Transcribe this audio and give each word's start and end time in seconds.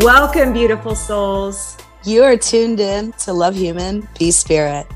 Welcome, 0.00 0.52
beautiful 0.52 0.94
souls. 0.94 1.78
You 2.04 2.22
are 2.22 2.36
tuned 2.36 2.80
in 2.80 3.12
to 3.12 3.32
Love 3.32 3.56
Human, 3.56 4.06
Be 4.18 4.30
Spirit. 4.30 4.86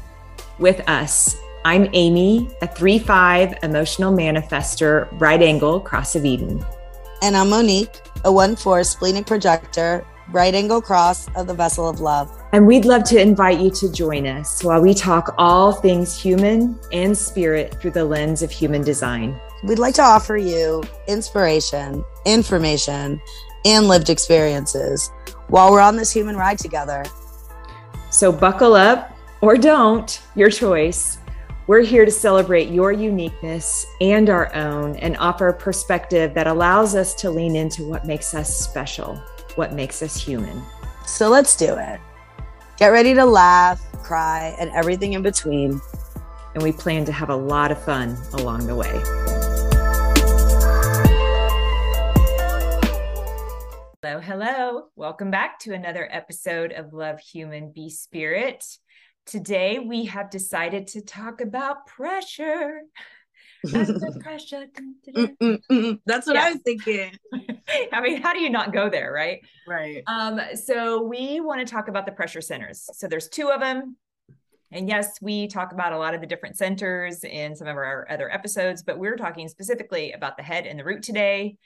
With 0.58 0.86
us, 0.90 1.38
I'm 1.64 1.88
Amy, 1.94 2.50
a 2.60 2.66
3 2.66 2.98
5 2.98 3.54
emotional 3.62 4.12
manifester, 4.12 5.08
right 5.18 5.40
angle, 5.40 5.80
cross 5.80 6.14
of 6.16 6.26
Eden. 6.26 6.62
And 7.22 7.34
I'm 7.34 7.48
Monique, 7.48 8.02
a 8.24 8.30
1 8.30 8.56
4 8.56 8.84
splenic 8.84 9.24
projector, 9.24 10.04
right 10.32 10.54
angle 10.54 10.82
cross 10.82 11.28
of 11.34 11.46
the 11.46 11.54
vessel 11.54 11.88
of 11.88 12.00
love. 12.00 12.30
And 12.52 12.66
we'd 12.66 12.84
love 12.84 13.04
to 13.04 13.18
invite 13.18 13.58
you 13.58 13.70
to 13.70 13.90
join 13.90 14.26
us 14.26 14.62
while 14.62 14.82
we 14.82 14.92
talk 14.92 15.34
all 15.38 15.72
things 15.72 16.20
human 16.20 16.78
and 16.92 17.16
spirit 17.16 17.80
through 17.80 17.92
the 17.92 18.04
lens 18.04 18.42
of 18.42 18.50
human 18.50 18.82
design. 18.82 19.40
We'd 19.64 19.78
like 19.78 19.94
to 19.94 20.02
offer 20.02 20.36
you 20.36 20.82
inspiration, 21.08 22.04
information, 22.26 23.18
and 23.64 23.88
lived 23.88 24.10
experiences 24.10 25.10
while 25.48 25.70
we're 25.70 25.80
on 25.80 25.96
this 25.96 26.12
human 26.12 26.36
ride 26.36 26.58
together. 26.58 27.04
So 28.10 28.32
buckle 28.32 28.74
up 28.74 29.16
or 29.40 29.56
don't, 29.56 30.20
your 30.34 30.50
choice. 30.50 31.18
We're 31.66 31.82
here 31.82 32.04
to 32.04 32.10
celebrate 32.10 32.70
your 32.70 32.90
uniqueness 32.90 33.86
and 34.00 34.28
our 34.28 34.52
own 34.54 34.96
and 34.96 35.16
offer 35.18 35.48
a 35.48 35.54
perspective 35.54 36.34
that 36.34 36.46
allows 36.46 36.96
us 36.96 37.14
to 37.16 37.30
lean 37.30 37.54
into 37.54 37.84
what 37.84 38.04
makes 38.04 38.34
us 38.34 38.58
special, 38.58 39.16
what 39.54 39.72
makes 39.72 40.02
us 40.02 40.20
human. 40.20 40.62
So 41.06 41.28
let's 41.28 41.56
do 41.56 41.76
it. 41.76 42.00
Get 42.76 42.88
ready 42.88 43.14
to 43.14 43.24
laugh, 43.24 43.80
cry, 44.02 44.56
and 44.58 44.70
everything 44.70 45.12
in 45.12 45.22
between. 45.22 45.80
And 46.54 46.62
we 46.62 46.72
plan 46.72 47.04
to 47.04 47.12
have 47.12 47.30
a 47.30 47.36
lot 47.36 47.70
of 47.70 47.84
fun 47.84 48.16
along 48.32 48.66
the 48.66 48.74
way. 48.74 49.49
Hello, 54.10 54.20
hello. 54.20 54.82
Welcome 54.96 55.30
back 55.30 55.60
to 55.60 55.72
another 55.72 56.08
episode 56.10 56.72
of 56.72 56.92
Love 56.92 57.20
Human 57.20 57.70
Be 57.70 57.90
Spirit. 57.90 58.64
Today 59.24 59.78
we 59.78 60.06
have 60.06 60.30
decided 60.30 60.88
to 60.88 61.00
talk 61.00 61.40
about 61.40 61.86
pressure. 61.86 62.80
pressure. 63.70 64.66
Mm, 65.14 65.36
mm, 65.40 65.58
mm, 65.70 66.00
That's 66.06 66.26
what 66.26 66.34
yeah. 66.34 66.42
I 66.42 66.50
was 66.50 66.60
thinking. 66.64 67.12
I 67.92 68.00
mean, 68.00 68.20
how 68.20 68.32
do 68.32 68.40
you 68.40 68.50
not 68.50 68.72
go 68.72 68.90
there, 68.90 69.12
right? 69.12 69.42
Right. 69.68 70.02
Um, 70.08 70.40
so 70.56 71.02
we 71.02 71.38
want 71.38 71.64
to 71.64 71.72
talk 71.72 71.86
about 71.86 72.04
the 72.04 72.10
pressure 72.10 72.40
centers. 72.40 72.88
So 72.94 73.06
there's 73.06 73.28
two 73.28 73.50
of 73.50 73.60
them. 73.60 73.96
And 74.72 74.88
yes, 74.88 75.18
we 75.22 75.46
talk 75.46 75.72
about 75.72 75.92
a 75.92 75.98
lot 75.98 76.14
of 76.14 76.20
the 76.20 76.26
different 76.26 76.58
centers 76.58 77.22
in 77.22 77.54
some 77.54 77.68
of 77.68 77.76
our 77.76 78.08
other 78.10 78.28
episodes, 78.28 78.82
but 78.82 78.98
we're 78.98 79.16
talking 79.16 79.48
specifically 79.48 80.10
about 80.10 80.36
the 80.36 80.42
head 80.42 80.66
and 80.66 80.80
the 80.80 80.84
root 80.84 81.04
today 81.04 81.58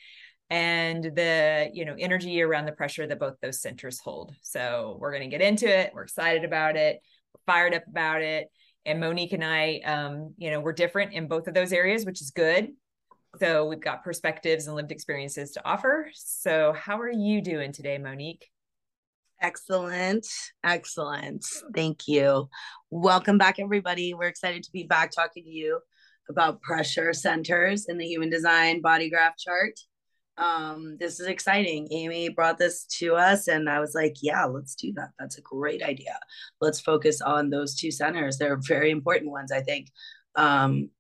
and 0.51 1.05
the 1.05 1.71
you 1.73 1.85
know 1.85 1.97
energy 1.99 2.43
around 2.43 2.67
the 2.67 2.73
pressure 2.73 3.07
that 3.07 3.19
both 3.19 3.35
those 3.41 3.61
centers 3.61 4.01
hold. 4.01 4.35
So 4.43 4.97
we're 5.01 5.11
going 5.11 5.29
to 5.29 5.37
get 5.37 5.47
into 5.47 5.67
it 5.67 5.93
we're 5.95 6.03
excited 6.03 6.45
about 6.45 6.77
it 6.77 7.01
we're 7.35 7.53
fired 7.53 7.75
up 7.75 7.87
about 7.89 8.23
it. 8.23 8.49
And 8.87 9.01
monique 9.01 9.33
and 9.33 9.45
i 9.45 9.81
um, 9.85 10.35
you 10.37 10.51
know 10.51 10.61
we're 10.61 10.73
different 10.73 11.15
in 11.15 11.29
both 11.29 11.49
of 11.49 11.55
those 11.55 11.73
areas 11.73 12.05
which 12.05 12.21
is 12.21 12.31
good. 12.31 12.69
So 13.41 13.67
we've 13.67 13.81
got 13.81 14.05
perspectives 14.05 14.67
and 14.67 14.77
lived 14.77 14.93
experiences 14.93 15.53
to 15.53 15.67
offer. 15.67 16.09
So 16.15 16.73
how 16.73 17.01
are 17.01 17.11
you 17.11 17.41
doing 17.41 17.73
today 17.73 17.99
monique? 17.99 18.49
Excellent 19.41 20.27
excellent. 20.63 21.47
Thank 21.75 22.07
you. 22.07 22.51
Welcome 22.91 23.39
back 23.39 23.59
everybody. 23.59 24.13
We're 24.13 24.29
excited 24.29 24.63
to 24.65 24.73
be 24.73 24.85
back 24.85 25.11
talking 25.11 25.45
to 25.45 25.51
you 25.51 25.81
about 26.29 26.61
pressure 26.61 27.13
centers 27.13 27.87
in 27.89 27.99
the 27.99 28.07
human 28.07 28.31
design 28.31 28.81
body 28.81 29.11
graph 29.11 29.37
chart 29.39 29.75
um 30.37 30.97
this 30.99 31.21
is 31.21 31.29
exciting. 31.29 31.89
Amy 31.93 32.29
brought 32.29 32.59
this 32.59 32.85
to 32.87 33.15
us 33.15 33.47
and 33.47 33.71
i 33.71 33.79
was 33.79 33.95
like 33.95 34.17
yeah 34.21 34.45
let's 34.45 34.75
do 34.75 34.93
that. 34.95 35.11
That's 35.19 35.39
a 35.39 35.43
great 35.43 35.83
idea. 35.83 36.19
Let's 36.61 36.81
focus 36.81 37.21
on 37.21 37.51
those 37.51 37.77
two 37.77 37.91
centers. 37.91 38.37
They're 38.37 38.57
very 38.57 38.91
important 38.91 39.31
ones 39.31 39.53
i 39.53 39.61
think. 39.61 39.91
Um 40.37 40.91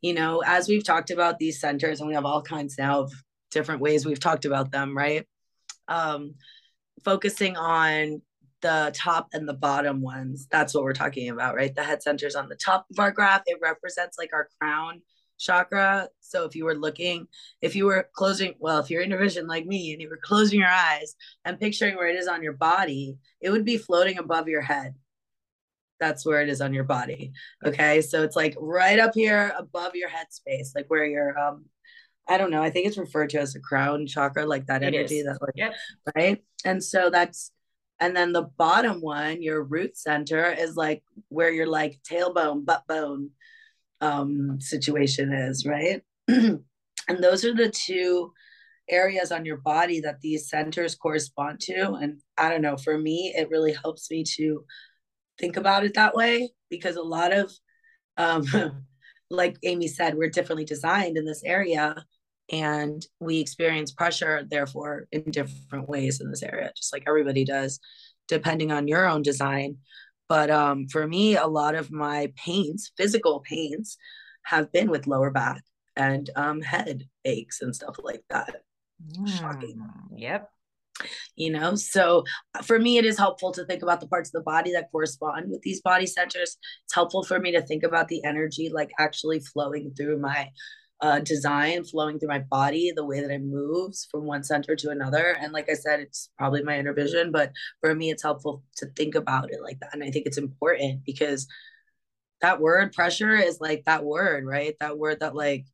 you 0.00 0.14
know 0.14 0.42
as 0.46 0.68
we've 0.68 0.84
talked 0.84 1.10
about 1.10 1.38
these 1.38 1.60
centers 1.60 2.00
and 2.00 2.08
we 2.08 2.14
have 2.14 2.24
all 2.24 2.42
kinds 2.42 2.76
now 2.78 3.00
of 3.00 3.12
different 3.50 3.80
ways 3.80 4.06
we've 4.06 4.20
talked 4.20 4.44
about 4.44 4.70
them 4.70 4.96
right? 4.96 5.26
Um 5.88 6.34
focusing 7.04 7.56
on 7.56 8.22
the 8.60 8.90
top 8.94 9.28
and 9.32 9.48
the 9.48 9.54
bottom 9.54 10.00
ones 10.02 10.48
that's 10.50 10.74
what 10.74 10.84
we're 10.84 10.92
talking 10.92 11.30
about 11.30 11.54
right? 11.56 11.74
The 11.74 11.82
head 11.82 12.02
centers 12.02 12.36
on 12.36 12.48
the 12.48 12.56
top 12.56 12.86
of 12.92 12.98
our 13.00 13.10
graph. 13.10 13.42
It 13.46 13.58
represents 13.60 14.18
like 14.18 14.30
our 14.32 14.48
crown 14.60 15.02
chakra. 15.38 16.08
So 16.20 16.44
if 16.44 16.54
you 16.54 16.64
were 16.64 16.74
looking, 16.74 17.26
if 17.62 17.74
you 17.74 17.86
were 17.86 18.08
closing, 18.12 18.54
well, 18.58 18.78
if 18.78 18.90
you're 18.90 19.02
in 19.02 19.16
vision 19.16 19.46
like 19.46 19.66
me 19.66 19.92
and 19.92 20.02
you 20.02 20.08
were 20.08 20.20
closing 20.22 20.60
your 20.60 20.68
eyes 20.68 21.14
and 21.44 21.60
picturing 21.60 21.96
where 21.96 22.08
it 22.08 22.16
is 22.16 22.28
on 22.28 22.42
your 22.42 22.52
body, 22.52 23.18
it 23.40 23.50
would 23.50 23.64
be 23.64 23.78
floating 23.78 24.18
above 24.18 24.48
your 24.48 24.62
head. 24.62 24.94
That's 26.00 26.24
where 26.24 26.42
it 26.42 26.48
is 26.48 26.60
on 26.60 26.74
your 26.74 26.84
body. 26.84 27.32
Okay. 27.64 28.02
So 28.02 28.22
it's 28.22 28.36
like 28.36 28.54
right 28.58 28.98
up 28.98 29.12
here 29.14 29.52
above 29.58 29.94
your 29.94 30.08
head 30.08 30.26
space, 30.30 30.72
like 30.74 30.86
where 30.88 31.06
your 31.06 31.38
um 31.38 31.64
I 32.28 32.36
don't 32.36 32.50
know. 32.50 32.62
I 32.62 32.70
think 32.70 32.86
it's 32.86 32.98
referred 32.98 33.30
to 33.30 33.40
as 33.40 33.54
a 33.54 33.60
crown 33.60 34.06
chakra, 34.06 34.44
like 34.44 34.66
that 34.66 34.82
it 34.82 34.94
energy 34.94 35.20
is. 35.20 35.26
that 35.26 35.40
like 35.40 35.54
yep. 35.56 35.74
right. 36.14 36.44
And 36.64 36.84
so 36.84 37.10
that's 37.10 37.52
and 38.00 38.16
then 38.16 38.32
the 38.32 38.42
bottom 38.42 39.00
one, 39.00 39.42
your 39.42 39.62
root 39.62 39.96
center, 39.96 40.52
is 40.52 40.76
like 40.76 41.02
where 41.28 41.50
your 41.50 41.66
like 41.66 41.98
tailbone, 42.08 42.64
butt 42.64 42.86
bone, 42.86 43.30
um, 44.00 44.60
situation 44.60 45.32
is, 45.32 45.66
right? 45.66 46.02
and 46.28 46.62
those 47.08 47.44
are 47.44 47.54
the 47.54 47.70
two 47.70 48.32
areas 48.90 49.32
on 49.32 49.44
your 49.44 49.58
body 49.58 50.00
that 50.00 50.20
these 50.20 50.48
centers 50.48 50.94
correspond 50.94 51.60
to. 51.60 51.92
And 51.94 52.20
I 52.36 52.48
don't 52.48 52.62
know, 52.62 52.76
for 52.76 52.98
me, 52.98 53.34
it 53.36 53.50
really 53.50 53.72
helps 53.72 54.10
me 54.10 54.24
to 54.36 54.64
think 55.38 55.56
about 55.56 55.84
it 55.84 55.94
that 55.94 56.14
way 56.14 56.50
because 56.70 56.96
a 56.96 57.02
lot 57.02 57.32
of, 57.32 57.52
um, 58.16 58.44
like 59.30 59.56
Amy 59.62 59.88
said, 59.88 60.14
we're 60.14 60.30
differently 60.30 60.64
designed 60.64 61.16
in 61.16 61.24
this 61.24 61.42
area 61.44 62.04
and 62.50 63.04
we 63.20 63.40
experience 63.40 63.92
pressure, 63.92 64.46
therefore, 64.50 65.06
in 65.12 65.30
different 65.30 65.88
ways 65.88 66.20
in 66.20 66.30
this 66.30 66.42
area, 66.42 66.72
just 66.74 66.92
like 66.94 67.04
everybody 67.06 67.44
does, 67.44 67.78
depending 68.26 68.72
on 68.72 68.88
your 68.88 69.06
own 69.06 69.22
design. 69.22 69.76
But 70.28 70.50
um, 70.50 70.88
for 70.88 71.06
me, 71.06 71.36
a 71.36 71.46
lot 71.46 71.74
of 71.74 71.90
my 71.90 72.32
pains, 72.36 72.92
physical 72.96 73.40
pains, 73.40 73.96
have 74.44 74.72
been 74.72 74.90
with 74.90 75.06
lower 75.06 75.30
back 75.30 75.62
and 75.96 76.28
um, 76.36 76.60
head 76.60 77.04
aches 77.24 77.60
and 77.60 77.74
stuff 77.74 77.96
like 78.02 78.22
that. 78.30 78.62
Mm, 79.18 79.28
Shocking. 79.28 79.80
Yep. 80.16 80.50
You 81.36 81.52
know, 81.52 81.76
so 81.76 82.24
uh, 82.54 82.62
for 82.62 82.78
me, 82.78 82.98
it 82.98 83.04
is 83.04 83.16
helpful 83.16 83.52
to 83.52 83.64
think 83.64 83.82
about 83.82 84.00
the 84.00 84.08
parts 84.08 84.30
of 84.30 84.32
the 84.32 84.42
body 84.42 84.72
that 84.72 84.90
correspond 84.90 85.50
with 85.50 85.62
these 85.62 85.80
body 85.80 86.06
centers. 86.06 86.56
It's 86.84 86.94
helpful 86.94 87.22
for 87.22 87.38
me 87.38 87.52
to 87.52 87.62
think 87.62 87.84
about 87.84 88.08
the 88.08 88.24
energy 88.24 88.68
like 88.68 88.90
actually 88.98 89.40
flowing 89.40 89.92
through 89.96 90.18
my 90.18 90.48
uh, 91.00 91.20
design 91.20 91.84
flowing 91.84 92.18
through 92.18 92.28
my 92.28 92.40
body, 92.40 92.92
the 92.94 93.04
way 93.04 93.20
that 93.20 93.30
it 93.30 93.42
moves 93.42 94.08
from 94.10 94.24
one 94.24 94.42
center 94.42 94.74
to 94.74 94.90
another. 94.90 95.36
And 95.40 95.52
like 95.52 95.70
I 95.70 95.74
said, 95.74 96.00
it's 96.00 96.30
probably 96.36 96.62
my 96.62 96.78
inner 96.78 96.92
vision, 96.92 97.30
but 97.30 97.52
for 97.80 97.94
me, 97.94 98.10
it's 98.10 98.22
helpful 98.22 98.64
to 98.76 98.86
think 98.96 99.14
about 99.14 99.52
it 99.52 99.62
like 99.62 99.78
that. 99.80 99.90
And 99.92 100.02
I 100.02 100.10
think 100.10 100.26
it's 100.26 100.38
important 100.38 101.04
because 101.04 101.46
that 102.40 102.60
word 102.60 102.92
pressure 102.92 103.36
is 103.36 103.60
like 103.60 103.84
that 103.84 104.04
word, 104.04 104.44
right? 104.44 104.74
That 104.80 104.98
word 104.98 105.20
that 105.20 105.34
like 105.34 105.66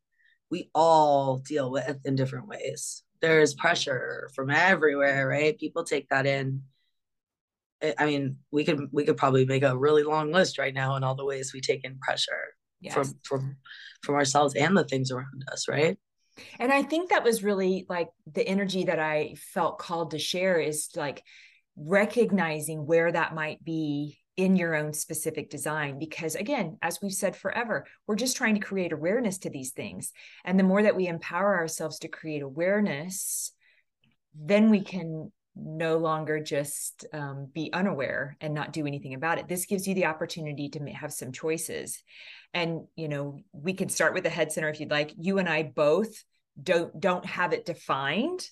we 0.51 0.69
all 0.75 1.37
deal 1.37 1.71
with 1.71 1.99
in 2.05 2.15
different 2.15 2.47
ways. 2.47 3.03
There's 3.21 3.55
pressure 3.55 4.29
from 4.35 4.51
everywhere, 4.51 5.27
right? 5.27 5.57
People 5.57 5.83
take 5.83 6.07
that 6.09 6.25
in. 6.27 6.61
I 7.97 8.05
mean, 8.05 8.37
we 8.51 8.63
could 8.63 8.89
we 8.91 9.05
could 9.05 9.17
probably 9.17 9.45
make 9.45 9.63
a 9.63 9.77
really 9.77 10.03
long 10.03 10.31
list 10.31 10.57
right 10.57 10.73
now 10.73 10.95
in 10.95 11.03
all 11.03 11.15
the 11.15 11.25
ways 11.25 11.51
we 11.53 11.61
take 11.61 11.83
in 11.83 11.97
pressure 11.99 12.55
yes. 12.81 12.93
from 12.93 13.19
from 13.23 13.57
from 14.05 14.15
ourselves 14.15 14.55
and 14.55 14.77
the 14.77 14.83
things 14.83 15.11
around 15.11 15.43
us 15.51 15.67
right? 15.67 15.97
And 16.59 16.71
i 16.71 16.83
think 16.83 17.09
that 17.09 17.23
was 17.23 17.43
really 17.43 17.85
like 17.89 18.09
the 18.33 18.45
energy 18.45 18.85
that 18.85 18.99
i 18.99 19.35
felt 19.53 19.79
called 19.79 20.11
to 20.11 20.19
share 20.19 20.59
is 20.59 20.89
like 20.95 21.23
recognizing 21.77 22.85
where 22.85 23.11
that 23.11 23.33
might 23.33 23.63
be 23.63 24.19
in 24.37 24.57
your 24.57 24.75
own 24.75 24.91
specific 24.91 25.49
design. 25.49 25.97
Because 25.97 26.35
again 26.35 26.77
as 26.81 26.99
we've 27.01 27.13
said 27.13 27.35
forever 27.35 27.85
we're 28.05 28.15
just 28.15 28.37
trying 28.37 28.55
to 28.55 28.65
create 28.65 28.91
awareness 28.91 29.37
to 29.39 29.49
these 29.49 29.71
things. 29.71 30.11
And 30.43 30.59
the 30.59 30.63
more 30.63 30.83
that 30.83 30.95
we 30.95 31.07
empower 31.07 31.55
ourselves 31.57 31.99
to 31.99 32.07
create 32.07 32.41
awareness 32.41 33.51
then 34.37 34.69
we 34.69 34.81
can 34.81 35.31
no 35.55 35.97
longer 35.97 36.39
just 36.39 37.05
um, 37.13 37.49
be 37.53 37.71
unaware 37.71 38.37
and 38.41 38.53
not 38.53 38.73
do 38.73 38.85
anything 38.85 39.13
about 39.13 39.37
it. 39.37 39.47
This 39.47 39.65
gives 39.65 39.87
you 39.87 39.95
the 39.95 40.05
opportunity 40.05 40.69
to 40.69 40.79
have 40.91 41.13
some 41.13 41.31
choices. 41.31 42.01
And 42.53 42.81
you 42.95 43.07
know 43.07 43.39
we 43.51 43.73
can 43.73 43.89
start 43.89 44.13
with 44.13 44.23
the 44.23 44.29
head 44.29 44.51
center 44.51 44.69
if 44.69 44.79
you'd 44.79 44.91
like. 44.91 45.13
You 45.17 45.39
and 45.39 45.49
i 45.49 45.63
both 45.63 46.23
don't 46.61 46.97
don't 46.99 47.25
have 47.25 47.51
it 47.51 47.65
defined 47.65 48.49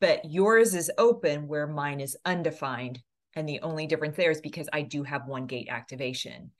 but 0.00 0.24
yours 0.24 0.74
is 0.74 0.90
open 0.96 1.46
where 1.46 1.66
mine 1.66 2.00
is 2.00 2.16
undefined 2.24 2.98
and 3.36 3.46
the 3.46 3.60
only 3.60 3.86
difference 3.86 4.16
there 4.16 4.30
is 4.30 4.40
because 4.40 4.68
i 4.72 4.80
do 4.80 5.02
have 5.02 5.26
one 5.26 5.46
gate 5.46 5.68
activation. 5.70 6.50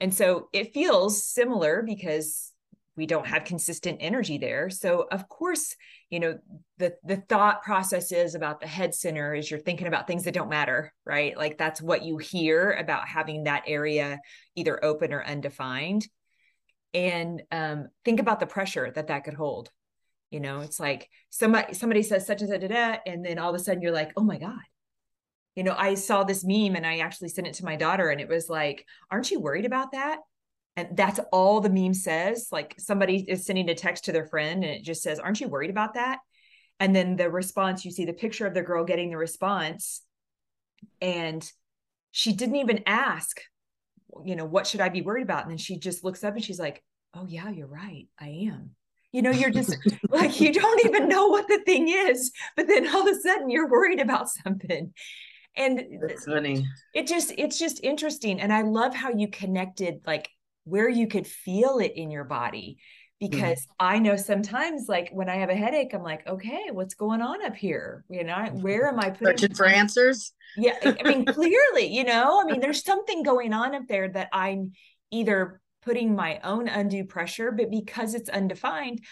And 0.00 0.14
so 0.14 0.48
it 0.52 0.74
feels 0.74 1.24
similar 1.24 1.82
because 1.82 2.52
we 2.96 3.06
don't 3.06 3.26
have 3.26 3.44
consistent 3.44 3.98
energy 4.00 4.38
there. 4.38 4.70
So 4.70 5.06
of 5.10 5.28
course 5.28 5.76
you 6.10 6.20
know 6.20 6.38
the 6.78 6.94
the 7.04 7.16
thought 7.16 7.62
process 7.62 8.12
is 8.12 8.34
about 8.34 8.60
the 8.60 8.66
head 8.66 8.94
center 8.94 9.34
is 9.34 9.50
you're 9.50 9.60
thinking 9.60 9.86
about 9.86 10.06
things 10.06 10.24
that 10.24 10.34
don't 10.34 10.48
matter 10.48 10.92
right? 11.04 11.36
Like 11.36 11.58
that's 11.58 11.82
what 11.82 12.04
you 12.04 12.18
hear 12.18 12.72
about 12.72 13.06
having 13.06 13.44
that 13.44 13.64
area 13.66 14.20
either 14.54 14.82
open 14.84 15.12
or 15.12 15.24
undefined. 15.24 16.06
And 16.94 17.42
um, 17.50 17.88
think 18.04 18.20
about 18.20 18.40
the 18.40 18.46
pressure 18.46 18.90
that 18.94 19.08
that 19.08 19.24
could 19.24 19.34
hold. 19.34 19.70
You 20.30 20.40
know 20.40 20.60
it's 20.60 20.80
like 20.80 21.08
somebody 21.30 21.74
somebody 21.74 22.02
says 22.02 22.26
such 22.26 22.42
and 22.42 22.50
such 22.50 22.62
and 23.06 23.24
then 23.24 23.38
all 23.38 23.54
of 23.54 23.60
a 23.60 23.62
sudden 23.62 23.82
you're 23.82 23.92
like 23.92 24.12
oh 24.16 24.24
my 24.24 24.38
god. 24.38 24.60
You 25.54 25.62
know 25.62 25.74
i 25.78 25.94
saw 25.94 26.24
this 26.24 26.44
meme 26.44 26.76
and 26.76 26.86
i 26.86 26.98
actually 26.98 27.30
sent 27.30 27.46
it 27.46 27.54
to 27.54 27.64
my 27.64 27.76
daughter 27.76 28.10
and 28.10 28.20
it 28.20 28.28
was 28.28 28.50
like 28.50 28.84
aren't 29.10 29.30
you 29.30 29.40
worried 29.40 29.64
about 29.64 29.92
that 29.92 30.18
and 30.76 30.94
that's 30.94 31.18
all 31.32 31.60
the 31.60 31.70
meme 31.70 31.94
says 31.94 32.48
like 32.52 32.74
somebody 32.78 33.24
is 33.28 33.46
sending 33.46 33.68
a 33.70 33.74
text 33.74 34.04
to 34.04 34.12
their 34.12 34.26
friend 34.26 34.62
and 34.62 34.72
it 34.72 34.84
just 34.84 35.02
says 35.02 35.18
aren't 35.18 35.40
you 35.40 35.48
worried 35.48 35.70
about 35.70 35.94
that? 35.94 36.18
And 36.78 36.94
then 36.94 37.16
the 37.16 37.30
response 37.30 37.84
you 37.84 37.90
see 37.90 38.04
the 38.04 38.12
picture 38.12 38.46
of 38.46 38.54
the 38.54 38.62
girl 38.62 38.84
getting 38.84 39.10
the 39.10 39.16
response. 39.16 40.02
And 41.00 41.50
she 42.12 42.32
didn't 42.32 42.56
even 42.56 42.82
ask 42.86 43.40
you 44.24 44.34
know 44.34 44.46
what 44.46 44.66
should 44.66 44.80
i 44.80 44.88
be 44.88 45.02
worried 45.02 45.24
about? 45.24 45.42
And 45.42 45.50
then 45.50 45.58
she 45.58 45.78
just 45.78 46.04
looks 46.04 46.24
up 46.24 46.34
and 46.34 46.44
she's 46.44 46.60
like 46.60 46.82
oh 47.14 47.26
yeah 47.26 47.50
you're 47.50 47.66
right. 47.66 48.06
I 48.20 48.48
am. 48.50 48.70
You 49.12 49.22
know 49.22 49.30
you're 49.30 49.50
just 49.50 49.76
like 50.10 50.40
you 50.40 50.52
don't 50.52 50.84
even 50.84 51.08
know 51.08 51.28
what 51.28 51.48
the 51.48 51.60
thing 51.64 51.88
is 51.88 52.32
but 52.54 52.68
then 52.68 52.86
all 52.94 53.08
of 53.08 53.16
a 53.16 53.20
sudden 53.20 53.48
you're 53.48 53.70
worried 53.70 54.00
about 54.00 54.28
something. 54.28 54.92
And 55.58 55.80
it's 55.80 56.26
funny. 56.26 56.66
it 56.94 57.06
just 57.06 57.32
it's 57.38 57.58
just 57.58 57.82
interesting. 57.82 58.42
And 58.42 58.52
i 58.52 58.60
love 58.60 58.94
how 58.94 59.10
you 59.10 59.28
connected 59.28 60.00
like 60.06 60.28
where 60.66 60.88
you 60.88 61.06
could 61.06 61.26
feel 61.26 61.78
it 61.78 61.92
in 61.94 62.10
your 62.10 62.24
body 62.24 62.76
mm-hmm. 63.22 63.30
because 63.30 63.60
mm. 63.60 63.68
I 63.78 63.98
know 64.00 64.16
sometimes 64.16 64.86
like 64.88 65.10
when 65.12 65.28
I 65.28 65.36
have 65.36 65.48
a 65.48 65.54
headache, 65.54 65.94
I'm 65.94 66.02
like, 66.02 66.26
okay, 66.26 66.66
what's 66.72 66.94
going 66.94 67.22
on 67.22 67.44
up 67.44 67.54
here? 67.54 68.04
You 68.10 68.24
know, 68.24 68.34
where 68.52 68.88
am 68.88 68.98
I 68.98 69.10
putting 69.10 69.38
searching 69.38 69.54
for 69.54 69.66
answers? 69.66 70.32
Yeah. 70.56 70.76
I 70.82 71.08
mean, 71.08 71.24
clearly, 71.26 71.86
you 71.86 72.04
know, 72.04 72.42
I 72.42 72.44
mean, 72.50 72.60
there's 72.60 72.84
something 72.84 73.22
going 73.22 73.52
on 73.52 73.74
up 73.74 73.84
there 73.88 74.08
that 74.08 74.28
I'm 74.32 74.72
either 75.12 75.60
putting 75.82 76.16
my 76.16 76.40
own 76.42 76.66
undue 76.68 77.04
pressure, 77.04 77.52
but 77.52 77.70
because 77.70 78.14
it's 78.14 78.28
undefined, 78.28 79.02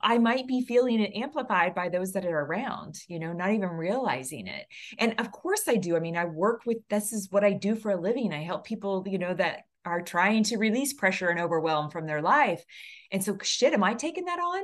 I 0.00 0.18
might 0.18 0.48
be 0.48 0.64
feeling 0.66 1.00
it 1.00 1.14
amplified 1.14 1.74
by 1.74 1.88
those 1.88 2.12
that 2.12 2.26
are 2.26 2.40
around, 2.40 2.96
you 3.08 3.20
know, 3.20 3.32
not 3.32 3.52
even 3.52 3.68
realizing 3.68 4.48
it. 4.48 4.66
And 4.98 5.14
of 5.18 5.30
course 5.30 5.62
I 5.68 5.76
do. 5.76 5.96
I 5.96 6.00
mean, 6.00 6.16
I 6.16 6.24
work 6.24 6.62
with 6.66 6.78
this 6.90 7.12
is 7.12 7.28
what 7.30 7.44
I 7.44 7.52
do 7.52 7.76
for 7.76 7.92
a 7.92 8.00
living. 8.00 8.32
I 8.32 8.42
help 8.42 8.66
people, 8.66 9.04
you 9.06 9.18
know, 9.18 9.34
that 9.34 9.62
are 9.84 10.02
trying 10.02 10.44
to 10.44 10.56
release 10.56 10.92
pressure 10.92 11.28
and 11.28 11.40
overwhelm 11.40 11.90
from 11.90 12.06
their 12.06 12.22
life. 12.22 12.64
And 13.12 13.22
so, 13.22 13.36
shit, 13.42 13.72
am 13.72 13.84
I 13.84 13.94
taking 13.94 14.24
that 14.26 14.38
on? 14.38 14.62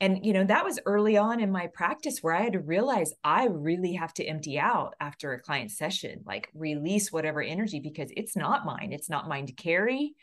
And, 0.00 0.24
you 0.26 0.32
know, 0.32 0.44
that 0.44 0.64
was 0.64 0.80
early 0.86 1.16
on 1.16 1.40
in 1.40 1.52
my 1.52 1.68
practice 1.68 2.18
where 2.20 2.34
I 2.34 2.42
had 2.42 2.54
to 2.54 2.60
realize 2.60 3.12
I 3.22 3.46
really 3.46 3.94
have 3.94 4.12
to 4.14 4.24
empty 4.24 4.58
out 4.58 4.94
after 5.00 5.32
a 5.32 5.40
client 5.40 5.70
session, 5.70 6.22
like 6.26 6.48
release 6.52 7.12
whatever 7.12 7.40
energy 7.40 7.80
because 7.80 8.10
it's 8.16 8.36
not 8.36 8.66
mine. 8.66 8.92
It's 8.92 9.08
not 9.08 9.28
mine 9.28 9.46
to 9.46 9.52
carry, 9.52 10.14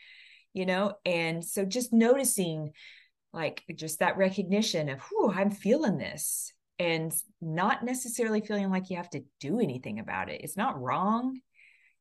you 0.52 0.66
know? 0.66 0.94
And 1.06 1.42
so 1.44 1.64
just 1.64 1.92
noticing 1.92 2.72
like 3.32 3.64
just 3.74 4.00
that 4.00 4.18
recognition 4.18 4.90
of, 4.90 5.00
whoo, 5.10 5.32
I'm 5.32 5.50
feeling 5.50 5.96
this 5.96 6.52
and 6.78 7.12
not 7.40 7.82
necessarily 7.82 8.42
feeling 8.42 8.70
like 8.70 8.90
you 8.90 8.98
have 8.98 9.10
to 9.10 9.24
do 9.40 9.58
anything 9.58 10.00
about 10.00 10.28
it. 10.28 10.42
It's 10.44 10.56
not 10.56 10.80
wrong, 10.80 11.40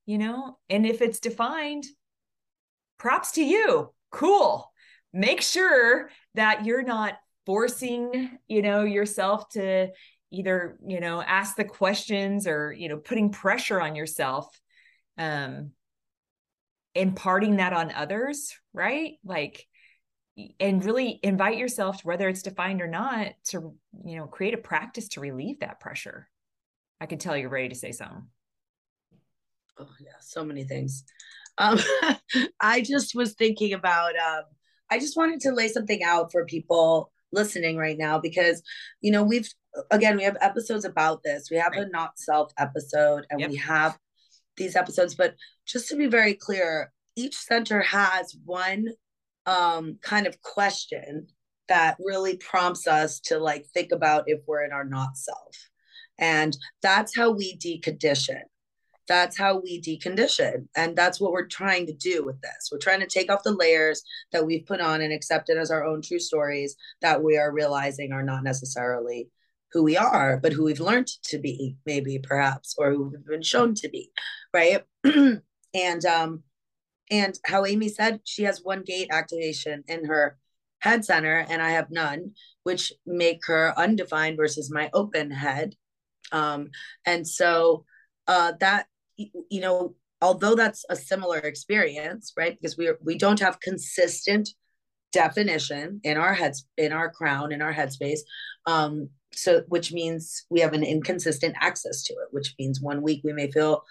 you 0.06 0.18
know? 0.18 0.58
And 0.70 0.86
if 0.86 1.02
it's 1.02 1.20
defined, 1.20 1.86
props 3.02 3.32
to 3.32 3.44
you. 3.44 3.92
Cool. 4.12 4.72
Make 5.12 5.42
sure 5.42 6.12
that 6.36 6.66
you're 6.66 6.84
not 6.84 7.16
forcing, 7.48 8.38
you 8.48 8.62
know, 8.62 8.84
yourself 8.84 9.50
to 9.50 9.90
either, 10.32 10.78
you 10.86 11.00
know, 11.00 11.20
ask 11.20 11.56
the 11.56 11.66
questions 11.66 12.46
or, 12.46 12.72
you 12.72 12.88
know, 12.90 12.98
putting 12.98 13.32
pressure 13.32 13.82
on 13.82 13.96
yourself. 13.96 14.48
Um 15.18 15.72
imparting 16.94 17.56
that 17.56 17.74
on 17.74 17.92
others, 17.92 18.54
right? 18.74 19.14
Like 19.24 19.66
and 20.60 20.84
really 20.86 21.20
invite 21.24 21.58
yourself 21.58 22.04
whether 22.04 22.30
it's 22.30 22.42
defined 22.42 22.82
or 22.82 22.88
not 22.88 23.34
to 23.44 23.76
you 24.06 24.16
know 24.16 24.28
create 24.28 24.54
a 24.54 24.58
practice 24.58 25.10
to 25.10 25.20
relieve 25.20 25.60
that 25.60 25.80
pressure 25.80 26.30
i 27.02 27.06
can 27.06 27.20
tell 27.20 27.36
you're 27.36 27.50
ready 27.50 27.68
to 27.68 27.76
say 27.76 27.92
something 27.92 28.26
oh 29.78 29.90
yeah 30.00 30.14
so 30.22 30.44
many 30.44 30.64
things 30.64 31.04
um, 31.62 31.80
I 32.60 32.82
just 32.82 33.16
was 33.16 33.34
thinking 33.34 33.74
about, 33.74 34.18
um, 34.18 34.44
I 34.90 35.00
just 35.00 35.16
wanted 35.16 35.40
to 35.42 35.52
lay 35.52 35.68
something 35.68 36.04
out 36.04 36.32
for 36.32 36.46
people 36.46 37.12
listening 37.32 37.78
right 37.78 37.98
now 37.98 38.20
because, 38.20 38.62
you 39.00 39.12
know, 39.12 39.24
we've, 39.24 39.50
again, 39.92 40.18
we 40.18 40.24
have 40.24 40.38
episodes 40.42 40.84
about 40.84 41.22
this. 41.24 41.50
We 41.50 41.58
have 41.58 41.74
right. 41.74 41.88
a 41.88 41.90
not 41.90 42.18
self 42.18 42.52
episode 42.58 43.26
and 43.30 43.40
yep. 43.40 43.52
we 43.52 43.58
have 43.58 43.98
these 44.58 44.76
episodes, 44.76 45.16
but 45.16 45.36
just 45.66 45.88
to 45.90 45.96
be 45.96 46.08
very 46.08 46.34
clear, 46.34 46.92
each 47.16 47.38
center 47.38 47.82
has 47.82 48.36
one 48.44 48.88
um, 49.46 49.98
kind 50.02 50.28
of 50.28 50.42
question 50.42 51.28
that 51.70 51.96
really 52.00 52.36
prompts 52.38 52.88
us 52.88 53.20
to 53.22 53.38
like 53.38 53.66
think 53.68 53.92
about 53.92 54.26
if 54.28 54.42
we're 54.48 54.66
in 54.66 54.74
our 54.74 54.84
not 54.84 55.16
self. 55.16 55.56
And 56.18 56.56
that's 56.82 57.16
how 57.16 57.32
we 57.32 57.58
decondition 57.58 58.42
that's 59.08 59.38
how 59.38 59.60
we 59.60 59.82
decondition 59.82 60.68
and 60.76 60.96
that's 60.96 61.20
what 61.20 61.32
we're 61.32 61.48
trying 61.48 61.86
to 61.88 61.94
do 61.94 62.24
with 62.24 62.40
this. 62.42 62.70
We're 62.72 62.78
trying 62.78 63.02
to 63.02 63.08
take 63.08 63.32
off 63.32 63.44
the 63.44 63.56
layers 63.56 64.04
that 64.32 64.46
we've 64.46 64.66
put 64.66 64.82
on 64.82 65.02
and 65.02 65.12
accept 65.12 65.50
it 65.50 65.58
as 65.58 65.72
our 65.72 65.86
own 65.86 66.02
true 66.02 66.20
stories 66.20 66.76
that 67.02 67.24
we 67.24 67.38
are 67.38 67.52
realizing 67.52 68.12
are 68.12 68.24
not 68.24 68.44
necessarily 68.44 69.30
who 69.74 69.84
we 69.84 69.96
are 69.96 70.38
but 70.38 70.52
who 70.52 70.66
we've 70.66 70.82
learned 70.82 71.08
to 71.24 71.38
be 71.38 71.78
maybe 71.86 72.20
perhaps 72.20 72.76
or 72.78 72.92
who 72.92 73.10
we've 73.10 73.26
been 73.26 73.42
shown 73.42 73.74
to 73.74 73.90
be 73.90 74.12
right? 74.54 74.84
And 75.74 76.04
um 76.06 76.44
and 77.10 77.40
how 77.46 77.66
amy 77.66 77.88
said 77.88 78.20
she 78.26 78.44
has 78.44 78.60
one 78.62 78.84
gate 78.84 79.08
activation 79.10 79.86
in 79.88 80.04
her 80.04 80.38
head 80.80 81.06
center 81.06 81.46
and 81.50 81.62
i 81.62 81.70
have 81.70 81.92
none 81.92 82.34
which 82.64 82.94
make 83.06 83.46
her 83.46 83.74
undefined 83.78 84.38
versus 84.38 84.72
my 84.72 84.90
open 84.94 85.32
head. 85.32 85.76
Um 86.32 86.70
and 87.06 87.28
so 87.28 87.86
uh 88.28 88.54
that 88.60 88.88
you 89.50 89.62
know, 89.62 89.96
although 90.22 90.56
that's 90.56 90.86
a 90.90 90.96
similar 90.96 91.38
experience, 91.38 92.34
right? 92.38 92.58
Because 92.60 92.78
we 92.78 92.88
are, 92.88 92.98
we 93.04 93.18
don't 93.18 93.40
have 93.40 93.60
consistent 93.60 94.50
definition 95.12 96.00
in 96.04 96.18
our 96.18 96.34
heads, 96.34 96.66
in 96.78 96.92
our 96.92 97.10
crown, 97.12 97.52
in 97.52 97.62
our 97.62 97.74
headspace. 97.74 98.20
Um, 98.66 99.10
so 99.34 99.64
which 99.68 99.92
means 99.92 100.46
we 100.50 100.60
have 100.60 100.74
an 100.74 100.84
inconsistent 100.84 101.56
access 101.60 102.04
to 102.04 102.14
it, 102.14 102.28
which 102.32 102.54
means 102.60 102.82
one 102.82 103.02
week 103.02 103.22
we 103.24 103.34
may 103.34 103.50
feel 103.50 103.84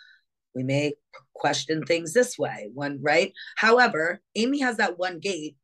we 0.54 0.62
may 0.62 0.94
question 1.34 1.84
things 1.84 2.12
this 2.12 2.38
way, 2.38 2.70
one 2.74 2.98
right. 3.02 3.32
However, 3.56 4.20
Amy 4.34 4.60
has 4.60 4.78
that 4.78 4.98
one 4.98 5.18
gate 5.20 5.56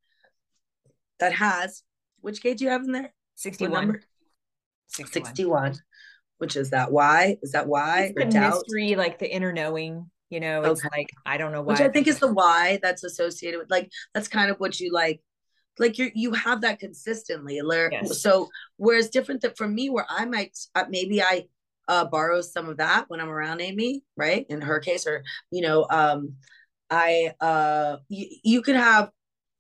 that 1.18 1.32
has 1.32 1.82
which 2.20 2.42
gate 2.42 2.58
do 2.58 2.64
you 2.64 2.70
have 2.70 2.82
in 2.82 2.92
there? 2.92 3.12
61. 3.37 4.00
61. 4.88 5.26
61 5.26 5.78
which 6.38 6.56
is 6.56 6.70
that 6.70 6.90
why 6.90 7.36
is 7.42 7.52
that 7.52 7.66
why 7.66 8.12
it's 8.16 8.34
the 8.34 8.40
mystery 8.40 8.94
like 8.96 9.18
the 9.18 9.32
inner 9.32 9.52
knowing 9.52 10.10
you 10.30 10.40
know 10.40 10.62
it's 10.62 10.84
okay. 10.84 10.98
like 10.98 11.10
i 11.24 11.36
don't 11.36 11.52
know 11.52 11.62
why 11.62 11.74
which 11.74 11.80
i 11.80 11.88
think 11.88 12.06
is 12.06 12.18
the 12.18 12.32
why 12.32 12.78
that's 12.82 13.04
associated 13.04 13.58
with 13.58 13.70
like 13.70 13.90
that's 14.14 14.28
kind 14.28 14.50
of 14.50 14.58
what 14.58 14.78
you 14.80 14.92
like 14.92 15.20
like 15.78 15.98
you 15.98 16.10
you 16.14 16.32
have 16.32 16.62
that 16.62 16.78
consistently 16.78 17.60
yes. 17.92 18.20
so 18.20 18.48
whereas 18.76 19.10
different 19.10 19.40
that 19.42 19.56
for 19.56 19.68
me 19.68 19.88
where 19.88 20.06
i 20.08 20.24
might 20.24 20.56
uh, 20.74 20.84
maybe 20.88 21.22
i 21.22 21.44
uh 21.88 22.04
borrow 22.04 22.40
some 22.40 22.68
of 22.68 22.78
that 22.78 23.04
when 23.08 23.20
i'm 23.20 23.28
around 23.28 23.60
amy 23.60 24.02
right 24.16 24.46
in 24.48 24.60
her 24.60 24.80
case 24.80 25.06
or 25.06 25.22
you 25.50 25.62
know 25.62 25.86
um 25.90 26.34
i 26.90 27.32
uh 27.40 27.96
you, 28.08 28.26
you 28.42 28.62
could 28.62 28.76
have 28.76 29.10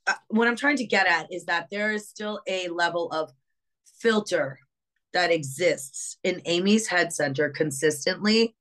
uh, 0.06 0.14
what 0.28 0.48
i'm 0.48 0.56
trying 0.56 0.76
to 0.76 0.86
get 0.86 1.06
at 1.06 1.32
is 1.32 1.44
that 1.44 1.68
there 1.70 1.92
is 1.92 2.08
still 2.08 2.40
a 2.48 2.68
level 2.68 3.10
of 3.12 3.30
filter 4.00 4.58
that 5.16 5.32
exists 5.32 6.18
in 6.22 6.42
Amy's 6.44 6.86
head 6.86 7.10
center 7.10 7.48
consistently 7.48 8.54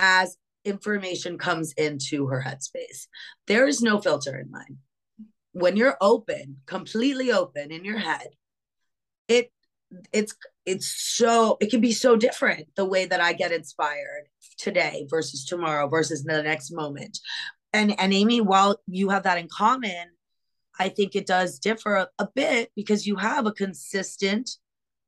as 0.00 0.36
information 0.64 1.38
comes 1.38 1.72
into 1.74 2.26
her 2.26 2.42
headspace. 2.44 3.06
There 3.46 3.68
is 3.68 3.80
no 3.80 4.00
filter 4.00 4.36
in 4.36 4.50
mine. 4.50 4.78
When 5.52 5.76
you're 5.76 5.96
open, 6.00 6.56
completely 6.66 7.30
open 7.30 7.70
in 7.70 7.84
your 7.84 7.98
head, 7.98 8.30
it 9.28 9.52
it's 10.12 10.34
it's 10.66 10.88
so 10.88 11.56
it 11.60 11.70
can 11.70 11.80
be 11.80 11.92
so 11.92 12.16
different 12.16 12.66
the 12.74 12.84
way 12.84 13.04
that 13.04 13.20
I 13.20 13.32
get 13.32 13.52
inspired 13.52 14.24
today 14.58 15.06
versus 15.08 15.44
tomorrow 15.44 15.86
versus 15.86 16.24
the 16.24 16.42
next 16.42 16.72
moment. 16.72 17.20
And 17.72 17.94
and 18.00 18.12
Amy, 18.12 18.40
while 18.40 18.80
you 18.88 19.10
have 19.10 19.22
that 19.22 19.38
in 19.38 19.46
common, 19.46 20.08
I 20.80 20.88
think 20.88 21.14
it 21.14 21.26
does 21.26 21.60
differ 21.60 21.94
a, 21.94 22.08
a 22.18 22.28
bit 22.34 22.72
because 22.74 23.06
you 23.06 23.14
have 23.14 23.46
a 23.46 23.52
consistent 23.52 24.50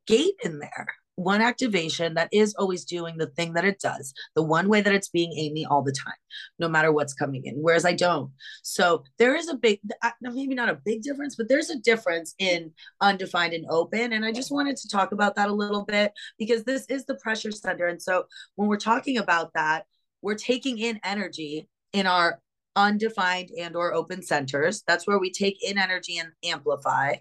gate 0.07 0.35
in 0.45 0.59
there 0.59 0.87
one 1.17 1.43
activation 1.43 2.15
that 2.15 2.29
is 2.33 2.55
always 2.55 2.85
doing 2.85 3.19
the 3.19 3.27
thing 3.27 3.53
that 3.53 3.65
it 3.65 3.79
does, 3.81 4.15
the 4.35 4.43
one 4.43 4.69
way 4.69 4.81
that 4.81 4.95
it's 4.95 5.09
being 5.09 5.33
Amy 5.37 5.65
all 5.67 5.83
the 5.83 5.93
time, 5.93 6.15
no 6.59 6.69
matter 6.69 6.93
what's 6.93 7.15
coming 7.15 7.45
in. 7.45 7.57
Whereas 7.57 7.85
I 7.85 7.93
don't. 7.93 8.31
So 8.63 9.05
there 9.19 9.35
is 9.35 9.49
a 9.49 9.55
big, 9.55 9.81
maybe 10.21 10.55
not 10.55 10.69
a 10.69 10.81
big 10.85 11.03
difference, 11.03 11.37
but 11.37 11.49
there's 11.49 11.71
a 11.71 11.79
difference 11.79 12.35
in 12.39 12.73
undefined 13.01 13.53
and 13.53 13.67
open. 13.69 14.13
And 14.13 14.25
I 14.25 14.33
just 14.33 14.51
wanted 14.51 14.77
to 14.79 14.89
talk 14.89 15.13
about 15.13 15.35
that 15.37 15.51
a 15.51 15.55
little 15.55 15.85
bit 15.85 16.13
because 16.39 16.65
this 16.65 16.87
is 16.87 17.05
the 17.05 17.17
pressure 17.17 17.51
center. 17.53 17.87
And 17.87 18.01
so 18.01 18.25
when 18.57 18.69
we're 18.69 18.77
talking 18.77 19.19
about 19.19 19.53
that, 19.55 19.85
we're 20.23 20.35
taking 20.35 20.79
in 20.79 21.01
energy 21.05 21.69
in 21.93 22.07
our 22.07 22.41
undefined 22.75 23.51
and 23.59 23.77
or 23.77 23.93
open 23.93 24.23
centers. 24.23 24.83
That's 24.87 25.07
where 25.07 25.19
we 25.19 25.31
take 25.31 25.63
in 25.63 25.77
energy 25.77 26.17
and 26.17 26.31
amplify. 26.43 27.17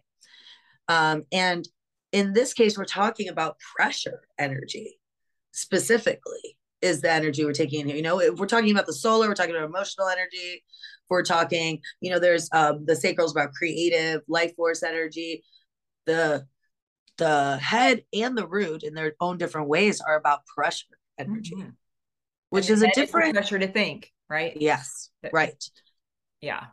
Um, 0.88 1.24
and 1.32 1.68
in 2.12 2.34
this 2.34 2.54
case, 2.54 2.78
we're 2.78 2.86
talking 2.86 3.30
about 3.30 3.58
pressure 3.76 4.22
energy 4.38 5.00
specifically 5.52 6.58
is 6.82 7.02
the 7.02 7.12
energy 7.12 7.46
we're 7.46 7.54
taking 7.54 7.82
in 7.82 7.88
here. 7.88 7.96
You 7.96 8.02
know, 8.02 8.20
if 8.20 8.40
we're 8.40 8.48
talking 8.48 8.72
about 8.72 8.86
the 8.86 8.94
solar, 8.94 9.28
we're 9.28 9.36
talking 9.36 9.56
about 9.56 9.66
emotional 9.66 10.08
energy. 10.08 10.64
We're 11.10 11.24
talking, 11.24 11.82
you 12.00 12.12
know, 12.12 12.20
there's 12.20 12.50
um, 12.54 12.86
the 12.86 12.94
sacrals 12.94 13.32
about 13.32 13.54
creative 13.54 14.22
life 14.28 14.56
force 14.56 14.84
energy. 14.84 15.44
The 16.06 16.46
the 17.18 17.58
head 17.58 18.04
and 18.14 18.38
the 18.38 18.48
root 18.48 18.84
in 18.84 18.94
their 18.96 19.14
own 19.20 19.38
different 19.38 19.68
ways 19.68 20.02
are 20.02 20.16
about 20.16 20.46
pressure 20.46 20.98
energy, 21.20 21.56
mm-hmm. 21.56 21.70
which 22.50 22.70
is 22.70 22.82
a 22.82 22.92
different 22.92 23.36
pressure 23.36 23.60
to 23.60 23.68
think, 23.68 24.12
right? 24.30 24.58
Yes, 24.60 25.10
right. 25.32 25.64
Yeah. 26.42 26.66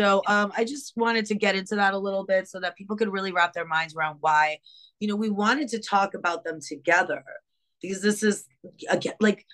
So 0.00 0.22
um, 0.26 0.50
I 0.56 0.64
just 0.64 0.94
wanted 0.96 1.26
to 1.26 1.34
get 1.34 1.54
into 1.54 1.74
that 1.74 1.92
a 1.92 1.98
little 1.98 2.24
bit 2.24 2.48
so 2.48 2.58
that 2.60 2.74
people 2.74 2.96
could 2.96 3.12
really 3.12 3.32
wrap 3.32 3.52
their 3.52 3.66
minds 3.66 3.94
around 3.94 4.16
why, 4.20 4.56
you 4.98 5.06
know, 5.06 5.14
we 5.14 5.28
wanted 5.28 5.68
to 5.68 5.78
talk 5.78 6.14
about 6.14 6.42
them 6.42 6.58
together 6.66 7.22
because 7.82 8.00
this 8.00 8.22
is 8.22 8.46
again 8.88 9.12
like 9.20 9.44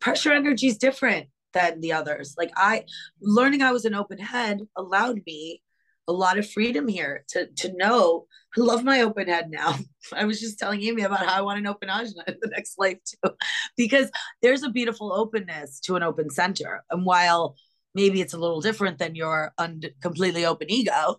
pressure 0.00 0.32
energy 0.32 0.66
is 0.66 0.76
different 0.76 1.28
than 1.52 1.80
the 1.80 1.92
others. 1.92 2.34
Like 2.36 2.50
I 2.56 2.82
learning 3.20 3.62
I 3.62 3.70
was 3.70 3.84
an 3.84 3.94
open 3.94 4.18
head 4.18 4.62
allowed 4.74 5.20
me 5.24 5.62
a 6.08 6.12
lot 6.12 6.36
of 6.36 6.50
freedom 6.50 6.88
here 6.88 7.24
to 7.28 7.46
to 7.46 7.72
know 7.76 8.26
I 8.56 8.62
love 8.62 8.82
my 8.82 9.02
open 9.02 9.28
head 9.28 9.50
now. 9.50 9.76
I 10.12 10.24
was 10.24 10.40
just 10.40 10.58
telling 10.58 10.82
Amy 10.82 11.02
about 11.02 11.26
how 11.26 11.38
I 11.38 11.42
want 11.42 11.60
an 11.60 11.66
open 11.68 11.90
ajna 11.90 12.26
in 12.26 12.38
the 12.40 12.50
next 12.50 12.76
life 12.76 12.98
too, 13.04 13.30
because 13.76 14.10
there's 14.42 14.64
a 14.64 14.70
beautiful 14.70 15.12
openness 15.12 15.78
to 15.82 15.94
an 15.94 16.02
open 16.02 16.28
center. 16.28 16.82
And 16.90 17.06
while 17.06 17.54
maybe 17.96 18.20
it's 18.20 18.34
a 18.34 18.38
little 18.38 18.60
different 18.60 18.98
than 18.98 19.16
your 19.16 19.52
un- 19.58 19.94
completely 20.00 20.44
open 20.46 20.70
ego 20.70 21.16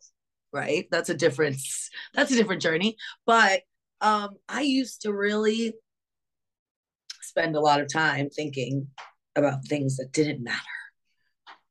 right? 0.54 0.88
That's 0.92 1.10
a 1.10 1.14
difference 1.14 1.90
that's 2.14 2.32
a 2.32 2.36
different 2.36 2.62
journey. 2.62 2.98
But 3.26 3.62
um 4.00 4.30
i 4.48 4.62
used 4.62 5.02
to 5.02 5.12
really 5.12 5.74
spend 7.22 7.56
a 7.56 7.60
lot 7.60 7.82
of 7.82 7.92
time 7.92 8.30
thinking 8.30 8.88
about 9.36 9.66
things 9.66 9.98
that 9.98 10.12
didn't 10.12 10.44
matter 10.44 10.78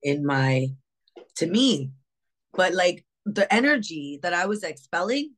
in 0.03 0.27
my 0.27 0.69
to 1.37 1.47
me. 1.47 1.93
But 2.55 2.75
like 2.75 3.05
the 3.25 3.53
energy 3.53 4.21
that 4.23 4.33
i 4.33 4.47
was 4.47 4.63
expelling 4.63 5.35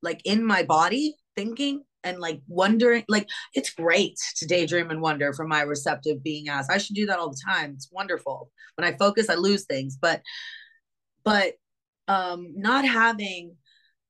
like 0.00 0.20
in 0.24 0.44
my 0.44 0.62
body 0.62 1.16
thinking 1.36 1.82
and 2.04 2.18
like 2.18 2.40
wondering 2.48 3.04
like 3.08 3.28
it's 3.54 3.70
great 3.70 4.18
to 4.36 4.46
daydream 4.46 4.90
and 4.90 5.00
wonder 5.00 5.32
from 5.32 5.48
my 5.48 5.62
receptive 5.62 6.22
being 6.22 6.48
asked. 6.48 6.70
I 6.70 6.78
should 6.78 6.96
do 6.96 7.06
that 7.06 7.18
all 7.18 7.30
the 7.30 7.42
time. 7.44 7.72
It's 7.74 7.88
wonderful. 7.90 8.50
When 8.76 8.86
i 8.86 8.96
focus 8.96 9.28
i 9.28 9.34
lose 9.34 9.64
things. 9.64 9.96
But 10.00 10.22
but 11.24 11.54
um 12.08 12.52
not 12.56 12.84
having 12.84 13.56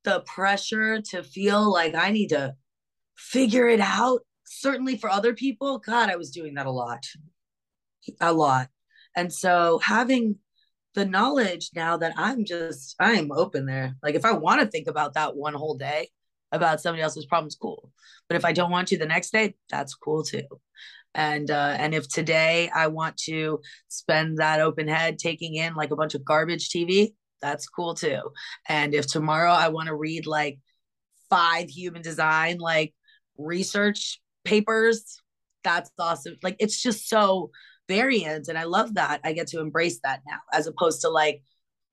the 0.04 0.20
pressure 0.20 1.00
to 1.00 1.22
feel 1.22 1.70
like 1.72 1.94
i 1.94 2.10
need 2.10 2.28
to 2.28 2.54
figure 3.16 3.68
it 3.68 3.80
out 3.80 4.20
certainly 4.44 4.96
for 4.96 5.08
other 5.08 5.32
people 5.34 5.78
god 5.78 6.10
i 6.10 6.16
was 6.16 6.30
doing 6.30 6.54
that 6.54 6.66
a 6.66 6.70
lot. 6.70 7.04
A 8.20 8.32
lot. 8.32 8.68
And 9.14 9.32
so 9.32 9.78
having 9.78 10.36
the 10.94 11.04
knowledge 11.04 11.70
now 11.74 11.96
that 11.98 12.14
i'm 12.16 12.44
just 12.44 12.96
i'm 12.98 13.30
open 13.32 13.66
there. 13.66 13.96
Like 14.02 14.14
if 14.14 14.24
i 14.24 14.32
want 14.32 14.60
to 14.60 14.66
think 14.66 14.88
about 14.88 15.14
that 15.14 15.36
one 15.36 15.54
whole 15.54 15.76
day 15.76 16.08
about 16.52 16.80
somebody 16.80 17.02
else's 17.02 17.26
problems, 17.26 17.56
cool. 17.56 17.90
But 18.28 18.36
if 18.36 18.44
I 18.44 18.52
don't 18.52 18.70
want 18.70 18.88
to 18.88 18.98
the 18.98 19.06
next 19.06 19.30
day, 19.32 19.56
that's 19.70 19.94
cool 19.94 20.22
too. 20.22 20.46
And 21.14 21.50
uh, 21.50 21.76
and 21.78 21.94
if 21.94 22.08
today 22.08 22.70
I 22.74 22.86
want 22.86 23.16
to 23.24 23.60
spend 23.88 24.38
that 24.38 24.60
open 24.60 24.88
head 24.88 25.18
taking 25.18 25.56
in 25.56 25.74
like 25.74 25.90
a 25.90 25.96
bunch 25.96 26.14
of 26.14 26.24
garbage 26.24 26.70
TV, 26.70 27.14
that's 27.40 27.68
cool 27.68 27.94
too. 27.94 28.20
And 28.68 28.94
if 28.94 29.06
tomorrow 29.06 29.50
I 29.50 29.68
want 29.68 29.88
to 29.88 29.94
read 29.94 30.26
like 30.26 30.58
five 31.28 31.68
human 31.68 32.02
design 32.02 32.58
like 32.58 32.94
research 33.36 34.20
papers, 34.44 35.20
that's 35.64 35.90
awesome. 35.98 36.36
Like 36.42 36.56
it's 36.60 36.80
just 36.80 37.08
so 37.08 37.50
variant, 37.88 38.48
and 38.48 38.56
I 38.56 38.64
love 38.64 38.94
that. 38.94 39.20
I 39.24 39.32
get 39.32 39.48
to 39.48 39.60
embrace 39.60 40.00
that 40.04 40.20
now, 40.26 40.38
as 40.52 40.66
opposed 40.66 41.02
to 41.02 41.10
like 41.10 41.42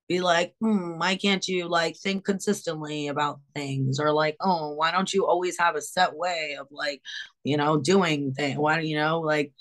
be 0.10 0.20
like, 0.22 0.56
hmm, 0.60 0.98
why 0.98 1.16
can't 1.16 1.48
you 1.48 1.70
like 1.70 1.96
think 1.96 2.26
consistently 2.26 3.08
about 3.08 3.40
things? 3.56 4.00
Or 4.00 4.12
like, 4.12 4.36
oh, 4.42 4.74
why 4.74 4.92
don't 4.92 5.14
you 5.14 5.28
always 5.28 5.58
have 5.60 5.76
a 5.76 5.82
set 5.82 6.16
way 6.16 6.58
of 6.60 6.68
like, 6.72 7.02
you 7.44 7.56
know, 7.56 7.78
doing 7.78 8.34
things? 8.34 8.58
Why, 8.58 8.80
you 8.80 8.98
know, 8.98 9.22
like, 9.22 9.54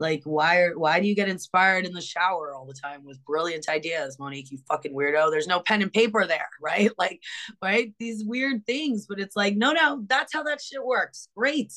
like 0.00 0.22
why 0.24 0.58
are 0.58 0.78
why 0.78 1.00
do 1.00 1.06
you 1.06 1.14
get 1.14 1.28
inspired 1.28 1.86
in 1.86 1.92
the 1.92 2.00
shower 2.00 2.52
all 2.52 2.66
the 2.66 2.74
time 2.74 3.04
with 3.04 3.24
brilliant 3.24 3.68
ideas 3.68 4.18
monique 4.18 4.50
you 4.50 4.58
fucking 4.68 4.92
weirdo? 4.92 5.30
There's 5.30 5.46
no 5.46 5.60
pen 5.60 5.82
and 5.82 5.92
paper 5.92 6.26
there 6.26 6.48
right? 6.60 6.90
Like 6.98 7.20
right? 7.62 7.94
These 7.98 8.24
weird 8.24 8.66
things 8.66 9.06
but 9.08 9.20
it's 9.20 9.36
like 9.36 9.56
no 9.56 9.72
no 9.72 10.04
that's 10.06 10.32
how 10.32 10.42
that 10.42 10.60
shit 10.60 10.84
works. 10.84 11.28
Great. 11.36 11.72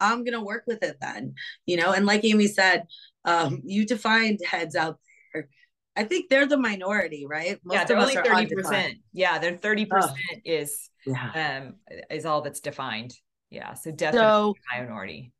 I'm 0.00 0.22
gonna 0.22 0.44
work 0.44 0.64
with 0.66 0.82
it 0.82 0.98
then. 1.00 1.34
You 1.66 1.78
know 1.78 1.92
and 1.92 2.06
like 2.06 2.24
amy 2.24 2.46
said 2.46 2.84
um 3.24 3.62
you 3.64 3.86
defined 3.86 4.40
heads 4.46 4.76
out 4.76 4.98
I 5.94 6.04
think 6.04 6.30
they're 6.30 6.46
the 6.46 6.56
minority, 6.56 7.26
right? 7.26 7.58
Most 7.64 7.74
yeah, 7.74 7.84
they're 7.84 7.98
only 7.98 8.14
thirty 8.14 8.54
percent. 8.54 8.94
Yeah, 9.12 9.38
they're 9.38 9.56
thirty 9.56 9.84
percent 9.84 10.16
is 10.44 10.90
yeah. 11.06 11.64
um 11.66 11.74
is 12.10 12.24
all 12.24 12.40
that's 12.40 12.60
defined. 12.60 13.14
Yeah, 13.50 13.74
so 13.74 13.90
definitely 13.90 14.28
so, 14.28 14.54
minority. 14.78 15.32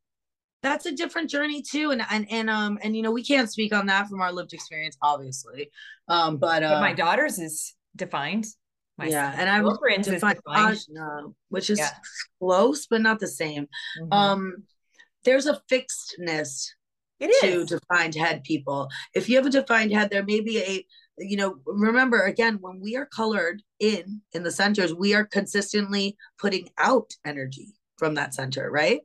That's 0.63 0.87
a 0.87 0.93
different 0.93 1.31
journey 1.31 1.63
too, 1.63 1.91
and 1.91 2.03
and 2.11 2.31
and 2.31 2.51
um 2.51 2.79
and 2.83 2.95
you 2.95 3.03
know 3.03 3.11
we 3.11 3.25
can't 3.25 3.51
speak 3.51 3.75
on 3.75 3.87
that 3.87 4.09
from 4.09 4.21
our 4.21 4.33
lived 4.33 4.53
experience, 4.53 4.97
obviously. 5.01 5.71
Um, 6.09 6.37
but, 6.37 6.63
uh, 6.63 6.75
but 6.75 6.81
my 6.81 6.93
daughter's 6.93 7.39
is 7.39 7.75
defined. 7.97 8.47
My 8.99 9.07
yeah, 9.07 9.35
and 9.37 9.49
I'm 9.49 9.65
defined, 9.65 10.41
defined. 10.45 10.79
no, 10.91 11.35
which 11.49 11.71
is 11.71 11.79
yeah. 11.79 11.91
close 12.39 12.87
but 12.87 13.01
not 13.01 13.21
the 13.21 13.27
same. 13.27 13.69
Mm-hmm. 14.01 14.13
Um, 14.13 14.55
there's 15.25 15.47
a 15.47 15.61
fixedness 15.69 16.75
it 17.23 17.45
is. 17.45 17.69
to 17.69 17.79
defined 17.79 18.15
head 18.15 18.45
people. 18.45 18.89
If 19.15 19.29
you 19.29 19.37
have 19.37 19.47
a 19.47 19.51
defined 19.51 19.93
head, 19.93 20.11
there 20.11 20.25
may 20.25 20.41
be 20.41 20.59
a 20.59 20.87
you 21.19 21.37
know 21.37 21.57
remember 21.67 22.23
again 22.23 22.59
when 22.61 22.81
we 22.81 22.97
are 22.97 23.07
colored 23.07 23.63
in 23.81 24.21
in 24.33 24.43
the 24.43 24.51
centers 24.51 24.95
we 24.95 25.15
are 25.15 25.25
consistently 25.25 26.17
putting 26.39 26.69
out 26.79 27.13
energy 27.25 27.69
from 27.99 28.15
that 28.15 28.35
center 28.35 28.71
right 28.71 29.01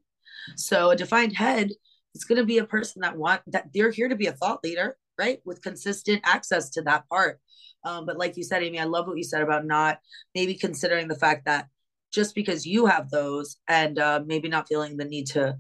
so 0.56 0.90
a 0.90 0.96
defined 0.96 1.36
head 1.36 1.72
is 2.16 2.24
going 2.24 2.40
to 2.40 2.46
be 2.46 2.58
a 2.58 2.66
person 2.66 3.02
that 3.02 3.18
want 3.18 3.42
that 3.48 3.68
they're 3.74 3.92
here 3.92 4.08
to 4.08 4.16
be 4.16 4.28
a 4.28 4.32
thought 4.32 4.64
leader 4.64 4.98
right 5.20 5.40
with 5.46 5.62
consistent 5.62 6.22
access 6.24 6.70
to 6.70 6.82
that 6.82 7.08
part 7.10 7.40
um, 7.84 8.06
but 8.06 8.18
like 8.18 8.38
you 8.38 8.44
said 8.44 8.64
amy 8.64 8.80
i 8.80 8.86
love 8.86 9.08
what 9.08 9.18
you 9.18 9.24
said 9.24 9.42
about 9.42 9.66
not 9.66 10.00
maybe 10.34 10.56
considering 10.56 11.08
the 11.08 11.16
fact 11.16 11.46
that 11.46 11.68
just 12.14 12.34
because 12.36 12.66
you 12.66 12.86
have 12.86 13.10
those 13.10 13.58
and 13.68 14.00
uh, 14.00 14.22
maybe 14.26 14.48
not 14.48 14.68
feeling 14.68 14.96
the 14.96 15.06
need 15.06 15.28
to 15.28 15.58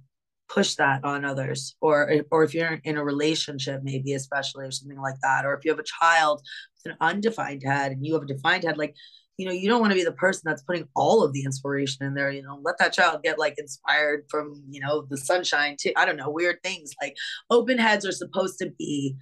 push 0.49 0.75
that 0.75 1.03
on 1.03 1.25
others 1.25 1.75
or 1.81 2.21
or 2.31 2.43
if 2.43 2.53
you're 2.53 2.79
in 2.83 2.97
a 2.97 3.03
relationship 3.03 3.81
maybe 3.83 4.13
especially 4.13 4.65
or 4.65 4.71
something 4.71 4.99
like 4.99 5.19
that 5.21 5.45
or 5.45 5.53
if 5.53 5.65
you 5.65 5.71
have 5.71 5.79
a 5.79 5.83
child 5.83 6.41
with 6.75 6.93
an 6.93 6.97
undefined 7.01 7.63
head 7.63 7.91
and 7.91 8.05
you 8.05 8.13
have 8.13 8.23
a 8.23 8.27
defined 8.27 8.63
head 8.63 8.77
like 8.77 8.95
you 9.37 9.45
know 9.45 9.51
you 9.51 9.67
don't 9.67 9.81
want 9.81 9.91
to 9.91 9.97
be 9.97 10.05
the 10.05 10.11
person 10.13 10.43
that's 10.45 10.63
putting 10.63 10.87
all 10.95 11.23
of 11.23 11.33
the 11.33 11.43
inspiration 11.43 12.05
in 12.05 12.13
there 12.13 12.31
you 12.31 12.41
know 12.41 12.59
let 12.63 12.77
that 12.77 12.93
child 12.93 13.21
get 13.23 13.37
like 13.37 13.55
inspired 13.57 14.23
from 14.29 14.63
you 14.69 14.79
know 14.79 15.05
the 15.09 15.17
sunshine 15.17 15.75
to 15.77 15.93
i 15.99 16.05
don't 16.05 16.17
know 16.17 16.29
weird 16.29 16.57
things 16.63 16.93
like 17.01 17.15
open 17.49 17.77
heads 17.77 18.05
are 18.05 18.11
supposed 18.11 18.57
to 18.57 18.71
be 18.77 19.15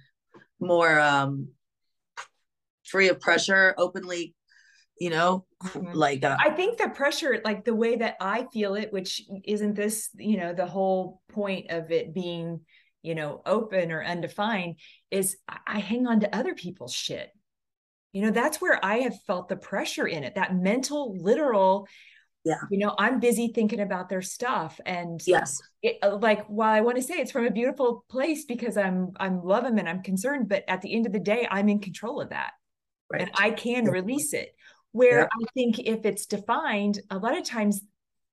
more 0.60 1.00
um 1.00 1.48
free 2.84 3.08
of 3.08 3.18
pressure 3.18 3.74
openly 3.78 4.35
you 4.98 5.10
know 5.10 5.44
mm-hmm. 5.62 5.92
like 5.92 6.24
uh, 6.24 6.36
i 6.40 6.50
think 6.50 6.78
the 6.78 6.88
pressure 6.88 7.40
like 7.44 7.64
the 7.64 7.74
way 7.74 7.96
that 7.96 8.16
i 8.20 8.46
feel 8.52 8.74
it 8.74 8.92
which 8.92 9.22
isn't 9.44 9.74
this 9.74 10.08
you 10.16 10.36
know 10.36 10.52
the 10.52 10.66
whole 10.66 11.20
point 11.32 11.70
of 11.70 11.90
it 11.90 12.14
being 12.14 12.60
you 13.06 13.14
know 13.14 13.40
open 13.46 13.92
or 13.92 14.02
undefined 14.02 14.74
is 15.12 15.36
i 15.66 15.78
hang 15.78 16.06
on 16.08 16.20
to 16.20 16.36
other 16.36 16.54
people's 16.54 16.92
shit. 16.92 17.30
You 18.12 18.22
know 18.22 18.30
that's 18.30 18.60
where 18.60 18.84
i 18.84 18.96
have 18.98 19.14
felt 19.26 19.48
the 19.48 19.56
pressure 19.56 20.06
in 20.06 20.24
it 20.24 20.34
that 20.34 20.56
mental 20.56 21.16
literal 21.16 21.86
yeah. 22.44 22.56
you 22.70 22.78
know 22.78 22.94
i'm 22.98 23.20
busy 23.20 23.52
thinking 23.54 23.80
about 23.80 24.08
their 24.08 24.22
stuff. 24.22 24.80
And 24.84 25.20
yes. 25.24 25.60
it, 25.82 25.98
uh, 26.02 26.16
like 26.16 26.46
while 26.46 26.72
i 26.72 26.80
want 26.80 26.96
to 26.96 27.02
say 27.02 27.14
it's 27.14 27.30
from 27.30 27.46
a 27.46 27.50
beautiful 27.50 28.04
place 28.08 28.44
because 28.44 28.76
i'm 28.76 29.12
i'm 29.20 29.44
love 29.44 29.62
them 29.62 29.78
and 29.78 29.88
i'm 29.88 30.02
concerned 30.02 30.48
but 30.48 30.64
at 30.66 30.82
the 30.82 30.92
end 30.92 31.06
of 31.06 31.12
the 31.12 31.20
day 31.20 31.46
i'm 31.48 31.68
in 31.68 31.78
control 31.78 32.20
of 32.20 32.30
that. 32.30 32.52
Right. 33.12 33.22
and 33.22 33.30
i 33.38 33.50
can 33.50 33.84
release 33.84 34.32
it 34.32 34.52
where 34.96 35.20
yeah. 35.20 35.26
I 35.26 35.44
think 35.52 35.78
if 35.78 36.06
it's 36.06 36.24
defined, 36.24 37.00
a 37.10 37.18
lot 37.18 37.36
of 37.36 37.44
times 37.44 37.82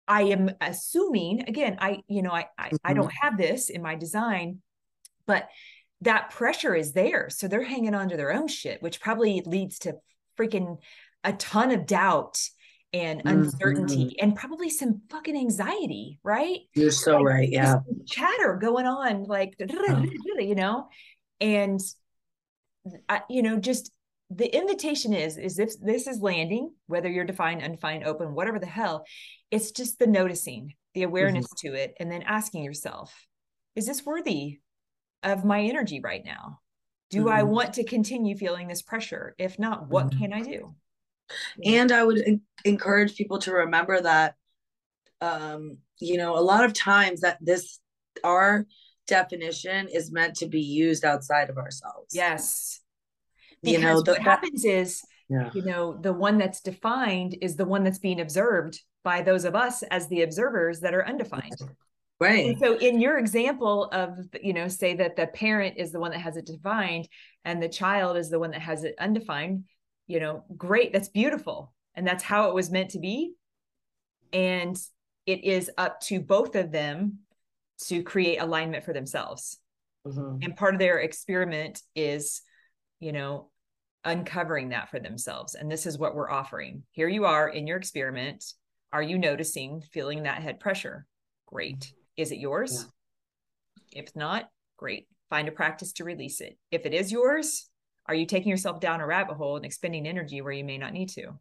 I 0.07 0.23
am 0.23 0.49
assuming 0.61 1.41
again, 1.41 1.75
I, 1.79 2.03
you 2.07 2.21
know, 2.21 2.31
I, 2.31 2.47
I, 2.57 2.67
mm-hmm. 2.67 2.75
I 2.85 2.93
don't 2.93 3.11
have 3.21 3.37
this 3.37 3.69
in 3.69 3.81
my 3.81 3.95
design, 3.95 4.61
but 5.27 5.49
that 6.01 6.29
pressure 6.29 6.73
is 6.73 6.93
there. 6.93 7.29
So 7.29 7.49
they're 7.49 7.63
hanging 7.63 7.93
on 7.93 8.07
to 8.09 8.17
their 8.17 8.33
own 8.33 8.47
shit, 8.47 8.81
which 8.81 9.01
probably 9.01 9.41
leads 9.45 9.79
to 9.79 9.95
freaking 10.39 10.77
a 11.25 11.33
ton 11.33 11.71
of 11.71 11.85
doubt 11.85 12.39
and 12.93 13.23
uncertainty 13.25 14.05
mm-hmm. 14.05 14.23
and 14.23 14.35
probably 14.35 14.69
some 14.69 15.01
fucking 15.09 15.35
anxiety, 15.35 16.19
right? 16.23 16.59
You're 16.75 16.91
so 16.91 17.17
like, 17.17 17.25
right. 17.25 17.49
Yeah. 17.49 17.79
Chatter 18.07 18.57
going 18.61 18.85
on, 18.85 19.25
like, 19.25 19.55
you 19.59 20.55
know, 20.55 20.87
and, 21.41 21.81
you 23.29 23.41
know, 23.41 23.57
just 23.57 23.91
the 24.29 24.55
invitation 24.55 25.13
is, 25.13 25.37
is 25.37 25.59
if 25.59 25.79
this 25.79 26.07
is 26.07 26.19
landing, 26.21 26.73
whether 26.87 27.09
you're 27.09 27.25
defined, 27.25 27.61
undefined, 27.61 28.05
open, 28.05 28.33
whatever 28.33 28.59
the 28.59 28.65
hell, 28.65 29.05
it's 29.51 29.71
just 29.71 29.99
the 29.99 30.07
noticing, 30.07 30.73
the 30.93 31.03
awareness 31.03 31.45
mm-hmm. 31.45 31.67
to 31.67 31.75
it, 31.75 31.93
and 31.99 32.11
then 32.11 32.23
asking 32.23 32.63
yourself, 32.63 33.27
is 33.75 33.85
this 33.85 34.05
worthy 34.05 34.59
of 35.21 35.45
my 35.45 35.61
energy 35.61 35.99
right 35.99 36.23
now? 36.25 36.59
Do 37.09 37.25
mm-hmm. 37.25 37.29
I 37.29 37.43
want 37.43 37.73
to 37.75 37.83
continue 37.83 38.35
feeling 38.35 38.67
this 38.67 38.81
pressure? 38.81 39.35
If 39.37 39.59
not, 39.59 39.87
what 39.89 40.07
mm-hmm. 40.07 40.19
can 40.19 40.33
I 40.33 40.41
do? 40.41 40.75
And 41.63 41.91
I 41.91 42.03
would 42.03 42.41
encourage 42.65 43.15
people 43.15 43.39
to 43.39 43.53
remember 43.53 44.01
that, 44.01 44.35
um, 45.21 45.77
you 45.99 46.17
know, 46.17 46.37
a 46.37 46.41
lot 46.41 46.65
of 46.65 46.73
times 46.73 47.21
that 47.21 47.37
this, 47.39 47.79
our 48.23 48.65
definition 49.07 49.87
is 49.87 50.11
meant 50.11 50.35
to 50.37 50.47
be 50.47 50.61
used 50.61 51.05
outside 51.05 51.49
of 51.49 51.57
ourselves. 51.57 52.13
Yes. 52.13 52.81
Because 53.63 53.81
you 53.81 53.85
know, 53.85 54.01
the, 54.01 54.11
what 54.11 54.21
happens 54.21 54.65
is, 54.65 55.01
yeah. 55.29 55.49
you 55.53 55.63
know, 55.63 55.97
the 55.99 56.13
one 56.13 56.37
that's 56.37 56.61
defined 56.61 57.37
is 57.41 57.55
the 57.55 57.65
one 57.65 57.83
that's 57.83 57.99
being 57.99 58.21
observed 58.21 58.79
by 59.03 59.21
those 59.21 59.45
of 59.45 59.55
us 59.55 59.83
as 59.83 60.07
the 60.07 60.21
observers 60.21 60.81
that 60.81 60.93
are 60.93 61.07
undefined. 61.07 61.55
Right. 62.19 62.47
And 62.47 62.59
so 62.59 62.77
in 62.77 63.01
your 63.01 63.17
example 63.17 63.89
of, 63.91 64.17
you 64.41 64.53
know, 64.53 64.67
say 64.67 64.95
that 64.95 65.15
the 65.15 65.27
parent 65.27 65.75
is 65.77 65.91
the 65.91 65.99
one 65.99 66.11
that 66.11 66.21
has 66.21 66.37
it 66.37 66.45
defined 66.45 67.07
and 67.43 67.61
the 67.61 67.67
child 67.67 68.15
is 68.17 68.29
the 68.29 68.39
one 68.39 68.51
that 68.51 68.61
has 68.61 68.83
it 68.83 68.95
undefined, 68.99 69.65
you 70.07 70.19
know, 70.19 70.45
great. 70.55 70.93
That's 70.93 71.09
beautiful. 71.09 71.73
And 71.95 72.07
that's 72.07 72.23
how 72.23 72.49
it 72.49 72.55
was 72.55 72.71
meant 72.71 72.91
to 72.91 72.99
be. 72.99 73.33
And 74.31 74.77
it 75.25 75.43
is 75.43 75.69
up 75.77 75.99
to 76.01 76.19
both 76.21 76.55
of 76.55 76.71
them 76.71 77.19
to 77.87 78.03
create 78.03 78.37
alignment 78.37 78.85
for 78.85 78.93
themselves. 78.93 79.57
Mm-hmm. 80.07 80.43
And 80.43 80.55
part 80.55 80.75
of 80.75 80.79
their 80.79 80.99
experiment 80.99 81.81
is, 81.95 82.41
you 82.99 83.11
know, 83.11 83.49
uncovering 84.05 84.69
that 84.69 84.89
for 84.89 84.99
themselves. 84.99 85.55
And 85.55 85.71
this 85.71 85.85
is 85.85 85.97
what 85.97 86.15
we're 86.15 86.29
offering. 86.29 86.83
Here 86.91 87.07
you 87.07 87.25
are 87.25 87.47
in 87.47 87.67
your 87.67 87.77
experiment. 87.77 88.43
Are 88.91 89.01
you 89.01 89.17
noticing, 89.17 89.81
feeling 89.81 90.23
that 90.23 90.41
head 90.41 90.59
pressure? 90.59 91.05
Great. 91.47 91.79
Mm-hmm. 91.79 92.21
Is 92.21 92.31
it 92.31 92.39
yours? 92.39 92.85
Yeah. 93.91 94.01
If 94.03 94.15
not, 94.15 94.49
great. 94.77 95.07
Find 95.29 95.47
a 95.47 95.51
practice 95.51 95.93
to 95.93 96.03
release 96.03 96.41
it. 96.41 96.57
If 96.71 96.85
it 96.85 96.93
is 96.93 97.11
yours, 97.11 97.69
are 98.05 98.15
you 98.15 98.25
taking 98.25 98.49
yourself 98.49 98.79
down 98.79 99.01
a 99.01 99.07
rabbit 99.07 99.35
hole 99.35 99.55
and 99.55 99.65
expending 99.65 100.07
energy 100.07 100.41
where 100.41 100.51
you 100.51 100.63
may 100.63 100.77
not 100.77 100.93
need 100.93 101.09
to? 101.09 101.39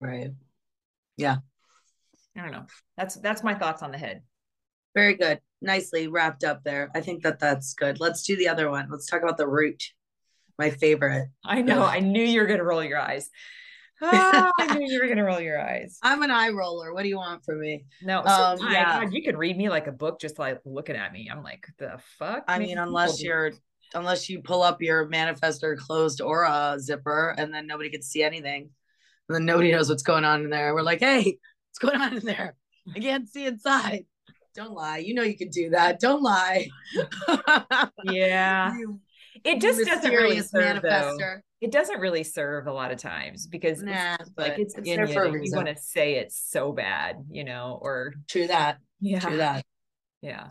Right. 0.00 0.30
Yeah. 1.16 1.36
I 2.36 2.42
don't 2.42 2.52
know. 2.52 2.66
That's 2.96 3.16
that's 3.16 3.42
my 3.44 3.54
thoughts 3.54 3.82
on 3.82 3.92
the 3.92 3.98
head. 3.98 4.22
Very 4.94 5.14
good. 5.14 5.40
Nicely 5.60 6.08
wrapped 6.08 6.44
up 6.44 6.64
there. 6.64 6.90
I 6.94 7.00
think 7.00 7.22
that 7.22 7.38
that's 7.38 7.74
good. 7.74 8.00
Let's 8.00 8.22
do 8.24 8.36
the 8.36 8.48
other 8.48 8.70
one. 8.70 8.88
Let's 8.90 9.06
talk 9.06 9.22
about 9.22 9.36
the 9.36 9.48
root. 9.48 9.82
My 10.58 10.70
favorite. 10.70 11.28
I 11.44 11.62
know. 11.62 11.82
I 11.82 12.00
knew 12.00 12.22
you 12.22 12.40
were 12.40 12.46
going 12.46 12.58
to 12.58 12.64
roll 12.64 12.84
your 12.84 13.00
eyes. 13.00 13.30
oh, 14.02 14.52
I 14.58 14.76
knew 14.76 14.92
you 14.92 15.00
were 15.00 15.08
gonna 15.08 15.24
roll 15.24 15.40
your 15.40 15.60
eyes. 15.60 15.98
I'm 16.02 16.22
an 16.22 16.30
eye 16.30 16.48
roller. 16.48 16.92
What 16.92 17.02
do 17.02 17.08
you 17.08 17.16
want 17.16 17.44
from 17.44 17.60
me? 17.60 17.84
No, 18.02 18.22
um, 18.24 18.58
yeah, 18.70 19.00
God, 19.00 19.12
you 19.12 19.22
could 19.22 19.38
read 19.38 19.56
me 19.56 19.68
like 19.68 19.86
a 19.86 19.92
book 19.92 20.20
just 20.20 20.38
like 20.38 20.60
looking 20.64 20.96
at 20.96 21.12
me. 21.12 21.28
I'm 21.30 21.42
like, 21.42 21.66
the 21.78 22.00
fuck. 22.18 22.44
I 22.48 22.58
mean, 22.58 22.78
unless 22.78 23.22
you're, 23.22 23.52
unless 23.94 24.28
you 24.28 24.42
pull 24.42 24.62
up 24.62 24.82
your 24.82 25.08
manifestor 25.08 25.76
closed 25.76 26.20
aura 26.20 26.76
zipper, 26.80 27.34
and 27.38 27.54
then 27.54 27.66
nobody 27.66 27.90
can 27.90 28.02
see 28.02 28.22
anything, 28.22 28.70
and 29.28 29.36
then 29.36 29.44
nobody 29.44 29.70
knows 29.70 29.88
what's 29.88 30.02
going 30.02 30.24
on 30.24 30.42
in 30.44 30.50
there. 30.50 30.74
We're 30.74 30.82
like, 30.82 31.00
hey, 31.00 31.38
what's 31.70 31.78
going 31.78 32.00
on 32.00 32.16
in 32.16 32.24
there? 32.24 32.56
I 32.94 32.98
can't 32.98 33.28
see 33.28 33.46
inside. 33.46 34.06
Don't 34.54 34.72
lie. 34.72 34.98
You 34.98 35.14
know 35.14 35.22
you 35.22 35.36
can 35.36 35.48
do 35.48 35.70
that. 35.70 36.00
Don't 36.00 36.22
lie. 36.22 36.68
yeah. 38.04 38.76
you, 38.76 39.00
it 39.44 39.60
just 39.60 39.84
doesn't 39.84 40.12
really 40.12 40.40
serve, 40.40 40.82
manifester. 40.82 41.18
Though 41.18 41.40
it 41.62 41.70
doesn't 41.70 42.00
really 42.00 42.24
serve 42.24 42.66
a 42.66 42.72
lot 42.72 42.90
of 42.90 42.98
times 42.98 43.46
because 43.46 43.80
nah, 43.82 44.16
it's 44.18 44.30
like 44.36 44.58
it's, 44.58 44.74
it's 44.76 44.88
in 44.88 45.08
you, 45.08 45.40
you 45.44 45.52
want 45.54 45.68
to 45.68 45.76
say 45.76 46.14
it's 46.14 46.36
so 46.36 46.72
bad, 46.72 47.24
you 47.30 47.44
know, 47.44 47.78
or 47.80 48.14
true 48.28 48.48
that. 48.48 48.78
Yeah. 49.00 49.20
True 49.20 49.36
that. 49.36 49.64
Yeah. 50.22 50.48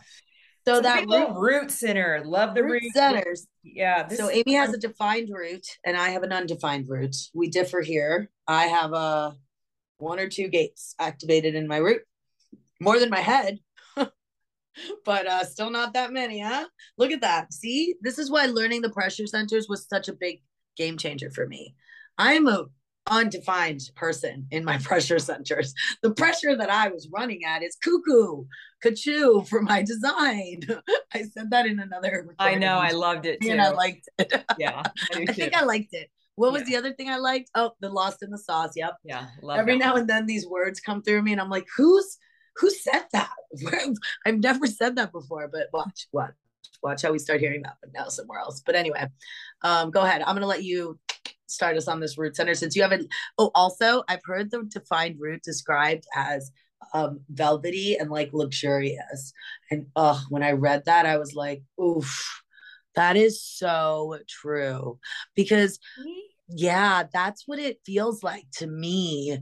So, 0.64 0.76
so 0.76 0.80
that 0.80 1.06
root, 1.06 1.34
root, 1.34 1.70
center, 1.70 2.22
love 2.24 2.54
the 2.54 2.62
root, 2.62 2.82
root 2.82 2.92
centers. 2.94 3.46
Yeah. 3.62 4.08
so 4.08 4.30
Amy 4.30 4.54
has 4.54 4.72
a 4.72 4.78
defined 4.78 5.28
root 5.30 5.66
and 5.84 5.98
I 5.98 6.10
have 6.10 6.22
an 6.22 6.32
undefined 6.32 6.86
root. 6.88 7.14
We 7.34 7.50
differ 7.50 7.82
here. 7.82 8.30
I 8.48 8.68
have 8.68 8.94
a 8.94 9.34
one 9.98 10.18
or 10.18 10.28
two 10.28 10.48
gates 10.48 10.94
activated 10.98 11.54
in 11.54 11.68
my 11.68 11.76
root, 11.76 12.02
more 12.80 12.98
than 12.98 13.10
my 13.10 13.20
head, 13.20 13.58
but 15.04 15.26
uh 15.26 15.44
still 15.44 15.70
not 15.70 15.92
that 15.94 16.12
many, 16.12 16.40
huh? 16.40 16.66
Look 16.98 17.10
at 17.10 17.20
that. 17.20 17.52
See, 17.52 17.94
this 18.02 18.18
is 18.18 18.30
why 18.30 18.46
learning 18.46 18.82
the 18.82 18.90
pressure 18.90 19.26
centers 19.26 19.68
was 19.68 19.86
such 19.88 20.08
a 20.08 20.14
big 20.14 20.42
game 20.76 20.96
changer 20.96 21.30
for 21.30 21.46
me. 21.46 21.74
I'm 22.18 22.46
a 22.46 22.66
undefined 23.10 23.80
person 23.94 24.46
in 24.50 24.64
my 24.64 24.78
pressure 24.82 25.18
centers. 25.18 25.74
The 26.02 26.12
pressure 26.12 26.56
that 26.56 26.70
I 26.70 26.88
was 26.88 27.08
running 27.12 27.44
at 27.44 27.62
is 27.62 27.76
cuckoo, 27.82 28.44
kachoo 28.84 29.46
for 29.48 29.62
my 29.62 29.82
design. 29.82 30.60
I 31.14 31.22
said 31.22 31.50
that 31.50 31.66
in 31.66 31.80
another. 31.80 32.26
I 32.38 32.54
know, 32.54 32.78
I 32.78 32.90
loved 32.90 33.26
it 33.26 33.40
too. 33.40 33.50
And 33.50 33.60
I 33.60 33.70
liked 33.70 34.08
it. 34.18 34.44
Yeah, 34.58 34.82
I, 35.14 35.24
I 35.28 35.32
think 35.32 35.56
I 35.56 35.64
liked 35.64 35.92
it. 35.92 36.10
What 36.36 36.52
was 36.52 36.62
yeah. 36.62 36.66
the 36.68 36.76
other 36.76 36.92
thing 36.94 37.08
I 37.08 37.18
liked? 37.18 37.50
Oh, 37.54 37.72
the 37.80 37.90
lost 37.90 38.22
in 38.22 38.30
the 38.30 38.38
sauce. 38.38 38.72
Yep. 38.74 38.94
Yeah. 39.04 39.26
Every 39.50 39.76
now 39.76 39.96
and 39.96 40.08
then 40.08 40.26
these 40.26 40.46
words 40.46 40.80
come 40.80 41.02
through 41.02 41.22
me, 41.22 41.32
and 41.32 41.40
I'm 41.40 41.50
like, 41.50 41.66
who's 41.76 42.18
who 42.56 42.70
said 42.70 43.04
that? 43.12 43.30
I've 44.26 44.38
never 44.38 44.66
said 44.66 44.96
that 44.96 45.12
before, 45.12 45.48
but 45.48 45.68
watch, 45.72 46.06
watch, 46.12 46.34
watch 46.82 47.02
how 47.02 47.12
we 47.12 47.18
start 47.18 47.40
hearing 47.40 47.62
that, 47.62 47.76
but 47.80 47.90
now 47.94 48.08
somewhere 48.08 48.38
else. 48.38 48.62
But 48.64 48.74
anyway, 48.74 49.06
um, 49.62 49.90
go 49.90 50.02
ahead. 50.02 50.22
I'm 50.22 50.34
gonna 50.34 50.46
let 50.46 50.64
you 50.64 50.98
start 51.46 51.76
us 51.76 51.88
on 51.88 52.00
this 52.00 52.18
root 52.18 52.36
center 52.36 52.54
since 52.54 52.74
you 52.74 52.82
haven't. 52.82 53.12
Oh, 53.38 53.50
also, 53.54 54.02
I've 54.08 54.24
heard 54.24 54.50
the 54.50 54.64
defined 54.64 55.16
root 55.20 55.42
described 55.42 56.04
as 56.14 56.50
um, 56.94 57.20
velvety 57.28 57.96
and 57.96 58.10
like 58.10 58.30
luxurious. 58.32 59.32
And 59.70 59.86
oh, 59.96 60.22
when 60.28 60.42
I 60.42 60.52
read 60.52 60.84
that, 60.86 61.06
I 61.06 61.18
was 61.18 61.34
like, 61.34 61.62
oof, 61.80 62.42
that 62.94 63.16
is 63.16 63.42
so 63.42 64.18
true. 64.28 64.98
Because 65.34 65.78
yeah, 66.48 67.04
that's 67.12 67.46
what 67.46 67.58
it 67.58 67.80
feels 67.86 68.22
like 68.22 68.46
to 68.54 68.66
me 68.66 69.38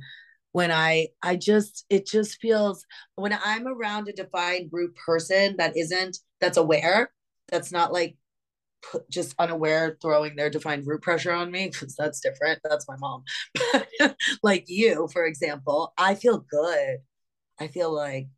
when 0.52 0.70
I 0.72 1.08
I 1.22 1.36
just 1.36 1.84
it 1.90 2.06
just 2.06 2.40
feels 2.40 2.84
when 3.14 3.32
I'm 3.32 3.66
around 3.66 4.08
a 4.08 4.12
defined 4.12 4.70
root 4.72 4.94
person 4.96 5.56
that 5.58 5.76
isn't 5.76 6.18
that's 6.40 6.56
aware 6.56 7.10
that's 7.48 7.72
not 7.72 7.92
like 7.92 8.16
just 9.10 9.34
unaware 9.38 9.96
throwing 10.00 10.36
their 10.36 10.50
defined 10.50 10.86
root 10.86 11.02
pressure 11.02 11.32
on 11.32 11.50
me 11.50 11.68
because 11.68 11.94
that's 11.96 12.20
different. 12.20 12.60
That's 12.64 12.88
my 12.88 12.96
mom. 12.96 13.24
like 14.42 14.64
you, 14.68 15.08
for 15.12 15.24
example, 15.26 15.92
I 15.98 16.14
feel 16.14 16.44
good. 16.50 16.98
I 17.58 17.68
feel 17.68 17.92
like 17.94 18.28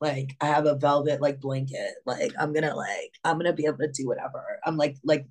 like 0.00 0.36
I 0.40 0.46
have 0.46 0.66
a 0.66 0.76
velvet 0.76 1.20
like 1.20 1.40
blanket. 1.40 1.94
Like 2.04 2.32
I'm 2.38 2.52
gonna 2.52 2.74
like 2.76 3.12
I'm 3.24 3.38
gonna 3.38 3.52
be 3.52 3.66
able 3.66 3.78
to 3.78 3.88
do 3.92 4.06
whatever. 4.06 4.60
I'm 4.64 4.76
like 4.76 4.96
like 5.04 5.26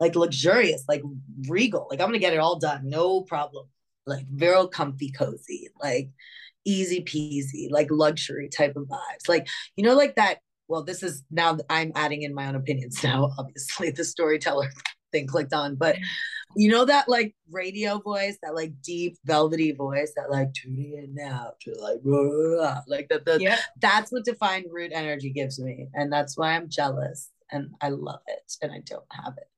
like 0.00 0.16
luxurious, 0.16 0.84
like 0.88 1.02
regal. 1.48 1.88
Like 1.90 2.00
I'm 2.00 2.08
gonna 2.08 2.18
get 2.18 2.34
it 2.34 2.40
all 2.40 2.58
done, 2.58 2.88
no 2.88 3.22
problem. 3.22 3.66
Like 4.06 4.26
very 4.28 4.68
comfy, 4.68 5.10
cozy, 5.10 5.68
like 5.82 6.10
easy 6.64 7.02
peasy, 7.02 7.70
like 7.70 7.88
luxury 7.90 8.48
type 8.48 8.76
of 8.76 8.84
vibes. 8.84 9.28
Like 9.28 9.48
you 9.76 9.84
know, 9.84 9.94
like 9.94 10.16
that 10.16 10.38
well, 10.68 10.82
this 10.82 11.02
is 11.02 11.22
now 11.30 11.58
I'm 11.70 11.92
adding 11.94 12.22
in 12.22 12.34
my 12.34 12.46
own 12.46 12.56
opinions 12.56 13.02
now. 13.04 13.30
Obviously, 13.38 13.90
the 13.90 14.04
storyteller 14.04 14.70
thing 15.12 15.26
clicked 15.26 15.52
on, 15.52 15.76
but 15.76 15.96
you 16.56 16.70
know 16.70 16.84
that 16.84 17.08
like 17.08 17.34
radio 17.50 17.98
voice, 17.98 18.38
that 18.42 18.54
like 18.54 18.72
deep 18.82 19.16
velvety 19.24 19.72
voice, 19.72 20.12
that 20.16 20.30
like 20.30 20.52
tuning 20.54 20.94
in 20.94 21.14
now 21.14 21.52
to 21.60 21.70
like 21.80 22.02
blah, 22.02 22.22
blah, 22.22 22.56
blah, 22.56 22.80
like 22.86 23.08
that. 23.08 23.24
The, 23.24 23.38
yep. 23.40 23.58
That's 23.80 24.10
what 24.10 24.24
defined 24.24 24.66
root 24.70 24.92
energy 24.94 25.30
gives 25.30 25.58
me, 25.58 25.88
and 25.94 26.12
that's 26.12 26.36
why 26.36 26.54
I'm 26.54 26.68
jealous 26.68 27.30
and 27.52 27.70
I 27.80 27.90
love 27.90 28.20
it, 28.26 28.52
and 28.62 28.72
I 28.72 28.80
don't 28.84 29.04
have 29.10 29.34
it. 29.36 29.48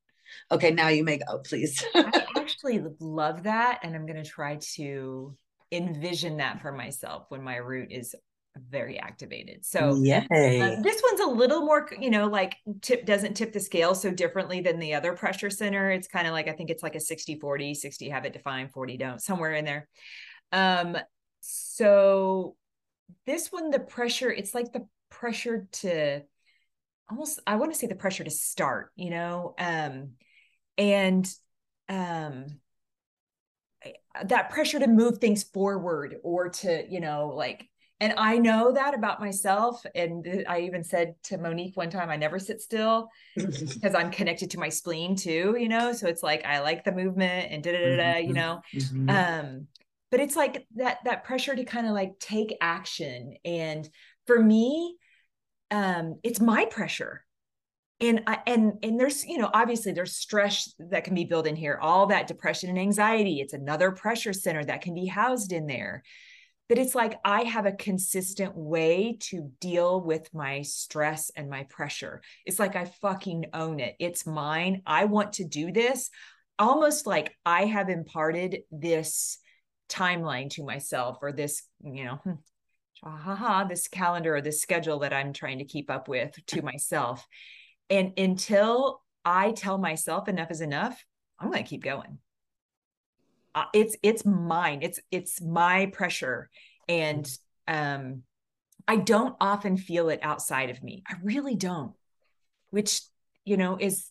Okay, 0.50 0.70
now 0.70 0.88
you 0.88 1.04
may 1.04 1.18
go, 1.18 1.38
please. 1.38 1.84
I 1.94 2.24
actually 2.36 2.82
love 3.00 3.44
that, 3.44 3.80
and 3.82 3.94
I'm 3.94 4.06
gonna 4.06 4.24
try 4.24 4.58
to 4.74 5.34
envision 5.70 6.38
that 6.38 6.62
for 6.62 6.72
myself 6.72 7.26
when 7.28 7.42
my 7.42 7.56
root 7.56 7.92
is 7.92 8.14
very 8.56 8.98
activated. 8.98 9.64
So 9.64 9.94
yeah, 10.02 10.24
uh, 10.30 10.82
this 10.82 11.02
one's 11.04 11.20
a 11.20 11.26
little 11.26 11.60
more, 11.60 11.88
you 12.00 12.10
know, 12.10 12.26
like 12.26 12.56
tip 12.80 13.06
doesn't 13.06 13.34
tip 13.34 13.52
the 13.52 13.60
scale 13.60 13.94
so 13.94 14.10
differently 14.10 14.60
than 14.60 14.78
the 14.78 14.94
other 14.94 15.12
pressure 15.12 15.50
center. 15.50 15.90
It's 15.90 16.08
kind 16.08 16.26
of 16.26 16.32
like 16.32 16.48
I 16.48 16.52
think 16.52 16.70
it's 16.70 16.82
like 16.82 16.96
a 16.96 17.00
60 17.00 17.38
40, 17.38 17.74
60 17.74 18.08
have 18.08 18.24
it 18.24 18.32
defined, 18.32 18.72
40 18.72 18.96
don't, 18.96 19.22
somewhere 19.22 19.52
in 19.52 19.64
there. 19.64 19.88
Um, 20.50 20.96
so 21.40 22.56
this 23.26 23.50
one 23.50 23.70
the 23.70 23.78
pressure 23.78 24.30
it's 24.30 24.54
like 24.54 24.72
the 24.72 24.86
pressure 25.10 25.66
to 25.72 26.20
almost 27.10 27.40
i 27.46 27.56
want 27.56 27.72
to 27.72 27.78
say 27.78 27.86
the 27.86 27.94
pressure 27.94 28.24
to 28.24 28.30
start 28.30 28.90
you 28.96 29.10
know 29.10 29.54
um 29.58 30.10
and 30.78 31.28
um 31.88 32.46
that 34.24 34.50
pressure 34.50 34.78
to 34.78 34.86
move 34.86 35.18
things 35.18 35.44
forward 35.44 36.16
or 36.22 36.48
to 36.48 36.84
you 36.88 37.00
know 37.00 37.32
like 37.34 37.68
and 38.00 38.14
i 38.16 38.38
know 38.38 38.72
that 38.72 38.94
about 38.94 39.20
myself. 39.20 39.84
And 39.94 40.44
i 40.48 40.60
even 40.60 40.84
said 40.84 41.14
to 41.24 41.38
monique 41.38 41.76
one 41.76 41.90
time 41.90 42.10
i 42.10 42.16
never 42.16 42.38
sit 42.38 42.60
still 42.60 43.08
because 43.36 43.94
i'm 43.94 44.10
connected 44.10 44.52
to 44.52 44.58
my 44.58 44.68
spleen 44.68 45.16
too 45.16 45.56
you 45.58 45.68
know? 45.68 45.92
So 45.92 46.06
it's 46.06 46.22
like 46.22 46.44
i 46.46 46.60
like 46.60 46.84
the 46.84 46.92
movement 46.92 47.52
and 47.52 47.62
da 47.62 47.72
da 47.72 47.78
da 47.78 47.96
da 47.96 48.18
you 48.18 48.32
know? 48.32 48.60
mm-hmm. 48.74 49.10
um 49.10 49.66
but 50.10 50.20
it's 50.20 50.36
like 50.36 50.66
that 50.76 50.98
that 51.04 51.24
pressure 51.24 51.54
to 51.54 51.64
kind 51.64 51.86
of 51.86 51.92
like 51.92 52.18
take 52.18 52.56
action. 52.62 53.34
And 53.44 53.88
for 54.26 54.40
me 54.42 54.96
um 55.70 56.18
it's 56.22 56.40
my 56.40 56.64
pressure 56.64 57.24
and 58.00 58.22
I, 58.26 58.38
and 58.46 58.74
and 58.82 58.98
there's 59.00 59.24
you 59.24 59.38
know 59.38 59.50
obviously 59.52 59.92
there's 59.92 60.16
stress 60.16 60.74
that 60.78 61.04
can 61.04 61.14
be 61.14 61.24
built 61.24 61.46
in 61.46 61.56
here 61.56 61.78
all 61.80 62.06
that 62.06 62.28
depression 62.28 62.70
and 62.70 62.78
anxiety 62.78 63.40
it's 63.40 63.54
another 63.54 63.90
pressure 63.90 64.32
center 64.32 64.64
that 64.64 64.82
can 64.82 64.94
be 64.94 65.06
housed 65.06 65.52
in 65.52 65.66
there. 65.66 66.02
But 66.68 66.78
it's 66.78 66.94
like 66.94 67.18
i 67.24 67.42
have 67.44 67.66
a 67.66 67.72
consistent 67.72 68.54
way 68.54 69.16
to 69.30 69.50
deal 69.60 70.00
with 70.00 70.32
my 70.34 70.62
stress 70.62 71.30
and 71.34 71.48
my 71.48 71.64
pressure. 71.64 72.22
It's 72.46 72.58
like 72.58 72.76
i 72.76 72.84
fucking 72.84 73.46
own 73.52 73.80
it. 73.80 73.96
It's 73.98 74.26
mine. 74.26 74.82
I 74.86 75.06
want 75.06 75.34
to 75.34 75.44
do 75.44 75.72
this. 75.72 76.10
Almost 76.58 77.06
like 77.06 77.34
i 77.44 77.64
have 77.64 77.88
imparted 77.88 78.62
this 78.70 79.38
timeline 79.88 80.50
to 80.50 80.64
myself 80.64 81.18
or 81.22 81.32
this 81.32 81.62
you 81.82 82.04
know 82.04 82.16
hmm, 82.16 82.32
ha 83.02 83.34
ha 83.34 83.64
this 83.64 83.88
calendar 83.88 84.36
or 84.36 84.40
this 84.42 84.60
schedule 84.60 84.98
that 84.98 85.14
i'm 85.14 85.32
trying 85.32 85.58
to 85.58 85.64
keep 85.64 85.90
up 85.90 86.08
with 86.08 86.34
to 86.46 86.60
myself 86.62 87.26
and 87.90 88.12
until 88.18 89.02
I 89.24 89.52
tell 89.52 89.78
myself 89.78 90.28
enough 90.28 90.50
is 90.50 90.60
enough, 90.60 91.04
I'm 91.38 91.50
going 91.50 91.62
to 91.62 91.68
keep 91.68 91.82
going. 91.82 92.18
Uh, 93.54 93.64
it's 93.72 93.96
it's 94.02 94.24
mine. 94.24 94.80
It's 94.82 95.00
it's 95.10 95.40
my 95.40 95.86
pressure, 95.86 96.48
and 96.88 97.28
um, 97.66 98.22
I 98.86 98.96
don't 98.96 99.36
often 99.40 99.76
feel 99.76 100.10
it 100.10 100.20
outside 100.22 100.70
of 100.70 100.82
me. 100.82 101.02
I 101.08 101.14
really 101.22 101.56
don't, 101.56 101.92
which 102.70 103.00
you 103.44 103.56
know 103.56 103.76
is 103.80 104.10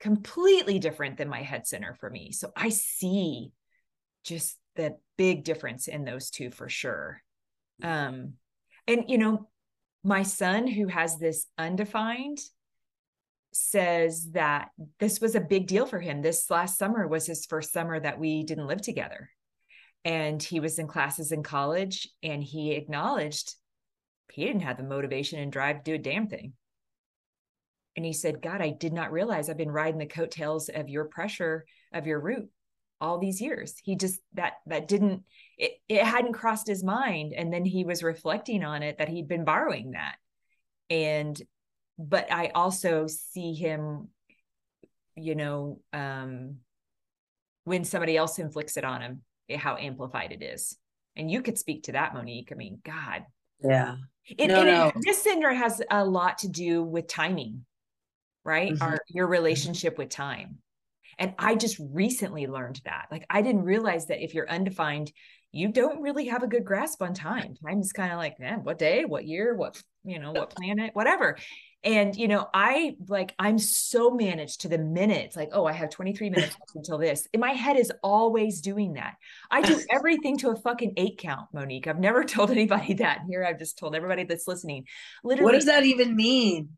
completely 0.00 0.78
different 0.78 1.16
than 1.16 1.28
my 1.28 1.42
head 1.42 1.66
center 1.66 1.94
for 1.94 2.10
me. 2.10 2.32
So 2.32 2.52
I 2.56 2.70
see 2.70 3.52
just 4.24 4.58
the 4.76 4.96
big 5.16 5.44
difference 5.44 5.86
in 5.86 6.04
those 6.04 6.30
two 6.30 6.50
for 6.50 6.68
sure. 6.68 7.22
Um, 7.82 8.34
and 8.86 9.04
you 9.08 9.18
know, 9.18 9.48
my 10.04 10.22
son 10.22 10.66
who 10.66 10.88
has 10.88 11.18
this 11.18 11.46
undefined 11.58 12.38
says 13.52 14.30
that 14.32 14.68
this 14.98 15.20
was 15.20 15.34
a 15.34 15.40
big 15.40 15.66
deal 15.66 15.86
for 15.86 16.00
him. 16.00 16.22
This 16.22 16.50
last 16.50 16.78
summer 16.78 17.06
was 17.06 17.26
his 17.26 17.46
first 17.46 17.72
summer 17.72 18.00
that 18.00 18.18
we 18.18 18.42
didn't 18.44 18.66
live 18.66 18.82
together. 18.82 19.30
And 20.04 20.42
he 20.42 20.58
was 20.58 20.78
in 20.78 20.88
classes 20.88 21.30
in 21.30 21.42
college 21.42 22.08
and 22.22 22.42
he 22.42 22.72
acknowledged 22.72 23.54
he 24.32 24.44
didn't 24.44 24.62
have 24.62 24.78
the 24.78 24.82
motivation 24.82 25.38
and 25.38 25.52
drive 25.52 25.84
to 25.84 25.90
do 25.90 25.94
a 25.94 25.98
damn 25.98 26.26
thing. 26.26 26.54
And 27.96 28.04
he 28.06 28.14
said, 28.14 28.42
God, 28.42 28.62
I 28.62 28.70
did 28.70 28.94
not 28.94 29.12
realize 29.12 29.50
I've 29.50 29.58
been 29.58 29.70
riding 29.70 29.98
the 29.98 30.06
coattails 30.06 30.70
of 30.70 30.88
your 30.88 31.04
pressure 31.04 31.66
of 31.92 32.06
your 32.06 32.18
root 32.18 32.48
all 33.00 33.18
these 33.18 33.40
years. 33.40 33.74
He 33.82 33.96
just 33.96 34.18
that 34.34 34.54
that 34.66 34.88
didn't 34.88 35.24
it, 35.58 35.72
it 35.88 36.04
hadn't 36.04 36.32
crossed 36.32 36.66
his 36.66 36.82
mind. 36.82 37.32
And 37.32 37.52
then 37.52 37.64
he 37.64 37.84
was 37.84 38.02
reflecting 38.02 38.64
on 38.64 38.82
it 38.82 38.98
that 38.98 39.08
he'd 39.08 39.28
been 39.28 39.44
borrowing 39.44 39.92
that. 39.92 40.16
And 40.90 41.40
but 41.98 42.32
I 42.32 42.48
also 42.48 43.06
see 43.06 43.54
him, 43.54 44.08
you 45.16 45.34
know, 45.34 45.80
um, 45.92 46.56
when 47.64 47.84
somebody 47.84 48.16
else 48.16 48.38
inflicts 48.38 48.76
it 48.76 48.84
on 48.84 49.02
him, 49.02 49.22
eh, 49.48 49.56
how 49.56 49.76
amplified 49.76 50.32
it 50.32 50.42
is. 50.42 50.76
And 51.16 51.30
you 51.30 51.42
could 51.42 51.58
speak 51.58 51.84
to 51.84 51.92
that, 51.92 52.14
Monique. 52.14 52.50
I 52.50 52.54
mean, 52.54 52.80
God. 52.84 53.24
Yeah. 53.62 53.96
It, 54.26 54.48
no, 54.48 54.64
no. 54.64 54.88
It, 54.88 54.94
this 55.04 55.22
syndrome 55.22 55.56
has 55.56 55.82
a 55.90 56.04
lot 56.04 56.38
to 56.38 56.48
do 56.48 56.82
with 56.82 57.06
timing, 57.06 57.64
right? 58.44 58.72
Mm-hmm. 58.72 58.82
Our 58.82 58.98
your 59.08 59.26
relationship 59.26 59.98
with 59.98 60.08
time. 60.08 60.58
And 61.18 61.34
I 61.38 61.54
just 61.54 61.78
recently 61.78 62.46
learned 62.46 62.80
that. 62.84 63.06
Like 63.10 63.26
I 63.28 63.42
didn't 63.42 63.64
realize 63.64 64.06
that 64.06 64.22
if 64.22 64.34
you're 64.34 64.48
undefined, 64.48 65.12
you 65.52 65.68
don't 65.68 66.00
really 66.00 66.26
have 66.26 66.42
a 66.42 66.46
good 66.46 66.64
grasp 66.64 67.02
on 67.02 67.12
time. 67.12 67.54
Time 67.64 67.80
is 67.80 67.92
kind 67.92 68.10
of 68.10 68.18
like, 68.18 68.40
man, 68.40 68.64
what 68.64 68.78
day, 68.78 69.04
what 69.04 69.26
year, 69.26 69.54
what, 69.54 69.80
you 70.02 70.18
know, 70.18 70.32
what 70.32 70.50
planet, 70.50 70.94
whatever. 70.94 71.36
And, 71.84 72.16
you 72.16 72.26
know, 72.26 72.48
I 72.54 72.96
like, 73.06 73.34
I'm 73.38 73.58
so 73.58 74.10
managed 74.10 74.62
to 74.62 74.68
the 74.68 74.78
minutes, 74.78 75.36
like, 75.36 75.50
oh, 75.52 75.66
I 75.66 75.72
have 75.72 75.90
23 75.90 76.30
minutes 76.30 76.56
until 76.74 76.96
this. 76.96 77.28
In 77.34 77.40
my 77.40 77.50
head 77.50 77.76
is 77.76 77.92
always 78.02 78.62
doing 78.62 78.94
that. 78.94 79.16
I 79.50 79.60
do 79.60 79.78
everything 79.90 80.38
to 80.38 80.50
a 80.50 80.56
fucking 80.56 80.94
eight 80.96 81.18
count, 81.18 81.48
Monique. 81.52 81.86
I've 81.86 81.98
never 81.98 82.24
told 82.24 82.50
anybody 82.50 82.94
that. 82.94 83.20
Here 83.28 83.44
I've 83.44 83.58
just 83.58 83.78
told 83.78 83.94
everybody 83.94 84.24
that's 84.24 84.48
listening. 84.48 84.86
Literally. 85.22 85.44
What 85.44 85.54
does 85.54 85.66
that 85.66 85.84
even 85.84 86.16
mean? 86.16 86.70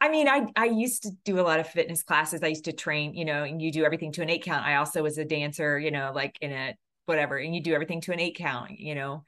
I 0.00 0.10
mean, 0.10 0.28
I 0.28 0.46
I 0.56 0.66
used 0.66 1.04
to 1.04 1.10
do 1.24 1.40
a 1.40 1.42
lot 1.42 1.60
of 1.60 1.68
fitness 1.68 2.02
classes. 2.02 2.42
I 2.42 2.48
used 2.48 2.64
to 2.64 2.72
train, 2.72 3.14
you 3.14 3.24
know, 3.24 3.44
and 3.44 3.62
you 3.62 3.72
do 3.72 3.84
everything 3.84 4.12
to 4.12 4.22
an 4.22 4.28
eight 4.28 4.42
count. 4.42 4.66
I 4.66 4.76
also 4.76 5.02
was 5.02 5.16
a 5.16 5.24
dancer, 5.24 5.78
you 5.78 5.90
know, 5.90 6.12
like 6.14 6.36
in 6.40 6.52
a 6.52 6.74
whatever, 7.06 7.36
and 7.36 7.54
you 7.54 7.62
do 7.62 7.74
everything 7.74 8.00
to 8.02 8.12
an 8.12 8.20
eight 8.20 8.36
count, 8.36 8.78
you 8.78 8.94
know. 8.94 9.24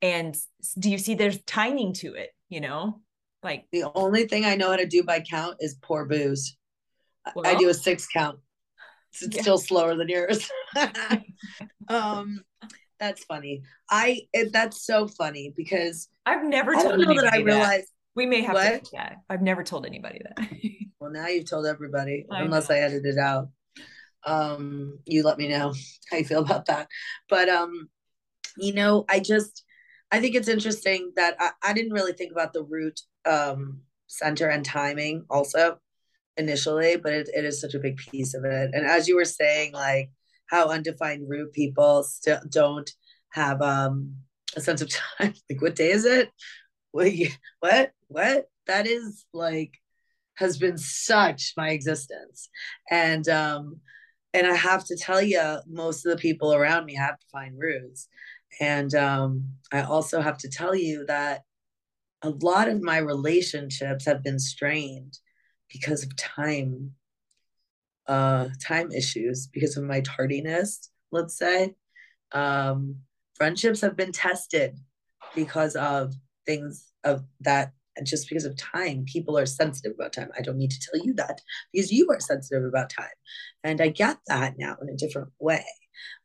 And 0.00 0.36
do 0.78 0.90
you 0.90 0.98
see 0.98 1.14
there's 1.14 1.42
timing 1.42 1.94
to 1.94 2.14
it, 2.14 2.30
you 2.48 2.60
know? 2.60 3.00
Like 3.42 3.66
the 3.72 3.84
only 3.94 4.26
thing 4.26 4.44
I 4.44 4.54
know 4.54 4.70
how 4.70 4.76
to 4.76 4.86
do 4.86 5.02
by 5.02 5.20
count 5.20 5.56
is 5.60 5.76
pour 5.82 6.06
booze. 6.06 6.56
Well, 7.34 7.46
I 7.46 7.54
do 7.54 7.68
a 7.68 7.74
six 7.74 8.06
count. 8.06 8.38
It's 9.12 9.36
yeah. 9.36 9.42
still 9.42 9.58
slower 9.58 9.94
than 9.96 10.08
yours. 10.08 10.48
um, 11.88 12.42
that's 12.98 13.24
funny. 13.24 13.62
I 13.90 14.22
it, 14.32 14.52
that's 14.52 14.86
so 14.86 15.08
funny 15.08 15.52
because 15.56 16.08
I've 16.24 16.44
never 16.44 16.72
told 16.74 16.94
anybody 16.94 17.18
that 17.18 17.32
I 17.32 17.38
realized 17.38 17.88
we 18.14 18.26
may 18.26 18.42
have 18.42 18.54
what? 18.54 18.84
to 18.84 18.90
that. 18.92 19.16
I've 19.28 19.42
never 19.42 19.64
told 19.64 19.86
anybody 19.86 20.20
that. 20.24 20.48
well, 21.00 21.10
now 21.10 21.26
you've 21.26 21.48
told 21.48 21.66
everybody, 21.66 22.26
I 22.30 22.42
unless 22.42 22.68
know. 22.68 22.76
I 22.76 22.78
edited 22.78 23.16
it 23.16 23.18
out. 23.18 23.48
Um, 24.24 24.98
you 25.04 25.22
let 25.22 25.38
me 25.38 25.48
know 25.48 25.74
how 26.10 26.16
you 26.16 26.24
feel 26.24 26.44
about 26.44 26.66
that. 26.66 26.88
But 27.28 27.48
um, 27.48 27.88
you 28.56 28.72
know, 28.72 29.04
I 29.08 29.20
just 29.20 29.64
I 30.10 30.20
think 30.20 30.34
it's 30.34 30.48
interesting 30.48 31.12
that 31.16 31.36
I, 31.40 31.50
I 31.62 31.72
didn't 31.72 31.92
really 31.92 32.12
think 32.12 32.32
about 32.32 32.52
the 32.52 32.62
root 32.62 33.00
um, 33.24 33.80
center 34.06 34.48
and 34.48 34.64
timing 34.64 35.24
also 35.30 35.78
initially, 36.36 36.96
but 36.96 37.12
it, 37.12 37.28
it 37.34 37.44
is 37.44 37.60
such 37.60 37.74
a 37.74 37.78
big 37.78 37.96
piece 37.96 38.34
of 38.34 38.44
it. 38.44 38.70
And 38.72 38.86
as 38.86 39.08
you 39.08 39.16
were 39.16 39.24
saying, 39.24 39.72
like 39.72 40.10
how 40.46 40.68
undefined 40.68 41.28
root 41.28 41.52
people 41.52 42.02
still 42.02 42.40
don't 42.48 42.90
have 43.30 43.62
um, 43.62 44.16
a 44.54 44.60
sense 44.60 44.82
of 44.82 44.90
time. 45.18 45.34
like, 45.50 45.62
what 45.62 45.76
day 45.76 45.90
is 45.90 46.04
it? 46.04 46.30
What? 46.90 47.10
What? 47.60 47.92
What? 48.08 48.46
That 48.66 48.86
is 48.86 49.24
like 49.32 49.72
has 50.34 50.58
been 50.58 50.78
such 50.78 51.54
my 51.56 51.70
existence, 51.70 52.48
and 52.90 53.28
um, 53.28 53.80
and 54.34 54.46
I 54.46 54.54
have 54.54 54.84
to 54.86 54.96
tell 54.96 55.20
you, 55.20 55.58
most 55.68 56.06
of 56.06 56.12
the 56.12 56.20
people 56.20 56.54
around 56.54 56.86
me 56.86 56.94
have 56.94 57.18
to 57.18 57.26
find 57.30 57.58
roots, 57.58 58.08
and 58.60 58.94
um, 58.94 59.48
I 59.72 59.82
also 59.82 60.20
have 60.20 60.38
to 60.38 60.48
tell 60.48 60.74
you 60.74 61.04
that 61.06 61.42
a 62.22 62.30
lot 62.30 62.68
of 62.68 62.82
my 62.82 62.98
relationships 62.98 64.06
have 64.06 64.22
been 64.22 64.38
strained 64.38 65.18
because 65.72 66.02
of 66.04 66.16
time 66.16 66.92
uh 68.08 68.48
time 68.60 68.90
issues 68.90 69.46
because 69.46 69.76
of 69.76 69.84
my 69.84 70.00
tardiness 70.00 70.90
let's 71.12 71.36
say. 71.38 71.74
Um 72.32 72.96
friendships 73.36 73.80
have 73.80 73.96
been 73.96 74.12
tested 74.12 74.78
because 75.34 75.76
of 75.76 76.14
things 76.46 76.92
of 77.04 77.24
that 77.40 77.72
just 78.04 78.28
because 78.28 78.44
of 78.44 78.56
time 78.56 79.04
people 79.06 79.38
are 79.38 79.46
sensitive 79.46 79.92
about 79.94 80.12
time 80.12 80.30
i 80.38 80.42
don't 80.42 80.56
need 80.56 80.70
to 80.70 80.80
tell 80.80 81.04
you 81.04 81.12
that 81.14 81.40
because 81.72 81.92
you 81.92 82.08
are 82.10 82.20
sensitive 82.20 82.64
about 82.64 82.90
time 82.90 83.06
and 83.64 83.80
i 83.80 83.88
get 83.88 84.18
that 84.28 84.54
now 84.58 84.76
in 84.80 84.88
a 84.88 84.96
different 84.96 85.28
way 85.38 85.64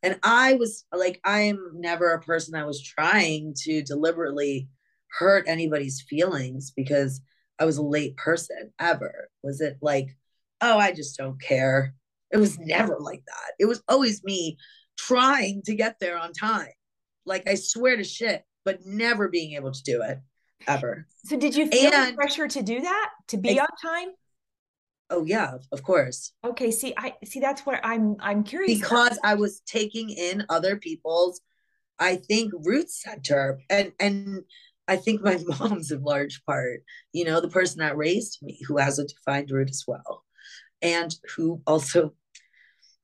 and 0.01 0.17
i 0.23 0.53
was 0.53 0.85
like 0.93 1.19
i 1.25 1.41
am 1.41 1.71
never 1.75 2.13
a 2.13 2.21
person 2.21 2.55
i 2.55 2.65
was 2.65 2.81
trying 2.81 3.53
to 3.55 3.81
deliberately 3.83 4.69
hurt 5.09 5.45
anybody's 5.47 6.01
feelings 6.01 6.71
because 6.75 7.21
I 7.59 7.65
was 7.65 7.77
a 7.77 7.83
late 7.83 8.15
person 8.17 8.71
ever. 8.79 9.29
Was 9.43 9.61
it 9.61 9.77
like, 9.81 10.15
oh, 10.61 10.77
I 10.77 10.91
just 10.91 11.17
don't 11.17 11.41
care? 11.41 11.93
It 12.31 12.37
was 12.37 12.59
never 12.59 12.97
like 12.99 13.23
that. 13.25 13.53
It 13.59 13.65
was 13.65 13.81
always 13.87 14.23
me 14.23 14.57
trying 14.97 15.61
to 15.65 15.75
get 15.75 15.97
there 15.99 16.17
on 16.17 16.33
time. 16.33 16.67
Like 17.25 17.47
I 17.47 17.55
swear 17.55 17.97
to 17.97 18.03
shit, 18.03 18.43
but 18.65 18.85
never 18.85 19.27
being 19.27 19.53
able 19.53 19.71
to 19.71 19.83
do 19.83 20.01
it 20.01 20.19
ever. 20.65 21.05
So 21.25 21.37
did 21.37 21.55
you 21.55 21.67
feel 21.67 21.93
and, 21.93 22.15
pressure 22.15 22.47
to 22.47 22.61
do 22.61 22.81
that? 22.81 23.09
To 23.29 23.37
be 23.37 23.59
on 23.59 23.67
time? 23.81 24.09
Oh 25.09 25.23
yeah, 25.23 25.57
of 25.71 25.83
course. 25.83 26.33
Okay, 26.43 26.71
see 26.71 26.93
I 26.97 27.13
see 27.23 27.39
that's 27.39 27.65
where 27.65 27.85
I'm 27.85 28.17
I'm 28.19 28.43
curious 28.43 28.79
because 28.79 29.17
about. 29.17 29.31
I 29.31 29.35
was 29.35 29.61
taking 29.61 30.09
in 30.09 30.45
other 30.49 30.75
people's 30.77 31.41
I 31.99 32.17
think 32.17 32.53
root 32.63 32.89
center 32.89 33.61
and 33.69 33.93
and 33.99 34.43
I 34.87 34.97
think 34.97 35.21
my 35.21 35.37
mom's 35.59 35.91
in 35.91 36.03
large 36.03 36.43
part, 36.45 36.81
you 37.13 37.25
know, 37.25 37.41
the 37.41 37.49
person 37.49 37.79
that 37.79 37.97
raised 37.97 38.39
me 38.41 38.59
who 38.67 38.77
has 38.77 38.99
a 38.99 39.05
defined 39.05 39.51
root 39.51 39.69
as 39.69 39.83
well, 39.87 40.23
and 40.81 41.15
who 41.35 41.61
also 41.67 42.13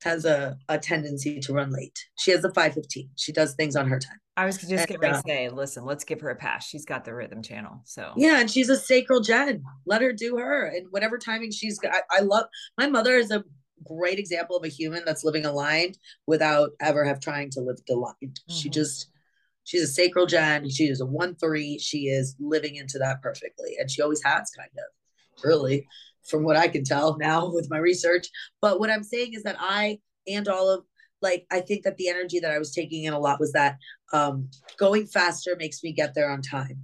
has 0.04 0.26
a, 0.26 0.58
a 0.70 0.78
tendency 0.78 1.39
to 1.39 1.54
run 1.54 1.72
late. 1.72 1.98
She 2.18 2.32
has 2.32 2.44
a 2.44 2.50
515. 2.50 3.10
She 3.16 3.32
does 3.32 3.56
things 3.56 3.76
on 3.76 3.88
her 3.88 4.00
time. 4.00 4.20
I 4.36 4.46
was 4.46 4.58
just 4.58 4.88
going 4.88 5.00
to 5.00 5.10
uh, 5.10 5.22
say, 5.26 5.50
listen, 5.50 5.86
let's 5.86 6.04
give 6.04 6.20
her 6.22 6.30
a 6.30 6.36
pass. 6.36 6.68
She's 6.68 6.86
got 6.86 7.06
the 7.06 7.13
rhythm 7.13 7.44
channel. 7.44 7.82
So 7.86 8.13
yeah, 8.18 8.39
and 8.39 8.50
she's 8.50 8.70
a 8.70 8.78
sacral 8.78 9.22
gen. 9.22 9.63
Let 9.86 10.02
her 10.02 10.12
do 10.12 10.38
her 10.38 10.66
and 10.66 10.88
whatever 10.89 11.18
timing 11.18 11.52
she's 11.52 11.78
got. 11.78 11.94
I, 11.94 12.18
I 12.18 12.20
love 12.22 12.46
my 12.78 12.88
mother 12.88 13.16
is 13.16 13.30
a 13.30 13.44
great 13.86 14.18
example 14.18 14.58
of 14.58 14.63
a 14.63 14.70
human 14.70 15.04
that's 15.06 15.24
living 15.24 15.46
aligned 15.46 15.98
without 16.26 16.72
ever 16.82 17.04
have 17.04 17.20
trying 17.20 17.52
to 17.52 17.62
live 17.62 17.78
aligned. 17.89 18.16
Mm-hmm. 18.22 18.54
She 18.54 18.70
just 18.70 19.08
she's 19.66 19.84
a 19.84 19.88
sacral 19.88 20.26
gen. 20.26 20.68
She 20.70 20.86
is 20.86 21.00
a 21.00 21.06
one 21.06 21.36
three. 21.36 21.78
She 21.78 22.08
is 22.08 22.36
living 22.39 22.76
into 22.76 22.98
that 23.00 23.22
perfectly, 23.22 23.76
and 23.80 23.89
she 23.89 24.02
always 24.02 24.24
has 24.24 24.50
kind 24.58 24.72
of 24.78 25.44
really 25.44 25.88
from 26.28 26.44
what 26.44 26.56
I 26.56 26.68
can 26.68 26.84
tell 26.84 27.18
now 27.18 27.50
with 27.54 27.70
my 27.70 27.78
research. 27.78 28.28
But 28.62 28.80
what 28.80 28.90
I'm 28.90 29.04
saying 29.04 29.34
is 29.34 29.44
that 29.44 29.58
I 29.60 30.00
and 30.28 30.48
all 30.48 30.70
of 30.70 30.86
like 31.22 31.46
I 31.52 31.62
think 31.62 31.84
that 31.84 31.98
the 31.98 32.10
energy 32.10 32.40
that 32.40 32.52
I 32.52 32.60
was 32.60 32.74
taking 32.74 33.06
in 33.06 33.14
a 33.14 33.20
lot 33.20 33.40
was 33.40 33.54
that 33.54 33.78
um, 34.12 34.50
going 34.78 35.08
faster 35.08 35.56
makes 35.58 35.84
me 35.84 35.94
get 35.94 36.14
there 36.14 36.30
on 36.30 36.42
time, 36.42 36.84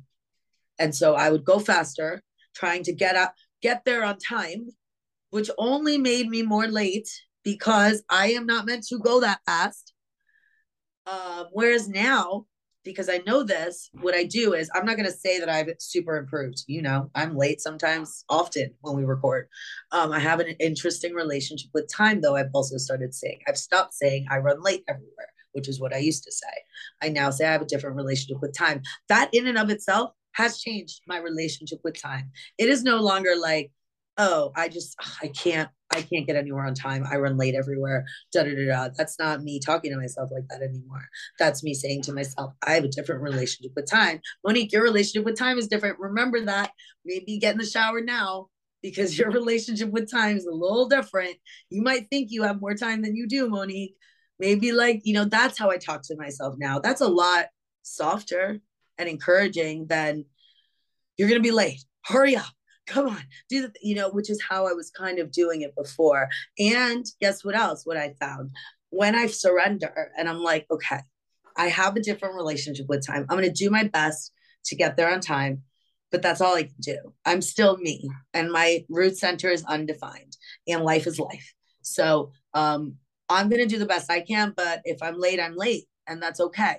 and 0.79 0.95
so 0.95 1.15
I 1.15 1.29
would 1.29 1.43
go 1.43 1.59
faster, 1.59 2.21
trying 2.55 2.83
to 2.83 2.93
get 2.93 3.15
up, 3.15 3.33
get 3.61 3.83
there 3.85 4.03
on 4.05 4.17
time, 4.17 4.69
which 5.29 5.49
only 5.57 5.97
made 5.97 6.29
me 6.29 6.41
more 6.41 6.67
late 6.67 7.09
because 7.43 8.01
I 8.09 8.31
am 8.31 8.45
not 8.45 8.65
meant 8.65 8.85
to 8.87 8.99
go 8.99 9.19
that 9.21 9.41
fast. 9.45 9.93
Um, 11.05 11.47
whereas 11.51 11.89
now 11.89 12.45
because 12.89 13.07
I 13.07 13.21
know 13.27 13.43
this, 13.43 13.91
what 14.01 14.15
I 14.15 14.23
do 14.23 14.55
is 14.55 14.67
I'm 14.73 14.83
not 14.83 14.95
going 14.95 15.05
to 15.05 15.11
say 15.11 15.39
that 15.39 15.47
I've 15.47 15.69
super 15.77 16.17
improved. 16.17 16.63
You 16.65 16.81
know, 16.81 17.11
I'm 17.13 17.37
late 17.37 17.61
sometimes, 17.61 18.25
often 18.29 18.73
when 18.81 18.95
we 18.95 19.03
record. 19.03 19.47
Um, 19.91 20.11
I 20.11 20.17
have 20.17 20.39
an 20.39 20.55
interesting 20.59 21.13
relationship 21.13 21.69
with 21.71 21.87
time, 21.87 22.19
though. 22.19 22.35
I've 22.35 22.49
also 22.51 22.77
started 22.77 23.13
saying, 23.13 23.41
I've 23.47 23.59
stopped 23.59 23.93
saying 23.93 24.25
I 24.31 24.39
run 24.39 24.63
late 24.63 24.83
everywhere, 24.87 25.29
which 25.51 25.69
is 25.69 25.79
what 25.79 25.93
I 25.93 25.99
used 25.99 26.23
to 26.23 26.31
say. 26.31 26.47
I 27.03 27.09
now 27.09 27.29
say 27.29 27.45
I 27.45 27.51
have 27.51 27.61
a 27.61 27.65
different 27.65 27.95
relationship 27.95 28.41
with 28.41 28.57
time. 28.57 28.81
That 29.07 29.29
in 29.33 29.45
and 29.45 29.59
of 29.59 29.69
itself 29.69 30.09
has 30.31 30.59
changed 30.59 31.01
my 31.05 31.19
relationship 31.19 31.81
with 31.83 32.01
time. 32.01 32.31
It 32.57 32.69
is 32.69 32.83
no 32.83 32.97
longer 32.97 33.35
like, 33.39 33.71
oh, 34.17 34.51
I 34.55 34.67
just, 34.67 34.95
I 35.21 35.27
can't 35.27 35.69
I 35.99 36.01
can't 36.03 36.25
get 36.25 36.35
anywhere 36.35 36.65
on 36.65 36.73
time. 36.73 37.05
I 37.09 37.17
run 37.17 37.37
late 37.37 37.55
everywhere. 37.55 38.05
Da 38.33 38.43
da 38.43 38.55
da 38.55 38.65
da. 38.65 38.89
That's 38.97 39.19
not 39.19 39.43
me 39.43 39.59
talking 39.59 39.91
to 39.91 39.97
myself 39.97 40.29
like 40.31 40.47
that 40.49 40.61
anymore. 40.61 41.07
That's 41.37 41.63
me 41.63 41.73
saying 41.73 42.03
to 42.03 42.13
myself, 42.13 42.53
I 42.65 42.73
have 42.73 42.85
a 42.85 42.89
different 42.89 43.21
relationship 43.21 43.73
with 43.75 43.89
time. 43.89 44.21
Monique, 44.45 44.71
your 44.71 44.83
relationship 44.83 45.25
with 45.25 45.37
time 45.37 45.57
is 45.57 45.67
different. 45.67 45.99
Remember 45.99 46.45
that. 46.45 46.71
Maybe 47.05 47.37
get 47.37 47.53
in 47.53 47.59
the 47.59 47.65
shower 47.65 48.01
now 48.01 48.47
because 48.81 49.17
your 49.19 49.31
relationship 49.31 49.91
with 49.91 50.09
time 50.09 50.37
is 50.37 50.45
a 50.45 50.51
little 50.53 50.87
different. 50.87 51.35
You 51.69 51.81
might 51.81 52.07
think 52.09 52.31
you 52.31 52.43
have 52.43 52.61
more 52.61 52.75
time 52.75 53.01
than 53.01 53.15
you 53.15 53.27
do, 53.27 53.49
Monique. 53.49 53.95
Maybe 54.39 54.71
like, 54.71 55.01
you 55.03 55.13
know, 55.13 55.25
that's 55.25 55.59
how 55.59 55.69
I 55.69 55.77
talk 55.77 56.01
to 56.03 56.15
myself 56.17 56.55
now. 56.57 56.79
That's 56.79 57.01
a 57.01 57.07
lot 57.07 57.47
softer 57.83 58.61
and 58.97 59.09
encouraging 59.09 59.87
than 59.87 60.25
you're 61.17 61.27
going 61.27 61.41
to 61.41 61.47
be 61.47 61.51
late. 61.51 61.83
Hurry 62.05 62.37
up 62.37 62.45
come 62.89 63.07
on, 63.07 63.21
do 63.49 63.61
the, 63.61 63.73
you 63.81 63.95
know, 63.95 64.09
which 64.09 64.29
is 64.29 64.41
how 64.41 64.67
I 64.67 64.73
was 64.73 64.89
kind 64.89 65.19
of 65.19 65.31
doing 65.31 65.61
it 65.61 65.75
before. 65.75 66.29
And 66.57 67.05
guess 67.21 67.45
what 67.45 67.55
else? 67.55 67.85
What 67.85 67.97
I 67.97 68.15
found 68.19 68.51
when 68.89 69.15
I 69.15 69.27
surrender 69.27 70.11
and 70.17 70.27
I'm 70.27 70.41
like, 70.41 70.65
okay, 70.71 70.99
I 71.55 71.67
have 71.67 71.95
a 71.95 72.01
different 72.01 72.35
relationship 72.35 72.87
with 72.87 73.05
time. 73.05 73.25
I'm 73.29 73.37
going 73.37 73.43
to 73.43 73.51
do 73.51 73.69
my 73.69 73.83
best 73.83 74.31
to 74.65 74.75
get 74.75 74.97
there 74.97 75.11
on 75.11 75.19
time, 75.19 75.63
but 76.11 76.21
that's 76.21 76.41
all 76.41 76.55
I 76.55 76.63
can 76.63 76.81
do. 76.81 76.97
I'm 77.25 77.41
still 77.41 77.77
me, 77.77 78.09
and 78.33 78.51
my 78.51 78.85
root 78.89 79.17
center 79.17 79.49
is 79.49 79.63
undefined, 79.65 80.37
and 80.67 80.83
life 80.83 81.05
is 81.05 81.19
life. 81.19 81.53
So 81.81 82.31
um, 82.53 82.95
I'm 83.29 83.49
going 83.49 83.61
to 83.61 83.67
do 83.67 83.79
the 83.79 83.85
best 83.85 84.11
I 84.11 84.21
can, 84.21 84.53
but 84.55 84.81
if 84.85 85.01
I'm 85.01 85.19
late, 85.19 85.39
I'm 85.39 85.55
late, 85.55 85.85
and 86.07 86.21
that's 86.21 86.39
okay. 86.39 86.77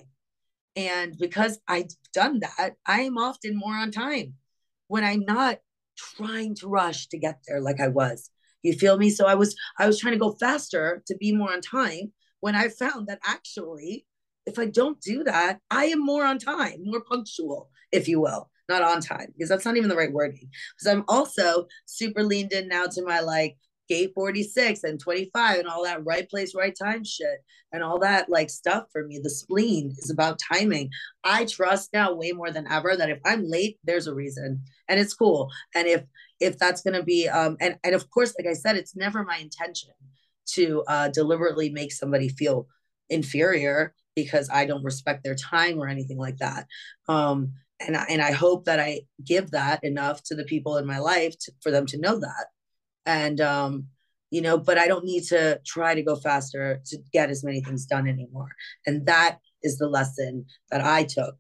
And 0.77 1.17
because 1.19 1.59
I've 1.69 1.89
done 2.15 2.41
that, 2.41 2.77
I 2.87 3.03
am 3.03 3.19
often 3.19 3.57
more 3.57 3.75
on 3.75 3.91
time. 3.91 4.35
When 4.89 5.05
I'm 5.05 5.25
not, 5.25 5.59
trying 6.17 6.55
to 6.57 6.69
rush 6.69 7.09
to 7.09 7.19
get 7.19 7.41
there 7.47 7.61
like 7.61 7.81
I 7.81 7.89
was. 7.89 8.31
You 8.63 8.75
feel 8.75 8.99
me? 8.99 9.11
So 9.11 9.27
I 9.27 9.35
was 9.35 9.57
I 9.79 9.87
was 9.87 9.99
trying 9.99 10.15
to 10.15 10.19
go 10.19 10.33
faster 10.33 11.03
to 11.07 11.17
be 11.17 11.33
more 11.33 11.53
on 11.53 11.61
time 11.61 12.13
when 12.41 12.55
I 12.55 12.69
found 12.69 13.07
that 13.09 13.21
actually 13.25 14.07
if 14.47 14.59
I 14.59 14.67
don't 14.67 15.01
do 15.01 15.25
that, 15.25 15.61
I 15.71 15.87
am 15.87 16.05
more 16.05 16.25
on 16.25 16.39
time, 16.39 16.83
more 16.85 17.03
punctual, 17.03 17.71
if 17.93 18.09
you 18.09 18.21
will, 18.21 18.51
not 18.69 18.83
on 18.83 19.01
time, 19.01 19.29
because 19.33 19.49
that's 19.49 19.65
not 19.65 19.77
even 19.77 19.89
the 19.89 19.97
right 19.97 20.13
wording. 20.13 20.49
Because 20.77 20.93
I'm 20.93 21.05
also 21.09 21.67
super 21.87 22.23
leaned 22.23 22.53
in 22.53 22.69
now 22.69 22.87
to 22.87 23.05
my 23.05 23.21
like 23.21 23.57
gate 23.91 24.13
46 24.15 24.85
and 24.85 25.01
25 25.01 25.59
and 25.59 25.69
all 25.69 25.83
that 25.83 26.05
right 26.07 26.31
place, 26.31 26.55
right 26.55 26.75
time 26.81 27.05
shit 27.05 27.45
and 27.73 27.83
all 27.83 27.99
that 27.99 28.31
like 28.31 28.49
stuff 28.49 28.85
for 28.93 29.05
me. 29.05 29.19
The 29.21 29.29
spleen 29.29 29.93
is 29.99 30.11
about 30.11 30.39
timing. 30.53 30.91
I 31.25 31.45
trust 31.45 31.91
now 31.93 32.15
way 32.15 32.31
more 32.31 32.53
than 32.53 32.71
ever 32.71 32.97
that 32.97 33.11
if 33.11 33.19
I'm 33.27 33.45
late, 33.45 33.79
there's 33.83 34.07
a 34.07 34.15
reason 34.15 34.63
and 34.89 35.01
it's 35.01 35.13
cool. 35.13 35.51
And 35.75 35.89
if 35.89 36.05
if 36.39 36.57
that's 36.57 36.83
gonna 36.83 37.03
be 37.03 37.29
um 37.29 37.57
and, 37.61 37.77
and 37.83 37.95
of 37.97 38.09
course, 38.11 38.33
like 38.39 38.49
I 38.49 38.55
said, 38.55 38.77
it's 38.77 38.95
never 38.95 39.25
my 39.25 39.39
intention 39.39 39.91
to 40.55 40.85
uh 40.87 41.09
deliberately 41.09 41.71
make 41.71 41.93
somebody 41.93 42.29
feel 42.29 42.69
inferior 43.09 43.93
because 44.15 44.49
I 44.53 44.67
don't 44.67 44.85
respect 44.85 45.25
their 45.25 45.35
time 45.35 45.79
or 45.79 45.89
anything 45.89 46.19
like 46.19 46.37
that. 46.39 46.69
Um 47.09 47.55
and 47.81 47.97
I, 47.97 48.05
and 48.11 48.23
I 48.23 48.33
hope 48.33 48.67
that 48.67 48.79
I 48.79 49.01
give 49.25 49.51
that 49.53 49.83
enough 49.83 50.23
to 50.25 50.37
the 50.37 50.45
people 50.45 50.77
in 50.77 50.87
my 50.87 50.99
life 50.99 51.35
to, 51.41 51.53
for 51.63 51.71
them 51.73 51.87
to 51.87 51.99
know 51.99 52.21
that 52.21 52.47
and 53.07 53.41
um 53.41 53.87
you 54.31 54.41
know 54.41 54.59
but 54.59 54.79
i 54.79 54.87
don't 54.87 55.05
need 55.05 55.25
to 55.25 55.61
try 55.67 55.95
to 55.95 56.03
go 56.03 56.17
faster 56.17 56.81
to 56.87 56.99
get 57.13 57.31
as 57.31 57.45
many 57.45 57.61
things 57.61 57.87
done 57.87 58.09
anymore. 58.09 58.51
And 58.87 59.07
that 59.07 59.39
is 59.63 59.79
the 59.79 59.89
lesson 59.89 60.47
that 60.71 60.81
i 60.81 61.05
took 61.05 61.37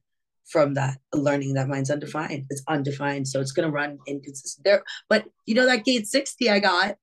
from 0.48 0.74
that 0.74 0.98
learning 1.14 1.54
that 1.54 1.68
mine's 1.68 1.90
undefined. 1.90 2.46
It's 2.50 2.62
undefined 2.68 3.28
so 3.28 3.40
it's 3.40 3.52
going 3.52 3.68
to 3.68 3.72
run 3.72 3.98
inconsistent. 4.06 4.64
There 4.64 4.82
but 5.08 5.24
you 5.46 5.54
know 5.54 5.66
that 5.66 5.84
gate 5.84 6.06
60 6.06 6.50
i 6.50 6.58
got 6.58 6.96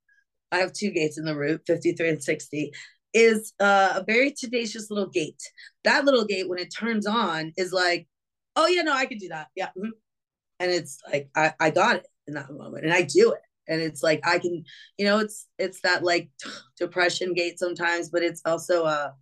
i 0.52 0.58
have 0.58 0.74
two 0.74 0.92
gates 0.92 1.18
in 1.18 1.26
the 1.26 1.36
root 1.36 1.62
53 1.66 2.10
and 2.10 2.24
60 2.24 2.72
is 3.14 3.54
uh, 3.60 3.94
a 3.96 4.04
very 4.04 4.32
tenacious 4.32 4.92
little 4.92 5.10
gate. 5.10 5.42
That 5.86 6.06
little 6.06 6.26
gate 6.26 6.48
when 6.48 6.60
it 6.60 6.74
turns 6.78 7.08
on 7.08 7.54
is 7.58 7.72
like 7.72 8.08
oh 8.56 8.68
yeah 8.68 8.82
no 8.82 8.94
i 8.94 9.06
can 9.06 9.18
do 9.18 9.30
that. 9.30 9.48
Yeah 9.56 9.70
mm-hmm. 9.78 9.90
and 10.60 10.72
it's 10.72 11.00
like 11.12 11.30
I, 11.36 11.54
I 11.60 11.70
got 11.70 11.98
it 11.98 12.08
in 12.28 12.34
that 12.34 12.52
moment 12.52 12.84
and 12.84 12.94
i 12.94 13.04
do 13.04 13.32
it 13.32 13.42
and 13.68 13.82
it's 13.82 14.04
like 14.04 14.22
i 14.26 14.40
can 14.40 14.64
you 14.98 15.06
know 15.06 15.20
it's 15.20 15.48
it's 15.58 15.82
that 15.82 16.04
like 16.04 16.30
depression 16.78 17.34
gate 17.34 17.60
sometimes 17.60 18.10
but 18.10 18.24
it's 18.24 18.42
also 18.46 18.86
a, 18.86 19.14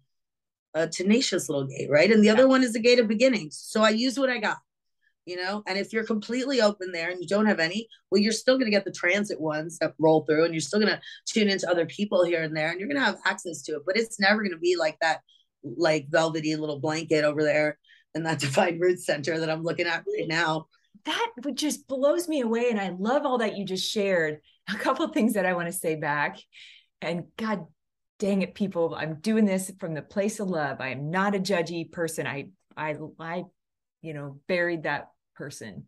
a 0.74 0.88
tenacious 0.88 1.50
little 1.50 1.66
gate 1.66 1.90
right? 1.90 2.12
And 2.12 2.22
the 2.22 2.28
yeah. 2.28 2.34
other 2.34 2.48
one 2.48 2.64
is 2.64 2.74
the 2.74 2.80
gate 2.80 3.00
of 3.00 3.08
beginnings 3.08 3.58
so 3.62 3.82
i 3.82 3.90
use 3.90 4.20
what 4.20 4.30
i 4.30 4.38
got 4.38 4.58
you 5.26 5.36
know? 5.36 5.64
And 5.66 5.78
if 5.78 5.92
you're 5.92 6.06
completely 6.06 6.62
open 6.62 6.92
there 6.92 7.10
and 7.10 7.20
you 7.20 7.28
don't 7.28 7.48
have 7.48 7.60
any 7.60 7.88
well 8.10 8.22
you're 8.22 8.32
still 8.32 8.56
going 8.56 8.66
to 8.66 8.72
get 8.72 8.86
the 8.86 8.92
transit 8.92 9.40
ones 9.40 9.78
that 9.80 9.94
roll 10.00 10.24
through 10.24 10.46
and 10.46 10.54
you're 10.54 10.62
still 10.62 10.80
going 10.80 10.92
to 10.92 11.02
tune 11.26 11.50
into 11.50 11.70
other 11.70 11.86
people 11.86 12.24
here 12.24 12.44
and 12.44 12.56
there 12.56 12.70
and 12.70 12.80
you're 12.80 12.90
going 12.90 13.00
to 13.00 13.06
have 13.06 13.20
access 13.26 13.62
to 13.64 13.74
it 13.74 13.82
but 13.86 13.98
it's 13.98 14.20
never 14.20 14.42
going 14.42 14.52
to 14.52 14.58
be 14.58 14.76
like 14.78 14.98
that 15.02 15.22
like 15.64 16.08
velvety 16.10 16.56
little 16.56 16.80
blanket 16.80 17.26
over 17.26 17.44
there 17.44 17.78
in 18.14 18.24
that 18.24 18.40
defined 18.46 18.80
root 18.80 19.00
center 19.00 19.40
that 19.40 19.50
i'm 19.50 19.64
looking 19.64 19.88
at 19.88 20.04
right 20.18 20.28
now 20.28 20.68
that 21.06 21.32
just 21.54 21.88
blows 21.88 22.28
me 22.28 22.42
away. 22.42 22.70
And 22.70 22.80
I 22.80 22.96
love 22.98 23.26
all 23.26 23.40
that 23.40 23.58
you 23.58 23.66
just 23.66 23.90
shared. 23.90 24.40
A 24.68 24.76
couple 24.78 25.08
things 25.10 25.34
that 25.34 25.46
I 25.46 25.54
want 25.54 25.68
to 25.68 25.74
say 25.74 25.96
back. 25.96 26.40
And 27.02 27.26
God 27.38 27.68
dang 28.18 28.42
it, 28.42 28.56
people, 28.56 28.96
I'm 28.96 29.20
doing 29.20 29.46
this 29.46 29.72
from 29.80 29.94
the 29.94 30.02
place 30.02 30.40
of 30.40 30.50
love. 30.50 30.78
I 30.80 30.90
am 30.90 31.12
not 31.12 31.36
a 31.36 31.40
judgy 31.40 31.92
person. 31.92 32.26
I, 32.26 32.48
I, 32.76 32.96
I, 33.20 33.44
you 34.02 34.14
know, 34.14 34.40
buried 34.48 34.84
that 34.84 35.10
person, 35.36 35.86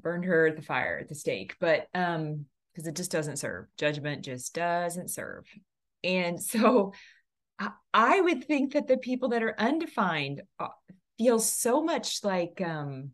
burned 0.00 0.24
her 0.26 0.46
at 0.46 0.56
the 0.56 0.62
fire 0.62 0.98
at 1.00 1.08
the 1.08 1.14
stake, 1.14 1.56
but, 1.60 1.86
um, 1.94 2.44
because 2.72 2.86
it 2.86 2.94
just 2.94 3.10
doesn't 3.10 3.38
serve. 3.38 3.66
Judgment 3.76 4.24
just 4.24 4.54
doesn't 4.54 5.10
serve. 5.10 5.46
And 6.04 6.40
so 6.42 6.92
I, 7.58 7.70
I 7.92 8.20
would 8.20 8.44
think 8.44 8.74
that 8.74 8.86
the 8.86 8.98
people 8.98 9.30
that 9.30 9.42
are 9.42 9.58
undefined 9.58 10.42
uh, 10.58 10.68
feel 11.18 11.38
so 11.38 11.82
much 11.82 12.22
like, 12.22 12.62
um, 12.64 13.10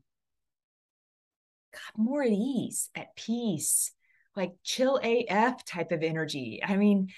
God, 1.76 2.02
more 2.02 2.22
at 2.22 2.30
ease, 2.30 2.90
at 2.94 3.14
peace, 3.16 3.92
like 4.34 4.52
chill 4.64 4.98
AF 5.02 5.64
type 5.64 5.92
of 5.92 6.02
energy. 6.02 6.60
I 6.66 6.76
mean, 6.76 7.08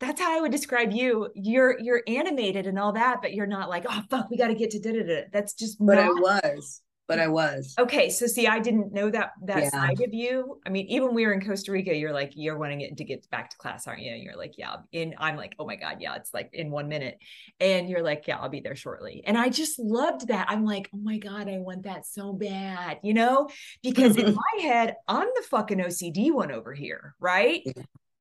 that's 0.00 0.20
how 0.20 0.36
I 0.36 0.40
would 0.40 0.52
describe 0.52 0.92
you. 0.92 1.28
You're 1.34 1.78
you're 1.78 2.02
animated 2.06 2.66
and 2.66 2.78
all 2.78 2.92
that, 2.92 3.20
but 3.20 3.34
you're 3.34 3.46
not 3.46 3.68
like, 3.68 3.84
oh 3.88 4.02
fuck, 4.10 4.30
we 4.30 4.36
got 4.36 4.48
to 4.48 4.54
get 4.54 4.70
to 4.70 4.80
da 4.80 4.92
da 4.92 5.02
da. 5.02 5.22
That's 5.32 5.54
just. 5.54 5.78
But 5.78 5.96
not... 5.96 6.04
I 6.04 6.08
was. 6.08 6.82
But 7.08 7.18
I 7.18 7.26
was. 7.26 7.74
Okay, 7.78 8.10
so 8.10 8.26
see, 8.26 8.46
I 8.46 8.60
didn't 8.60 8.92
know 8.92 9.10
that 9.10 9.32
that 9.44 9.64
yeah. 9.64 9.70
side 9.70 10.00
of 10.02 10.12
you. 10.12 10.60
I 10.66 10.68
mean, 10.68 10.86
even 10.88 11.14
we 11.14 11.26
were 11.26 11.32
in 11.32 11.40
Costa 11.40 11.72
Rica, 11.72 11.96
you're 11.96 12.12
like, 12.12 12.32
you're 12.36 12.58
wanting 12.58 12.82
it 12.82 12.98
to 12.98 13.04
get 13.04 13.28
back 13.30 13.48
to 13.50 13.56
class, 13.56 13.86
aren't 13.86 14.02
you? 14.02 14.12
And 14.12 14.22
you're 14.22 14.36
like, 14.36 14.54
yeah. 14.58 14.76
And 14.92 15.14
I'm 15.18 15.34
like, 15.34 15.56
oh 15.58 15.66
my 15.66 15.76
God, 15.76 15.96
yeah, 16.00 16.16
it's 16.16 16.34
like 16.34 16.50
in 16.52 16.70
one 16.70 16.88
minute. 16.88 17.18
And 17.60 17.88
you're 17.88 18.02
like, 18.02 18.26
yeah, 18.28 18.36
I'll 18.36 18.50
be 18.50 18.60
there 18.60 18.76
shortly. 18.76 19.22
And 19.26 19.38
I 19.38 19.48
just 19.48 19.78
loved 19.78 20.28
that. 20.28 20.50
I'm 20.50 20.66
like, 20.66 20.90
oh 20.94 20.98
my 20.98 21.16
God, 21.16 21.48
I 21.48 21.58
want 21.58 21.84
that 21.84 22.04
so 22.04 22.34
bad, 22.34 22.98
you 23.02 23.14
know? 23.14 23.48
Because 23.82 24.18
in 24.18 24.34
my 24.56 24.62
head, 24.62 24.96
I'm 25.08 25.28
the 25.34 25.46
fucking 25.50 25.78
OCD 25.78 26.30
one 26.30 26.52
over 26.52 26.74
here, 26.74 27.14
right? 27.18 27.66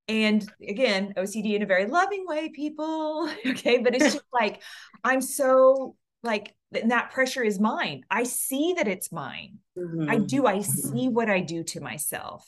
And 0.07 0.49
again, 0.65 1.13
OCD 1.17 1.55
in 1.55 1.61
a 1.61 1.65
very 1.65 1.87
loving 1.87 2.25
way, 2.25 2.49
people. 2.49 3.29
Okay. 3.45 3.79
But 3.79 3.95
it's 3.95 4.13
just 4.13 4.25
like, 4.31 4.61
I'm 5.03 5.21
so 5.21 5.95
like 6.23 6.53
and 6.73 6.91
that 6.91 7.11
pressure 7.11 7.43
is 7.43 7.59
mine. 7.59 8.03
I 8.09 8.23
see 8.23 8.73
that 8.73 8.87
it's 8.87 9.11
mine. 9.11 9.59
Mm-hmm. 9.77 10.09
I 10.09 10.17
do. 10.17 10.45
I 10.45 10.57
mm-hmm. 10.57 10.71
see 10.71 11.07
what 11.07 11.29
I 11.29 11.39
do 11.39 11.63
to 11.63 11.79
myself. 11.79 12.45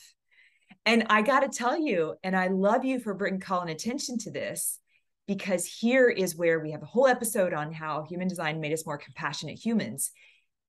And 0.86 1.06
I 1.10 1.22
got 1.22 1.40
to 1.40 1.48
tell 1.48 1.78
you, 1.78 2.14
and 2.22 2.34
I 2.34 2.48
love 2.48 2.84
you 2.84 3.00
for 3.00 3.14
bringing 3.14 3.40
calling 3.40 3.70
attention 3.70 4.18
to 4.18 4.30
this 4.30 4.78
because 5.26 5.64
here 5.66 6.08
is 6.08 6.36
where 6.36 6.58
we 6.58 6.72
have 6.72 6.82
a 6.82 6.86
whole 6.86 7.06
episode 7.06 7.52
on 7.54 7.72
how 7.72 8.04
human 8.08 8.28
design 8.28 8.60
made 8.60 8.72
us 8.72 8.86
more 8.86 8.98
compassionate 8.98 9.64
humans. 9.64 10.10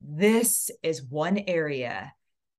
This 0.02 0.70
is 0.84 1.04
one 1.04 1.40
area 1.48 2.14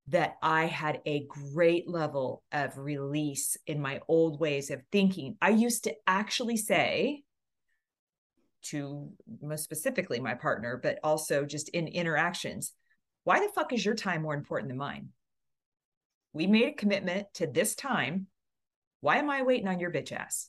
that 0.09 0.35
I 0.42 0.66
had 0.66 1.00
a 1.07 1.26
great 1.28 1.88
level 1.88 2.42
of 2.50 2.76
release 2.76 3.57
in 3.66 3.81
my 3.81 4.00
old 4.09 4.40
ways 4.40 4.70
of 4.70 4.83
thinking. 4.90 5.37
I 5.40 5.50
used 5.50 5.85
to 5.85 5.94
actually 6.07 6.57
say, 6.57 7.22
to 8.62 9.11
most 9.40 9.64
specifically 9.64 10.20
my 10.20 10.35
partner, 10.35 10.79
but 10.83 10.98
also 11.03 11.44
just 11.44 11.68
in 11.70 11.88
interactions. 11.88 12.72
Why 13.25 13.40
the 13.40 13.53
fuck 13.53 13.72
is 13.72 13.85
your 13.85 13.94
time 13.94 14.22
more 14.22 14.35
important 14.35 14.68
than 14.68 14.79
mine? 14.79 15.09
We 16.33 16.46
made 16.46 16.68
a 16.68 16.72
commitment 16.72 17.27
to 17.35 17.46
this 17.46 17.75
time. 17.75 18.27
Why 19.01 19.18
am 19.18 19.31
I 19.31 19.42
waiting 19.42 19.68
on 19.68 19.81
your 19.81 19.90
bitch 19.90 20.12
ass? 20.12 20.48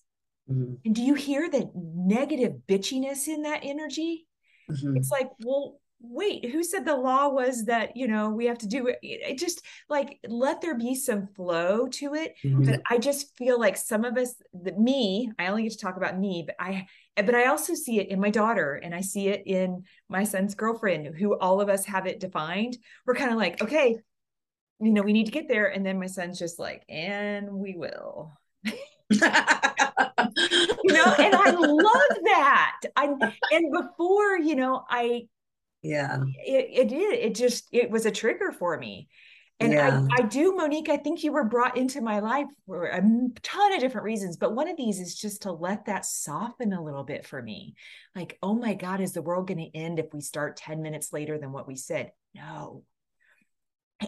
Mm-hmm. 0.49 0.75
And 0.85 0.95
do 0.95 1.01
you 1.01 1.13
hear 1.13 1.49
the 1.49 1.69
negative 1.75 2.53
bitchiness 2.67 3.27
in 3.27 3.43
that 3.43 3.61
energy? 3.63 4.27
Mm-hmm. 4.69 4.97
It's 4.97 5.11
like, 5.11 5.29
well, 5.43 5.79
wait, 6.03 6.51
who 6.51 6.63
said 6.63 6.85
the 6.85 6.95
law 6.95 7.29
was 7.29 7.65
that, 7.65 7.95
you 7.95 8.07
know, 8.07 8.29
we 8.29 8.45
have 8.45 8.57
to 8.57 8.67
do 8.67 8.87
it? 8.87 8.99
It 9.01 9.39
just 9.39 9.61
like 9.89 10.19
let 10.27 10.61
there 10.61 10.77
be 10.77 10.95
some 10.95 11.27
flow 11.27 11.87
to 11.87 12.13
it. 12.13 12.35
Mm-hmm. 12.43 12.63
But 12.63 12.81
I 12.89 12.97
just 12.97 13.35
feel 13.37 13.57
like 13.57 13.77
some 13.77 14.03
of 14.03 14.17
us, 14.17 14.35
the, 14.53 14.73
me, 14.73 15.31
I 15.39 15.47
only 15.47 15.63
get 15.63 15.71
to 15.71 15.77
talk 15.77 15.95
about 15.95 16.19
me, 16.19 16.43
but 16.45 16.55
I 16.59 16.87
but 17.15 17.33
I 17.33 17.45
also 17.45 17.73
see 17.73 17.99
it 17.99 18.09
in 18.09 18.19
my 18.19 18.29
daughter 18.29 18.81
and 18.83 18.93
I 18.93 19.01
see 19.01 19.29
it 19.29 19.43
in 19.45 19.83
my 20.09 20.25
son's 20.25 20.55
girlfriend, 20.55 21.15
who 21.15 21.39
all 21.39 21.61
of 21.61 21.69
us 21.69 21.85
have 21.85 22.05
it 22.05 22.19
defined. 22.19 22.77
We're 23.05 23.15
kind 23.15 23.31
of 23.31 23.37
like, 23.37 23.61
okay, 23.61 23.97
you 24.81 24.91
know, 24.91 25.03
we 25.03 25.13
need 25.13 25.27
to 25.27 25.31
get 25.31 25.47
there. 25.47 25.67
And 25.67 25.85
then 25.85 25.99
my 25.99 26.07
son's 26.07 26.37
just 26.37 26.59
like, 26.59 26.83
and 26.89 27.49
we 27.49 27.75
will. 27.77 28.33
you 28.65 28.73
know, 30.93 31.13
and 31.19 31.35
I 31.35 31.51
love 31.51 32.17
that. 32.23 32.81
I 32.95 33.13
and 33.51 33.71
before, 33.71 34.37
you 34.37 34.55
know, 34.55 34.83
I 34.89 35.27
yeah, 35.83 36.23
it, 36.45 36.69
it 36.71 36.87
did. 36.89 37.19
It 37.19 37.35
just 37.35 37.67
it 37.71 37.91
was 37.91 38.05
a 38.05 38.11
trigger 38.11 38.51
for 38.51 38.77
me. 38.77 39.09
And 39.59 39.73
yeah. 39.73 40.07
I, 40.17 40.23
I 40.23 40.25
do, 40.25 40.55
Monique, 40.55 40.89
I 40.89 40.97
think 40.97 41.23
you 41.23 41.31
were 41.31 41.43
brought 41.43 41.77
into 41.77 42.01
my 42.01 42.19
life 42.19 42.47
for 42.65 42.85
a 42.85 43.01
ton 43.43 43.73
of 43.73 43.79
different 43.79 44.05
reasons. 44.05 44.35
But 44.35 44.55
one 44.55 44.67
of 44.67 44.77
these 44.77 44.99
is 44.99 45.15
just 45.15 45.43
to 45.43 45.51
let 45.51 45.85
that 45.85 46.05
soften 46.05 46.73
a 46.73 46.83
little 46.83 47.03
bit 47.03 47.25
for 47.25 47.41
me. 47.41 47.75
Like, 48.15 48.37
oh 48.41 48.55
my 48.55 48.73
God, 48.73 48.99
is 48.99 49.13
the 49.13 49.21
world 49.21 49.47
going 49.47 49.59
to 49.59 49.77
end 49.77 49.99
if 49.99 50.11
we 50.11 50.21
start 50.21 50.57
10 50.57 50.81
minutes 50.81 51.13
later 51.13 51.37
than 51.37 51.51
what 51.51 51.67
we 51.67 51.75
said? 51.75 52.11
No. 52.33 52.83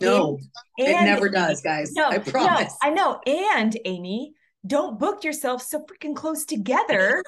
No, 0.02 0.40
and, 0.78 0.88
it 0.88 1.04
never 1.04 1.30
does, 1.30 1.62
guys. 1.62 1.94
No, 1.94 2.10
I 2.10 2.18
promise. 2.18 2.74
No, 2.84 2.90
I 2.90 2.90
know. 2.90 3.22
And 3.26 3.78
Amy, 3.86 4.34
don't 4.68 5.00
book 5.00 5.24
yourself 5.24 5.62
so 5.62 5.86
freaking 5.86 6.16
close 6.16 6.44
together 6.44 7.24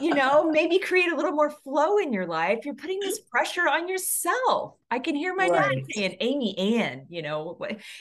you 0.00 0.14
know, 0.14 0.50
maybe 0.50 0.78
create 0.78 1.12
a 1.12 1.16
little 1.16 1.32
more 1.32 1.50
flow 1.50 1.98
in 1.98 2.12
your 2.12 2.26
life. 2.26 2.64
You're 2.64 2.74
putting 2.74 3.00
this 3.00 3.20
pressure 3.30 3.68
on 3.68 3.88
yourself. 3.88 4.74
I 4.90 4.98
can 4.98 5.14
hear 5.14 5.34
my 5.34 5.48
right. 5.48 5.76
dad 5.76 5.84
saying, 5.90 6.16
Amy 6.20 6.58
Ann, 6.78 7.06
you 7.08 7.22
know, 7.22 7.58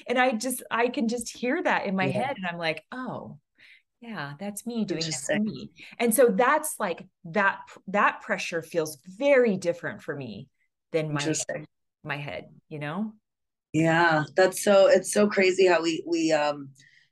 and 0.07 0.17
I 0.17 0.31
just, 0.33 0.63
I 0.71 0.87
can 0.87 1.07
just 1.07 1.35
hear 1.35 1.61
that 1.61 1.85
in 1.85 1.95
my 1.95 2.05
yeah. 2.05 2.27
head. 2.27 2.37
And 2.37 2.47
I'm 2.47 2.57
like, 2.57 2.83
oh, 2.91 3.37
yeah, 3.99 4.33
that's 4.39 4.65
me 4.65 4.85
doing 4.85 5.01
that 5.01 5.41
me. 5.41 5.71
And 5.99 6.13
so 6.13 6.27
that's 6.27 6.75
like 6.79 7.05
that, 7.25 7.59
that 7.87 8.21
pressure 8.21 8.61
feels 8.61 8.97
very 9.05 9.57
different 9.57 10.01
for 10.01 10.15
me 10.15 10.47
than 10.91 11.13
my, 11.13 11.33
my 12.03 12.17
head, 12.17 12.49
you 12.69 12.79
know? 12.79 13.13
Yeah, 13.73 14.23
that's 14.35 14.63
so, 14.63 14.87
it's 14.87 15.13
so 15.13 15.27
crazy 15.27 15.67
how 15.67 15.81
we, 15.81 16.03
we, 16.07 16.31
um, 16.31 16.69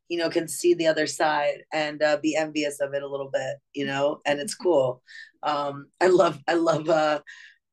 you 0.10 0.17
know 0.17 0.30
can 0.30 0.48
see 0.48 0.74
the 0.74 0.88
other 0.88 1.08
side 1.08 1.63
and 1.72 2.02
uh, 2.04 2.17
be 2.22 2.36
envious 2.36 2.80
of 2.82 2.93
it 2.93 3.04
a 3.04 3.08
little 3.08 3.30
bit 3.32 3.58
you 3.74 3.86
know 3.86 4.19
and 4.26 4.39
it's 4.39 4.56
cool. 4.56 5.02
Um 5.43 5.88
i 6.02 6.08
love 6.08 6.39
i 6.48 6.56
love 6.56 6.89
uh 6.89 7.22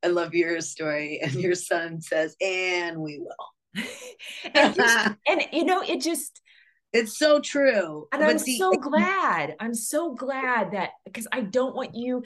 i 0.05 0.07
love 0.09 0.35
your 0.35 0.61
story 0.61 1.21
and 1.23 1.33
your 1.35 1.55
son 1.55 2.01
says 2.01 2.37
and 2.41 2.99
we 2.99 3.19
will. 3.19 3.85
And, 4.55 4.75
just, 4.75 5.09
and 5.29 5.43
you 5.53 5.65
know 5.65 5.83
it 5.83 6.01
just 6.01 6.41
it's 6.93 7.19
so 7.19 7.41
true 7.41 8.07
and 8.13 8.25
i'm 8.25 8.39
so 8.39 8.73
glad 8.73 9.55
i'm 9.61 9.75
so 9.75 10.15
glad 10.15 10.73
that 10.73 10.91
because 11.05 11.27
i 11.33 11.41
don't 11.41 11.75
want 11.75 11.95
you 11.95 12.23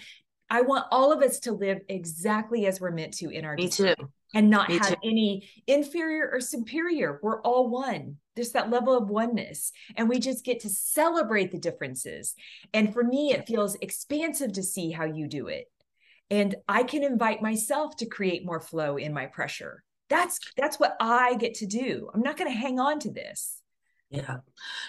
i 0.51 0.61
want 0.61 0.87
all 0.91 1.13
of 1.13 1.23
us 1.23 1.41
to 1.41 1.53
live 1.53 1.81
exactly 1.89 2.67
as 2.67 2.81
we're 2.81 2.91
meant 2.91 3.15
to 3.15 3.31
in 3.31 3.45
our 3.45 3.55
me 3.55 3.69
too 3.69 3.95
and 4.35 4.49
not 4.49 4.69
Me 4.69 4.79
have 4.79 4.91
too. 4.91 4.97
any 5.05 5.49
inferior 5.67 6.31
or 6.33 6.41
superior. 6.41 7.19
We're 7.23 7.43
all 7.43 7.69
one. 7.69 8.17
There's 8.37 8.53
that 8.53 8.71
level 8.71 8.97
of 8.97 9.09
oneness. 9.09 9.73
And 9.97 10.09
we 10.09 10.19
just 10.19 10.45
get 10.45 10.61
to 10.61 10.69
celebrate 10.69 11.51
the 11.51 11.59
differences. 11.59 12.35
And 12.73 12.93
for 12.93 13.03
me, 13.03 13.33
it 13.33 13.47
feels 13.47 13.77
expansive 13.81 14.53
to 14.53 14.63
see 14.63 14.91
how 14.91 15.05
you 15.05 15.27
do 15.27 15.49
it. 15.49 15.67
And 16.31 16.55
I 16.69 16.85
can 16.85 17.03
invite 17.03 17.43
myself 17.43 17.97
to 17.97 18.07
create 18.07 18.47
more 18.47 18.61
flow 18.61 18.97
in 18.97 19.13
my 19.13 19.27
pressure. 19.27 19.83
That's 20.09 20.39
that's 20.57 20.79
what 20.79 20.97
I 21.01 21.35
get 21.35 21.55
to 21.55 21.67
do. 21.67 22.09
I'm 22.15 22.23
not 22.23 22.37
going 22.37 22.51
to 22.51 22.57
hang 22.57 22.79
on 22.79 23.01
to 23.01 23.11
this. 23.11 23.61
Yeah. 24.11 24.39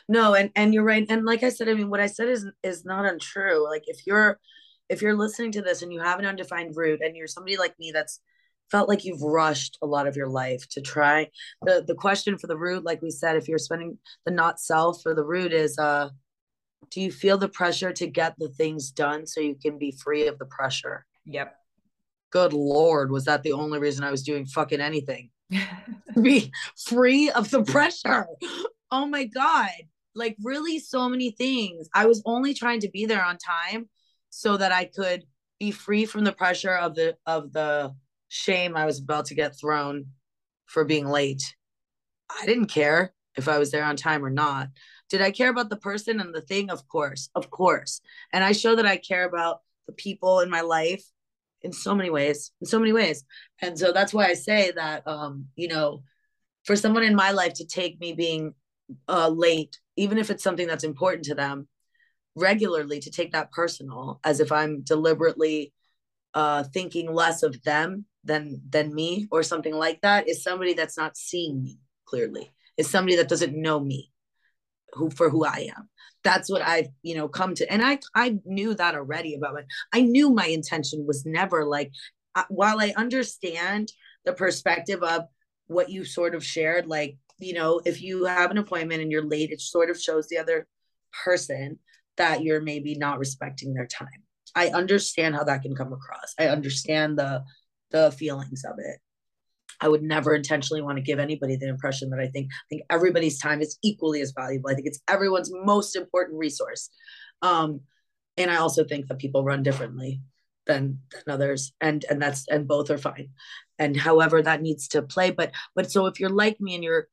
No, 0.07 0.33
and 0.33 0.51
and 0.55 0.73
you're 0.73 0.83
right. 0.83 1.05
And 1.09 1.25
like 1.25 1.43
I 1.43 1.49
said, 1.49 1.69
I 1.69 1.73
mean, 1.73 1.89
what 1.89 1.99
I 1.99 2.07
said 2.07 2.27
is 2.27 2.45
is 2.63 2.85
not 2.85 3.05
untrue. 3.05 3.67
Like 3.67 3.83
if 3.87 4.05
you're 4.05 4.39
if 4.91 5.01
you're 5.01 5.15
listening 5.15 5.53
to 5.53 5.61
this 5.61 5.81
and 5.81 5.91
you 5.91 6.01
have 6.01 6.19
an 6.19 6.25
undefined 6.25 6.75
root 6.75 7.01
and 7.01 7.15
you're 7.15 7.25
somebody 7.25 7.57
like 7.57 7.73
me 7.79 7.91
that's 7.91 8.19
felt 8.69 8.87
like 8.87 9.03
you've 9.03 9.21
rushed 9.21 9.77
a 9.81 9.87
lot 9.87 10.07
of 10.07 10.15
your 10.15 10.27
life 10.27 10.67
to 10.69 10.81
try 10.81 11.27
the 11.63 11.83
the 11.87 11.95
question 11.95 12.37
for 12.37 12.47
the 12.47 12.57
root 12.57 12.83
like 12.83 13.01
we 13.01 13.09
said 13.09 13.35
if 13.35 13.47
you're 13.47 13.57
spending 13.57 13.97
the 14.25 14.31
not 14.31 14.59
self 14.59 15.01
for 15.01 15.15
the 15.15 15.23
root 15.23 15.51
is 15.51 15.77
uh 15.79 16.09
do 16.89 16.99
you 17.01 17.11
feel 17.11 17.37
the 17.37 17.49
pressure 17.49 17.93
to 17.93 18.07
get 18.07 18.35
the 18.37 18.49
things 18.49 18.91
done 18.91 19.25
so 19.25 19.39
you 19.39 19.55
can 19.55 19.77
be 19.77 19.95
free 20.03 20.27
of 20.27 20.37
the 20.39 20.45
pressure? 20.45 21.05
Yep. 21.25 21.55
Good 22.31 22.53
lord 22.53 23.11
was 23.11 23.25
that 23.25 23.43
the 23.43 23.53
only 23.53 23.79
reason 23.79 24.03
i 24.03 24.11
was 24.11 24.23
doing 24.23 24.45
fucking 24.45 24.81
anything? 24.81 25.29
Be 26.21 26.51
free 26.87 27.29
of 27.29 27.51
the 27.51 27.63
pressure. 27.63 28.27
Oh 28.89 29.05
my 29.05 29.25
god. 29.25 29.69
Like 30.15 30.35
really 30.43 30.79
so 30.79 31.07
many 31.07 31.31
things. 31.31 31.87
I 31.93 32.05
was 32.05 32.21
only 32.25 32.53
trying 32.53 32.81
to 32.81 32.89
be 32.89 33.05
there 33.05 33.23
on 33.23 33.37
time 33.37 33.89
so 34.31 34.57
that 34.57 34.71
i 34.71 34.85
could 34.85 35.23
be 35.59 35.69
free 35.69 36.05
from 36.05 36.23
the 36.23 36.31
pressure 36.31 36.75
of 36.75 36.95
the 36.95 37.15
of 37.27 37.53
the 37.53 37.93
shame 38.31 38.77
I 38.77 38.85
was 38.85 38.99
about 38.99 39.25
to 39.25 39.35
get 39.35 39.59
thrown 39.59 40.05
for 40.65 40.85
being 40.85 41.05
late. 41.05 41.43
I 42.29 42.45
didn't 42.45 42.67
care 42.67 43.13
if 43.35 43.49
I 43.49 43.59
was 43.59 43.71
there 43.71 43.83
on 43.83 43.97
time 43.97 44.23
or 44.23 44.29
not. 44.29 44.69
Did 45.09 45.21
I 45.21 45.31
care 45.31 45.49
about 45.49 45.69
the 45.69 45.75
person 45.75 46.21
and 46.21 46.33
the 46.33 46.41
thing? 46.41 46.71
Of 46.71 46.87
course, 46.87 47.29
of 47.35 47.51
course. 47.51 47.99
And 48.31 48.41
I 48.41 48.53
show 48.53 48.75
that 48.77 48.85
I 48.85 48.95
care 48.95 49.25
about 49.25 49.59
the 49.85 49.91
people 49.91 50.39
in 50.39 50.49
my 50.49 50.61
life 50.61 51.03
in 51.61 51.73
so 51.73 51.93
many 51.93 52.09
ways, 52.09 52.51
in 52.61 52.67
so 52.67 52.79
many 52.79 52.93
ways. 52.93 53.25
And 53.61 53.77
so 53.77 53.91
that's 53.91 54.13
why 54.13 54.27
I 54.27 54.33
say 54.33 54.71
that, 54.71 55.05
um, 55.05 55.47
you 55.57 55.67
know, 55.67 56.03
for 56.63 56.77
someone 56.77 57.03
in 57.03 57.15
my 57.15 57.31
life 57.31 57.55
to 57.55 57.67
take 57.67 57.99
me 57.99 58.13
being 58.13 58.53
uh, 59.09 59.27
late, 59.27 59.77
even 59.97 60.17
if 60.17 60.31
it's 60.31 60.43
something 60.43 60.67
that's 60.67 60.85
important 60.85 61.25
to 61.25 61.35
them, 61.35 61.67
regularly 62.35 62.99
to 62.99 63.11
take 63.11 63.31
that 63.33 63.51
personal 63.51 64.19
as 64.23 64.39
if 64.39 64.51
I'm 64.51 64.81
deliberately 64.81 65.73
uh, 66.33 66.63
thinking 66.63 67.13
less 67.13 67.43
of 67.43 67.61
them 67.63 68.05
than 68.23 68.61
than 68.69 68.93
me 68.93 69.27
or 69.31 69.43
something 69.43 69.73
like 69.73 69.99
that 70.01 70.29
is 70.29 70.43
somebody 70.43 70.73
that's 70.73 70.97
not 70.97 71.17
seeing 71.17 71.61
me 71.61 71.79
clearly. 72.05 72.51
Is 72.77 72.89
somebody 72.89 73.17
that 73.17 73.27
doesn't 73.27 73.59
know 73.59 73.79
me 73.79 74.11
who 74.93 75.09
for 75.09 75.29
who 75.29 75.45
i 75.45 75.69
am. 75.75 75.89
That's 76.23 76.51
what 76.51 76.61
i've 76.61 76.89
you 77.01 77.15
know 77.15 77.27
come 77.27 77.55
to 77.55 77.71
and 77.71 77.83
i 77.83 77.97
i 78.13 78.37
knew 78.45 78.75
that 78.75 78.93
already 78.93 79.33
about 79.33 79.59
it 79.59 79.65
i 79.91 80.01
knew 80.01 80.29
my 80.29 80.45
intention 80.45 81.05
was 81.07 81.25
never 81.25 81.65
like 81.65 81.91
uh, 82.35 82.43
while 82.49 82.79
i 82.79 82.93
understand 82.95 83.91
the 84.25 84.33
perspective 84.33 85.01
of 85.01 85.23
what 85.65 85.89
you 85.89 86.05
sort 86.05 86.35
of 86.35 86.45
shared 86.45 86.85
like 86.85 87.17
you 87.39 87.53
know 87.53 87.81
if 87.85 88.03
you 88.03 88.25
have 88.25 88.51
an 88.51 88.59
appointment 88.59 89.01
and 89.01 89.11
you're 89.11 89.25
late 89.25 89.49
it 89.49 89.59
sort 89.61 89.89
of 89.89 89.99
shows 89.99 90.27
the 90.27 90.37
other 90.37 90.67
person 91.23 91.79
that 92.17 92.43
you're 92.43 92.61
maybe 92.61 92.95
not 92.95 93.19
respecting 93.19 93.73
their 93.73 93.87
time 93.87 94.07
i 94.55 94.67
understand 94.69 95.35
how 95.35 95.43
that 95.43 95.61
can 95.61 95.75
come 95.75 95.93
across 95.93 96.33
i 96.39 96.47
understand 96.47 97.17
the 97.17 97.43
the 97.91 98.11
feelings 98.11 98.63
of 98.65 98.75
it. 98.79 98.99
I 99.79 99.87
would 99.87 100.03
never 100.03 100.35
intentionally 100.35 100.81
want 100.81 100.97
to 100.97 101.03
give 101.03 101.19
anybody 101.19 101.55
the 101.55 101.67
impression 101.67 102.09
that 102.11 102.19
I 102.19 102.27
think 102.27 102.47
I 102.51 102.65
think 102.69 102.83
everybody's 102.89 103.39
time 103.39 103.61
is 103.61 103.77
equally 103.83 104.21
as 104.21 104.31
valuable. 104.31 104.69
I 104.69 104.75
think 104.75 104.87
it's 104.87 105.01
everyone's 105.07 105.51
most 105.51 105.95
important 105.95 106.39
resource. 106.39 106.89
Um, 107.41 107.81
and 108.37 108.51
I 108.51 108.57
also 108.57 108.83
think 108.83 109.07
that 109.07 109.17
people 109.17 109.43
run 109.43 109.63
differently 109.63 110.21
than 110.67 110.99
than 111.11 111.33
others, 111.33 111.73
and 111.81 112.05
and 112.09 112.21
that's 112.21 112.47
and 112.47 112.67
both 112.67 112.89
are 112.89 112.97
fine. 112.97 113.29
And 113.79 113.97
however 113.97 114.41
that 114.41 114.61
needs 114.61 114.87
to 114.89 115.01
play, 115.01 115.31
but 115.31 115.51
but 115.75 115.91
so 115.91 116.05
if 116.05 116.19
you're 116.19 116.29
like 116.29 116.61
me 116.61 116.75
and 116.75 116.83
you're 116.83 117.07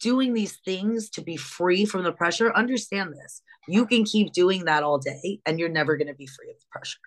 doing 0.00 0.32
these 0.32 0.58
things 0.64 1.10
to 1.10 1.22
be 1.22 1.36
free 1.36 1.84
from 1.84 2.04
the 2.04 2.12
pressure, 2.12 2.54
understand 2.54 3.14
this. 3.14 3.42
You 3.68 3.86
can 3.86 4.04
keep 4.04 4.32
doing 4.32 4.64
that 4.64 4.82
all 4.82 4.98
day, 4.98 5.40
and 5.46 5.58
you're 5.58 5.68
never 5.68 5.96
going 5.96 6.08
to 6.08 6.14
be 6.14 6.26
free 6.26 6.50
of 6.50 6.58
the 6.58 6.66
pressure. 6.70 6.98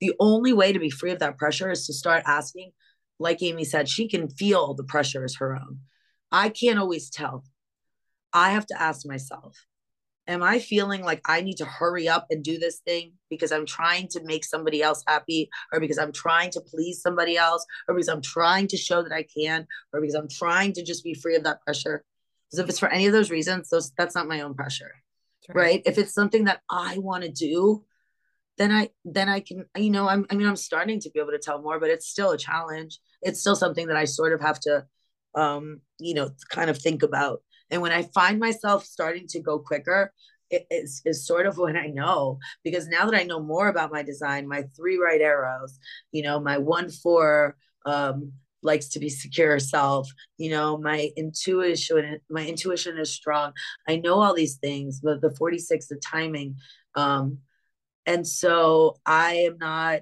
The 0.00 0.14
only 0.20 0.52
way 0.52 0.72
to 0.72 0.78
be 0.78 0.90
free 0.90 1.10
of 1.10 1.18
that 1.18 1.38
pressure 1.38 1.70
is 1.70 1.86
to 1.86 1.92
start 1.92 2.22
asking 2.26 2.72
like 3.18 3.42
Amy 3.42 3.64
said, 3.64 3.88
she 3.88 4.08
can 4.08 4.28
feel 4.28 4.74
the 4.74 4.84
pressure 4.84 5.24
is 5.24 5.36
her 5.36 5.56
own. 5.56 5.80
I 6.30 6.48
can't 6.48 6.78
always 6.78 7.10
tell. 7.10 7.44
I 8.32 8.50
have 8.50 8.66
to 8.66 8.80
ask 8.80 9.06
myself, 9.06 9.56
am 10.28 10.42
I 10.42 10.58
feeling 10.58 11.02
like 11.02 11.22
I 11.24 11.40
need 11.40 11.56
to 11.58 11.64
hurry 11.64 12.08
up 12.08 12.26
and 12.30 12.42
do 12.42 12.58
this 12.58 12.80
thing 12.80 13.12
because 13.30 13.52
I'm 13.52 13.64
trying 13.64 14.08
to 14.08 14.22
make 14.24 14.44
somebody 14.44 14.82
else 14.82 15.02
happy, 15.06 15.48
or 15.72 15.80
because 15.80 15.98
I'm 15.98 16.12
trying 16.12 16.50
to 16.50 16.60
please 16.60 17.00
somebody 17.00 17.36
else, 17.36 17.64
or 17.88 17.94
because 17.94 18.08
I'm 18.08 18.22
trying 18.22 18.66
to 18.68 18.76
show 18.76 19.02
that 19.02 19.12
I 19.12 19.22
can, 19.22 19.66
or 19.92 20.00
because 20.00 20.14
I'm 20.14 20.28
trying 20.28 20.72
to 20.74 20.84
just 20.84 21.04
be 21.04 21.14
free 21.14 21.36
of 21.36 21.44
that 21.44 21.62
pressure? 21.62 22.04
Because 22.50 22.64
if 22.64 22.68
it's 22.68 22.78
for 22.78 22.88
any 22.88 23.06
of 23.06 23.12
those 23.12 23.30
reasons, 23.30 23.70
those 23.70 23.92
that's 23.96 24.14
not 24.14 24.28
my 24.28 24.42
own 24.42 24.54
pressure. 24.54 24.92
Right. 25.48 25.56
right. 25.56 25.82
If 25.86 25.98
it's 25.98 26.14
something 26.14 26.44
that 26.44 26.62
I 26.70 26.98
want 26.98 27.24
to 27.24 27.30
do, 27.30 27.84
then 28.58 28.72
I 28.72 28.90
then 29.04 29.28
I 29.28 29.40
can, 29.40 29.66
you 29.76 29.90
know, 29.90 30.08
I'm 30.08 30.26
I 30.30 30.34
mean, 30.34 30.46
I'm 30.46 30.56
starting 30.56 31.00
to 31.00 31.10
be 31.10 31.20
able 31.20 31.32
to 31.32 31.38
tell 31.38 31.60
more, 31.60 31.78
but 31.78 31.90
it's 31.90 32.08
still 32.08 32.30
a 32.30 32.38
challenge 32.38 32.98
it's 33.22 33.40
still 33.40 33.56
something 33.56 33.88
that 33.88 33.96
I 33.96 34.04
sort 34.04 34.32
of 34.32 34.40
have 34.40 34.60
to, 34.60 34.86
um, 35.34 35.80
you 35.98 36.14
know, 36.14 36.30
kind 36.48 36.70
of 36.70 36.78
think 36.78 37.02
about. 37.02 37.42
And 37.70 37.82
when 37.82 37.92
I 37.92 38.02
find 38.14 38.38
myself 38.38 38.84
starting 38.84 39.26
to 39.28 39.40
go 39.40 39.58
quicker, 39.58 40.12
it 40.48 40.66
is, 40.70 41.02
is 41.04 41.26
sort 41.26 41.46
of 41.46 41.58
when 41.58 41.76
I 41.76 41.88
know 41.88 42.38
because 42.62 42.86
now 42.86 43.04
that 43.06 43.18
I 43.18 43.24
know 43.24 43.40
more 43.40 43.68
about 43.68 43.90
my 43.90 44.04
design, 44.04 44.46
my 44.46 44.62
three 44.76 44.96
right 44.96 45.20
arrows, 45.20 45.78
you 46.12 46.22
know, 46.22 46.38
my 46.38 46.58
one 46.58 46.88
four 46.88 47.56
um, 47.84 48.32
likes 48.62 48.88
to 48.88 48.98
be 48.98 49.08
secure 49.08 49.58
self, 49.58 50.10
you 50.38 50.50
know, 50.50 50.76
my 50.78 51.10
intuition, 51.16 52.20
my 52.30 52.46
intuition 52.46 52.98
is 52.98 53.12
strong. 53.12 53.52
I 53.88 53.96
know 53.96 54.20
all 54.20 54.34
these 54.34 54.56
things, 54.56 55.00
but 55.00 55.20
the 55.20 55.34
46, 55.34 55.88
the 55.88 55.96
timing. 55.96 56.56
Um, 56.94 57.38
and 58.06 58.26
so 58.26 58.96
I 59.04 59.34
am 59.34 59.58
not 59.58 60.00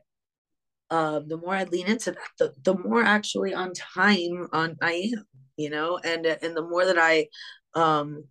um, 0.90 1.28
the 1.28 1.36
more 1.36 1.54
I 1.54 1.64
lean 1.64 1.86
into 1.86 2.12
that, 2.12 2.20
the, 2.38 2.54
the 2.62 2.78
more 2.78 3.02
actually 3.02 3.54
on 3.54 3.72
time 3.72 4.48
on 4.52 4.76
I 4.82 5.10
am, 5.12 5.26
you 5.56 5.70
know, 5.70 5.98
and 5.98 6.24
and 6.26 6.56
the 6.56 6.62
more 6.62 6.84
that 6.84 6.98
I, 6.98 7.28
um, 7.74 8.24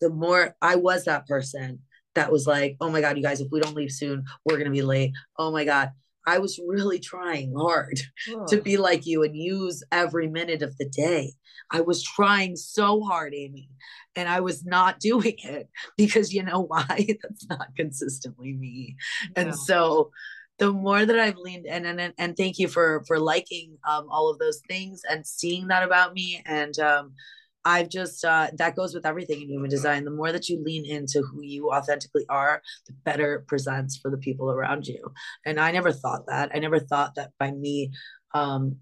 the 0.00 0.10
more 0.10 0.56
I 0.60 0.76
was 0.76 1.04
that 1.04 1.26
person 1.26 1.80
that 2.14 2.32
was 2.32 2.46
like, 2.46 2.76
oh 2.80 2.90
my 2.90 3.00
god, 3.00 3.16
you 3.16 3.22
guys, 3.22 3.40
if 3.40 3.48
we 3.52 3.60
don't 3.60 3.76
leave 3.76 3.92
soon, 3.92 4.24
we're 4.44 4.58
gonna 4.58 4.70
be 4.70 4.82
late. 4.82 5.12
Oh 5.38 5.52
my 5.52 5.64
god, 5.64 5.92
I 6.26 6.38
was 6.38 6.60
really 6.66 6.98
trying 6.98 7.54
hard 7.56 8.00
oh. 8.30 8.46
to 8.48 8.60
be 8.60 8.76
like 8.76 9.06
you 9.06 9.22
and 9.22 9.36
use 9.36 9.82
every 9.90 10.28
minute 10.28 10.62
of 10.62 10.76
the 10.78 10.88
day. 10.88 11.32
I 11.70 11.80
was 11.82 12.02
trying 12.02 12.56
so 12.56 13.00
hard, 13.02 13.32
Amy, 13.34 13.70
and 14.16 14.28
I 14.28 14.40
was 14.40 14.64
not 14.64 15.00
doing 15.00 15.36
it 15.38 15.68
because 15.96 16.32
you 16.32 16.42
know 16.42 16.60
why? 16.60 16.86
That's 17.22 17.46
not 17.48 17.74
consistently 17.76 18.52
me. 18.52 18.96
No. 19.36 19.42
And 19.42 19.56
so 19.56 20.10
the 20.58 20.72
more 20.72 21.06
that 21.06 21.18
I've 21.18 21.38
leaned 21.38 21.66
in 21.66 21.86
and 21.86 22.00
and, 22.00 22.14
and 22.18 22.36
thank 22.36 22.58
you 22.58 22.68
for 22.68 23.02
for 23.06 23.18
liking 23.18 23.78
um, 23.88 24.08
all 24.10 24.30
of 24.30 24.38
those 24.38 24.60
things 24.68 25.02
and 25.08 25.26
seeing 25.26 25.68
that 25.68 25.82
about 25.82 26.12
me 26.12 26.42
and 26.44 26.78
um, 26.78 27.14
I've 27.64 27.88
just 27.88 28.24
uh, 28.24 28.48
that 28.56 28.76
goes 28.76 28.94
with 28.94 29.04
everything 29.06 29.42
in 29.42 29.48
human 29.48 29.70
design. 29.70 30.04
The 30.04 30.10
more 30.10 30.32
that 30.32 30.48
you 30.48 30.62
lean 30.64 30.86
into 30.86 31.22
who 31.22 31.42
you 31.42 31.70
authentically 31.70 32.24
are, 32.28 32.62
the 32.86 32.94
better 33.04 33.34
it 33.34 33.46
presents 33.46 33.98
for 33.98 34.10
the 34.10 34.16
people 34.16 34.50
around 34.50 34.86
you. 34.86 35.12
And 35.44 35.60
I 35.60 35.70
never 35.70 35.92
thought 35.92 36.26
that. 36.26 36.50
I 36.54 36.58
never 36.58 36.80
thought 36.80 37.16
that 37.16 37.32
by 37.38 37.50
me 37.50 37.92
um, 38.32 38.76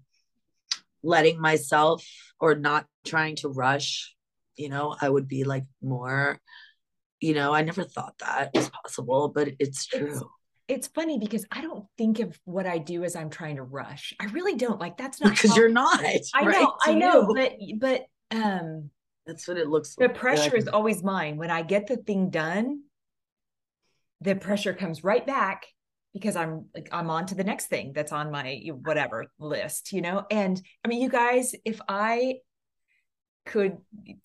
letting 1.03 1.41
myself 1.41 2.05
or 2.39 2.55
not 2.55 2.85
trying 3.05 3.35
to 3.37 3.49
rush, 3.49 4.15
you 4.55 4.69
know, 4.69 4.95
I 4.99 5.09
would 5.09 5.27
be 5.27 5.43
like 5.43 5.65
more. 5.81 6.39
You 7.19 7.33
know, 7.33 7.53
I 7.53 7.63
never 7.63 7.83
thought 7.83 8.15
that 8.19 8.51
was 8.53 8.69
possible, 8.69 9.27
but 9.27 9.49
it's 9.59 9.85
true. 9.87 10.07
It's, 10.07 10.23
it's 10.69 10.87
funny 10.87 11.19
because 11.19 11.45
I 11.51 11.61
don't 11.61 11.85
think 11.97 12.19
of 12.19 12.39
what 12.45 12.65
I 12.65 12.77
do 12.77 13.03
as 13.03 13.15
I'm 13.17 13.29
trying 13.29 13.57
to 13.57 13.63
rush. 13.63 14.13
I 14.21 14.25
really 14.25 14.55
don't. 14.55 14.79
Like 14.79 14.95
that's 14.95 15.19
not 15.19 15.31
because 15.31 15.57
you're 15.57 15.67
not. 15.67 15.99
I 15.99 16.21
right? 16.45 16.61
know, 16.61 16.73
I 16.85 16.93
know, 16.93 17.33
but 17.33 17.53
but 17.77 18.05
um 18.31 18.89
that's 19.25 19.47
what 19.47 19.57
it 19.57 19.67
looks 19.67 19.95
the 19.95 20.05
like. 20.05 20.13
The 20.13 20.19
pressure 20.19 20.55
is 20.55 20.67
always 20.67 21.03
mine. 21.03 21.37
When 21.37 21.51
I 21.51 21.61
get 21.61 21.87
the 21.87 21.97
thing 21.97 22.29
done, 22.29 22.81
the 24.21 24.35
pressure 24.35 24.73
comes 24.73 25.03
right 25.03 25.25
back 25.25 25.67
because 26.13 26.35
I'm 26.35 26.65
like 26.73 26.89
I'm 26.91 27.09
on 27.09 27.27
to 27.27 27.35
the 27.35 27.43
next 27.43 27.67
thing 27.67 27.93
that's 27.93 28.11
on 28.11 28.31
my 28.31 28.61
whatever 28.83 29.27
list, 29.39 29.93
you 29.93 30.01
know? 30.01 30.25
And 30.31 30.59
I 30.83 30.87
mean, 30.87 31.01
you 31.01 31.09
guys, 31.09 31.53
if 31.63 31.79
I 31.87 32.37
could 33.45 33.77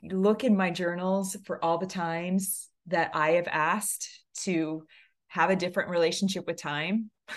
look 0.03 0.45
in 0.45 0.57
my 0.57 0.71
journals 0.71 1.37
for 1.45 1.63
all 1.65 1.79
the 1.79 1.87
times 1.87 2.69
that 2.87 3.11
I 3.15 3.33
have 3.33 3.49
asked 3.49 4.09
to 4.43 4.87
have 5.29 5.51
a 5.51 5.57
different 5.57 5.91
relationship 5.91 6.47
with 6.47 6.61
time. 6.61 7.11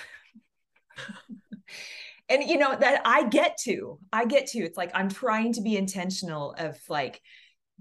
and 2.29 2.43
you 2.43 2.57
know 2.57 2.75
that 2.75 3.01
I 3.05 3.27
get 3.27 3.57
to. 3.63 3.99
I 4.11 4.25
get 4.25 4.47
to. 4.47 4.59
It's 4.59 4.77
like 4.77 4.91
I'm 4.93 5.09
trying 5.09 5.53
to 5.53 5.61
be 5.61 5.77
intentional 5.77 6.53
of 6.57 6.77
like 6.89 7.21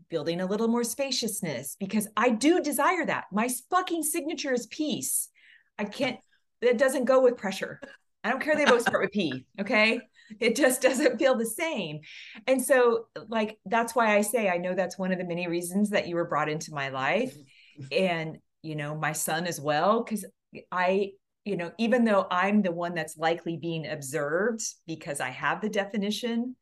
building 0.09 0.41
a 0.41 0.47
little 0.47 0.69
more 0.69 0.85
spaciousness 0.85 1.77
because 1.79 2.09
I 2.17 2.31
do 2.31 2.61
desire 2.61 3.05
that. 3.07 3.25
My 3.33 3.49
fucking 3.71 4.03
signature 4.03 4.53
is 4.53 4.67
peace. 4.67 5.29
I 5.79 5.85
can't 5.85 6.19
that 6.63 6.79
doesn't 6.79 7.05
go 7.05 7.23
with 7.23 7.37
pressure. 7.37 7.81
I 8.25 8.31
don't 8.31 8.41
care 8.41 8.57
they 8.57 8.65
both 8.65 8.83
start 8.83 9.03
with 9.03 9.13
P, 9.13 9.47
okay? 9.61 10.01
It 10.41 10.57
just 10.57 10.83
doesn't 10.83 11.19
feel 11.19 11.37
the 11.37 11.47
same. 11.47 12.01
And 12.47 12.63
so 12.63 13.07
like 13.29 13.59
that's 13.67 13.95
why 13.95 14.17
I 14.17 14.23
say 14.23 14.49
I 14.49 14.59
know 14.59 14.75
that's 14.75 14.99
one 14.99 15.13
of 15.13 15.19
the 15.19 15.25
many 15.25 15.49
reasons 15.49 15.91
that 15.91 16.09
you 16.09 16.17
were 16.17 16.25
brought 16.25 16.49
into 16.49 16.73
my 16.73 16.89
life 16.89 17.35
mm-hmm. 17.35 17.87
and 17.93 18.39
you 18.63 18.75
know, 18.75 18.97
my 18.97 19.13
son 19.13 19.47
as 19.47 19.61
well. 19.61 20.03
Cause 20.03 20.25
I, 20.73 21.13
you 21.47 21.57
know, 21.57 21.71
even 21.79 22.05
though 22.05 22.27
I'm 22.31 22.61
the 22.61 22.73
one 22.73 22.95
that's 22.95 23.17
likely 23.17 23.57
being 23.57 23.87
observed 23.87 24.63
because 24.87 25.21
I 25.21 25.31
have 25.31 25.61
the 25.61 25.69
definition, 25.69 26.57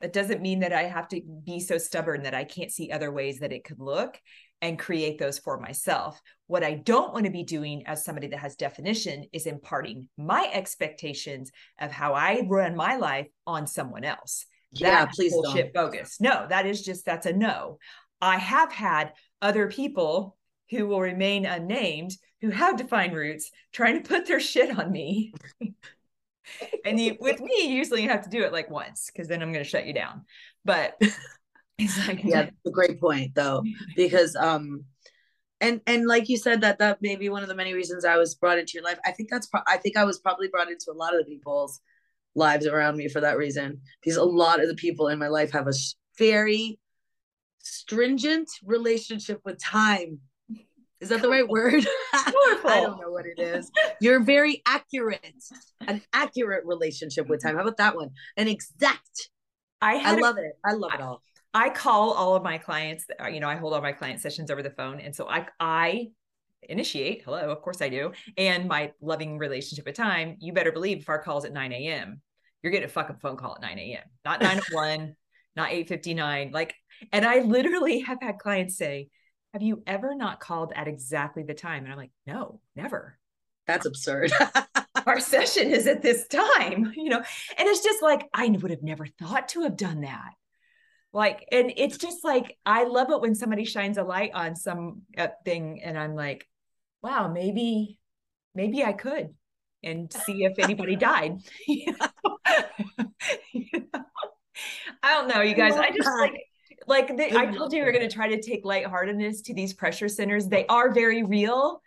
that 0.00 0.12
doesn't 0.12 0.42
mean 0.42 0.60
that 0.60 0.72
I 0.72 0.82
have 0.82 1.08
to 1.08 1.20
be 1.44 1.58
so 1.60 1.78
stubborn 1.78 2.22
that 2.24 2.34
I 2.34 2.44
can't 2.44 2.70
see 2.70 2.92
other 2.92 3.10
ways 3.10 3.38
that 3.40 3.52
it 3.52 3.64
could 3.64 3.80
look 3.80 4.20
and 4.60 4.78
create 4.78 5.18
those 5.18 5.38
for 5.38 5.58
myself. 5.58 6.20
What 6.46 6.62
I 6.62 6.74
don't 6.74 7.14
want 7.14 7.24
to 7.24 7.32
be 7.32 7.42
doing 7.42 7.86
as 7.86 8.04
somebody 8.04 8.28
that 8.28 8.40
has 8.40 8.54
definition 8.54 9.24
is 9.32 9.46
imparting 9.46 10.08
my 10.18 10.50
expectations 10.52 11.50
of 11.80 11.90
how 11.90 12.12
I 12.12 12.42
run 12.46 12.76
my 12.76 12.96
life 12.96 13.28
on 13.46 13.66
someone 13.66 14.04
else. 14.04 14.44
Yeah, 14.72 15.06
please 15.06 15.32
bullshit 15.32 15.72
don't. 15.72 15.92
bogus. 15.92 16.20
No, 16.20 16.46
that 16.50 16.66
is 16.66 16.82
just 16.84 17.06
that's 17.06 17.26
a 17.26 17.32
no. 17.32 17.78
I 18.20 18.36
have 18.36 18.72
had 18.72 19.14
other 19.40 19.68
people 19.68 20.36
who 20.70 20.86
will 20.86 21.00
remain 21.00 21.46
unnamed 21.46 22.12
who 22.40 22.50
have 22.50 22.76
defined 22.76 23.14
roots 23.14 23.50
trying 23.72 24.00
to 24.00 24.08
put 24.08 24.26
their 24.26 24.40
shit 24.40 24.76
on 24.78 24.90
me. 24.90 25.32
and 26.84 27.00
you, 27.00 27.16
with 27.20 27.40
me, 27.40 27.52
you 27.62 27.74
usually 27.74 28.02
you 28.02 28.08
have 28.08 28.22
to 28.22 28.30
do 28.30 28.42
it 28.42 28.52
like 28.52 28.70
once 28.70 29.10
because 29.12 29.28
then 29.28 29.42
I'm 29.42 29.52
going 29.52 29.64
to 29.64 29.68
shut 29.68 29.86
you 29.86 29.92
down. 29.92 30.24
But 30.64 30.96
it's 31.78 32.06
like, 32.06 32.22
yeah, 32.24 32.42
that's 32.42 32.56
a 32.66 32.70
great 32.70 33.00
point 33.00 33.34
though, 33.34 33.62
because, 33.96 34.36
um, 34.36 34.84
and 35.60 35.80
and 35.86 36.06
like 36.06 36.28
you 36.28 36.36
said 36.36 36.60
that 36.60 36.78
that 36.78 37.02
may 37.02 37.16
be 37.16 37.28
one 37.28 37.42
of 37.42 37.48
the 37.48 37.54
many 37.54 37.74
reasons 37.74 38.04
I 38.04 38.16
was 38.16 38.36
brought 38.36 38.58
into 38.58 38.74
your 38.74 38.84
life. 38.84 38.98
I 39.04 39.10
think 39.10 39.28
that's 39.28 39.48
pro- 39.48 39.62
I 39.66 39.76
think 39.76 39.96
I 39.96 40.04
was 40.04 40.20
probably 40.20 40.48
brought 40.48 40.70
into 40.70 40.92
a 40.92 40.94
lot 40.94 41.14
of 41.14 41.18
the 41.18 41.30
people's 41.30 41.80
lives 42.36 42.66
around 42.66 42.96
me 42.96 43.08
for 43.08 43.20
that 43.20 43.36
reason 43.36 43.80
because 44.00 44.16
a 44.16 44.22
lot 44.22 44.62
of 44.62 44.68
the 44.68 44.74
people 44.76 45.08
in 45.08 45.18
my 45.18 45.26
life 45.26 45.50
have 45.50 45.66
a 45.66 45.72
very 46.16 46.78
stringent 47.58 48.48
relationship 48.64 49.40
with 49.44 49.60
time 49.60 50.20
is 51.00 51.10
that 51.10 51.22
the 51.22 51.28
right 51.28 51.48
word? 51.48 51.84
I 52.12 52.32
don't 52.64 53.00
know 53.00 53.10
what 53.10 53.26
it 53.26 53.38
is. 53.38 53.70
You're 54.00 54.20
very 54.20 54.62
accurate. 54.66 55.44
An 55.86 56.02
accurate 56.12 56.64
relationship 56.66 57.28
with 57.28 57.42
time. 57.42 57.50
Mm-hmm. 57.50 57.58
How 57.58 57.64
about 57.64 57.76
that 57.78 57.96
one? 57.96 58.10
An 58.36 58.48
exact. 58.48 59.30
I, 59.80 59.96
I 59.98 60.14
love 60.16 60.36
a, 60.36 60.40
it. 60.40 60.52
I 60.64 60.72
love 60.72 60.92
it 60.94 61.00
all. 61.00 61.22
I 61.54 61.70
call 61.70 62.12
all 62.12 62.34
of 62.36 62.42
my 62.42 62.58
clients. 62.58 63.06
Uh, 63.22 63.28
you 63.28 63.40
know, 63.40 63.48
I 63.48 63.56
hold 63.56 63.74
all 63.74 63.80
my 63.80 63.92
client 63.92 64.20
sessions 64.20 64.50
over 64.50 64.62
the 64.62 64.70
phone, 64.70 65.00
and 65.00 65.14
so 65.14 65.28
I 65.28 65.46
I 65.60 66.08
initiate. 66.62 67.22
Hello, 67.24 67.50
of 67.50 67.62
course 67.62 67.80
I 67.80 67.88
do. 67.88 68.12
And 68.36 68.68
my 68.68 68.92
loving 69.00 69.38
relationship 69.38 69.86
with 69.86 69.94
time. 69.94 70.36
You 70.40 70.52
better 70.52 70.72
believe 70.72 70.98
if 70.98 71.08
our 71.08 71.22
call's 71.22 71.44
at 71.44 71.52
9 71.52 71.72
a.m., 71.72 72.20
you're 72.62 72.72
getting 72.72 72.86
a 72.86 72.92
fucking 72.92 73.16
phone 73.16 73.36
call 73.36 73.54
at 73.54 73.62
9 73.62 73.78
a.m. 73.78 74.02
Not 74.24 74.42
901, 74.42 75.14
not 75.56 75.70
8:59. 75.70 76.52
Like, 76.52 76.74
and 77.12 77.24
I 77.24 77.40
literally 77.40 78.00
have 78.00 78.18
had 78.20 78.38
clients 78.38 78.76
say, 78.76 79.08
have 79.52 79.62
you 79.62 79.82
ever 79.86 80.14
not 80.14 80.40
called 80.40 80.72
at 80.74 80.88
exactly 80.88 81.42
the 81.42 81.54
time? 81.54 81.84
And 81.84 81.92
I'm 81.92 81.98
like, 81.98 82.10
no, 82.26 82.60
never. 82.76 83.18
That's 83.66 83.86
absurd. 83.86 84.32
Our 85.06 85.20
session 85.20 85.70
is 85.70 85.86
at 85.86 86.02
this 86.02 86.26
time, 86.26 86.92
you 86.96 87.08
know, 87.10 87.18
and 87.18 87.68
it's 87.68 87.82
just 87.82 88.02
like, 88.02 88.26
I 88.34 88.48
would 88.48 88.70
have 88.70 88.82
never 88.82 89.06
thought 89.06 89.48
to 89.50 89.62
have 89.62 89.76
done 89.76 90.02
that. 90.02 90.30
Like, 91.12 91.46
and 91.50 91.72
it's 91.76 91.96
just 91.96 92.24
like, 92.24 92.58
I 92.66 92.84
love 92.84 93.10
it 93.10 93.20
when 93.20 93.34
somebody 93.34 93.64
shines 93.64 93.96
a 93.96 94.04
light 94.04 94.32
on 94.34 94.56
some 94.56 95.02
uh, 95.16 95.28
thing 95.44 95.82
and 95.82 95.98
I'm 95.98 96.14
like, 96.14 96.46
wow, 97.02 97.28
maybe, 97.28 97.98
maybe 98.54 98.84
I 98.84 98.92
could 98.92 99.30
and 99.82 100.12
see 100.12 100.44
if 100.44 100.58
anybody 100.58 100.96
died. 101.00 101.38
I 105.02 105.14
don't 105.14 105.28
know, 105.28 105.40
you 105.40 105.54
guys. 105.54 105.74
I, 105.74 105.90
just 105.90 106.10
like 106.18 106.34
like 106.88 107.16
the, 107.16 107.36
I 107.36 107.46
told 107.46 107.72
you 107.72 107.82
we 107.82 107.88
are 107.88 107.92
going 107.92 108.08
to 108.08 108.14
try 108.14 108.28
to 108.28 108.40
take 108.40 108.64
lightheartedness 108.64 109.42
to 109.42 109.54
these 109.54 109.74
pressure 109.74 110.08
centers. 110.08 110.48
They 110.48 110.66
are 110.66 110.90
very 110.92 111.22
real. 111.22 111.82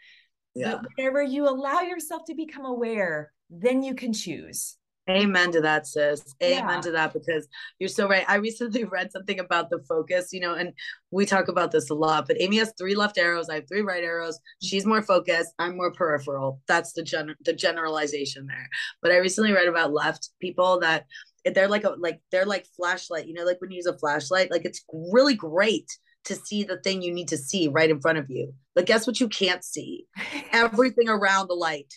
Yeah. 0.53 0.75
But 0.75 0.85
whenever 0.95 1.23
you 1.23 1.47
allow 1.47 1.81
yourself 1.81 2.23
to 2.27 2.35
become 2.35 2.65
aware, 2.65 3.31
then 3.49 3.83
you 3.83 3.95
can 3.95 4.13
choose. 4.13 4.77
Amen 5.09 5.51
to 5.51 5.61
that, 5.61 5.87
sis. 5.87 6.35
Amen 6.43 6.75
yeah. 6.75 6.81
to 6.81 6.91
that 6.91 7.13
because 7.13 7.47
you're 7.79 7.89
so 7.89 8.07
right. 8.07 8.23
I 8.27 8.35
recently 8.35 8.83
read 8.91 9.11
something 9.11 9.39
about 9.39 9.69
the 9.69 9.79
focus, 9.89 10.31
you 10.31 10.39
know, 10.39 10.53
and 10.53 10.73
we 11.09 11.25
talk 11.25 11.47
about 11.47 11.71
this 11.71 11.89
a 11.89 11.93
lot. 11.93 12.27
But 12.27 12.39
Amy 12.39 12.57
has 12.57 12.73
three 12.77 12.95
left 12.95 13.17
arrows. 13.17 13.49
I 13.49 13.55
have 13.55 13.67
three 13.67 13.81
right 13.81 14.03
arrows. 14.03 14.39
She's 14.61 14.85
more 14.85 15.01
focused. 15.01 15.53
I'm 15.57 15.75
more 15.75 15.91
peripheral. 15.91 16.61
That's 16.67 16.93
the 16.93 17.03
gen 17.03 17.35
the 17.43 17.53
generalization 17.53 18.45
there. 18.45 18.69
But 19.01 19.11
I 19.11 19.17
recently 19.17 19.53
read 19.53 19.67
about 19.67 19.91
left 19.91 20.29
people 20.39 20.79
that 20.81 21.05
they're 21.45 21.67
like 21.67 21.83
a 21.83 21.95
like 21.97 22.21
they're 22.31 22.45
like 22.45 22.67
flashlight. 22.75 23.27
You 23.27 23.33
know, 23.33 23.43
like 23.43 23.59
when 23.61 23.71
you 23.71 23.77
use 23.77 23.85
a 23.85 23.97
flashlight, 23.97 24.51
like 24.51 24.65
it's 24.65 24.83
really 25.11 25.35
great 25.35 25.89
to 26.25 26.35
see 26.35 26.63
the 26.63 26.77
thing 26.77 27.01
you 27.01 27.13
need 27.13 27.29
to 27.29 27.37
see 27.37 27.67
right 27.67 27.89
in 27.89 27.99
front 27.99 28.19
of 28.19 28.29
you. 28.29 28.53
But 28.75 28.85
guess 28.85 29.07
what 29.07 29.19
you 29.19 29.27
can't 29.27 29.63
see? 29.63 30.05
Everything 30.51 31.09
around 31.09 31.47
the 31.47 31.55
light. 31.55 31.93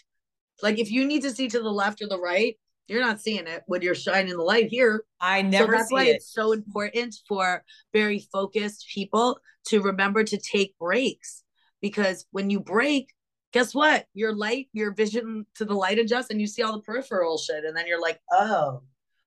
Like 0.63 0.79
if 0.79 0.91
you 0.91 1.07
need 1.07 1.23
to 1.23 1.31
see 1.31 1.49
to 1.49 1.61
the 1.61 1.71
left 1.71 2.01
or 2.01 2.09
the 2.09 2.21
right, 2.21 2.57
you're 2.87 3.01
not 3.01 3.21
seeing 3.21 3.47
it 3.47 3.63
when 3.67 3.83
you're 3.83 3.95
shining 3.95 4.37
the 4.37 4.43
light 4.43 4.69
here. 4.69 5.05
I 5.21 5.43
never 5.43 5.73
so 5.73 5.79
that's 5.79 5.93
why 5.93 6.05
it. 6.05 6.17
it's 6.17 6.33
so 6.33 6.53
important 6.53 7.15
for 7.29 7.65
very 7.93 8.27
focused 8.33 8.87
people 8.93 9.39
to 9.67 9.81
remember 9.81 10.25
to 10.25 10.39
take 10.39 10.79
breaks 10.79 11.43
because 11.81 12.27
when 12.31 12.51
you 12.51 12.61
break, 12.61 13.11
guess 13.53 13.75
what? 13.75 14.07
Your 14.15 14.35
light, 14.35 14.69
your 14.73 14.93
vision 14.93 15.47
to 15.57 15.65
the 15.65 15.75
light 15.75 15.99
adjusts 15.99 16.31
and 16.31 16.41
you 16.41 16.47
see 16.47 16.63
all 16.63 16.73
the 16.73 16.83
peripheral 16.83 17.39
shit. 17.39 17.65
And 17.65 17.77
then 17.77 17.87
you're 17.87 18.01
like, 18.01 18.21
oh, 18.33 18.83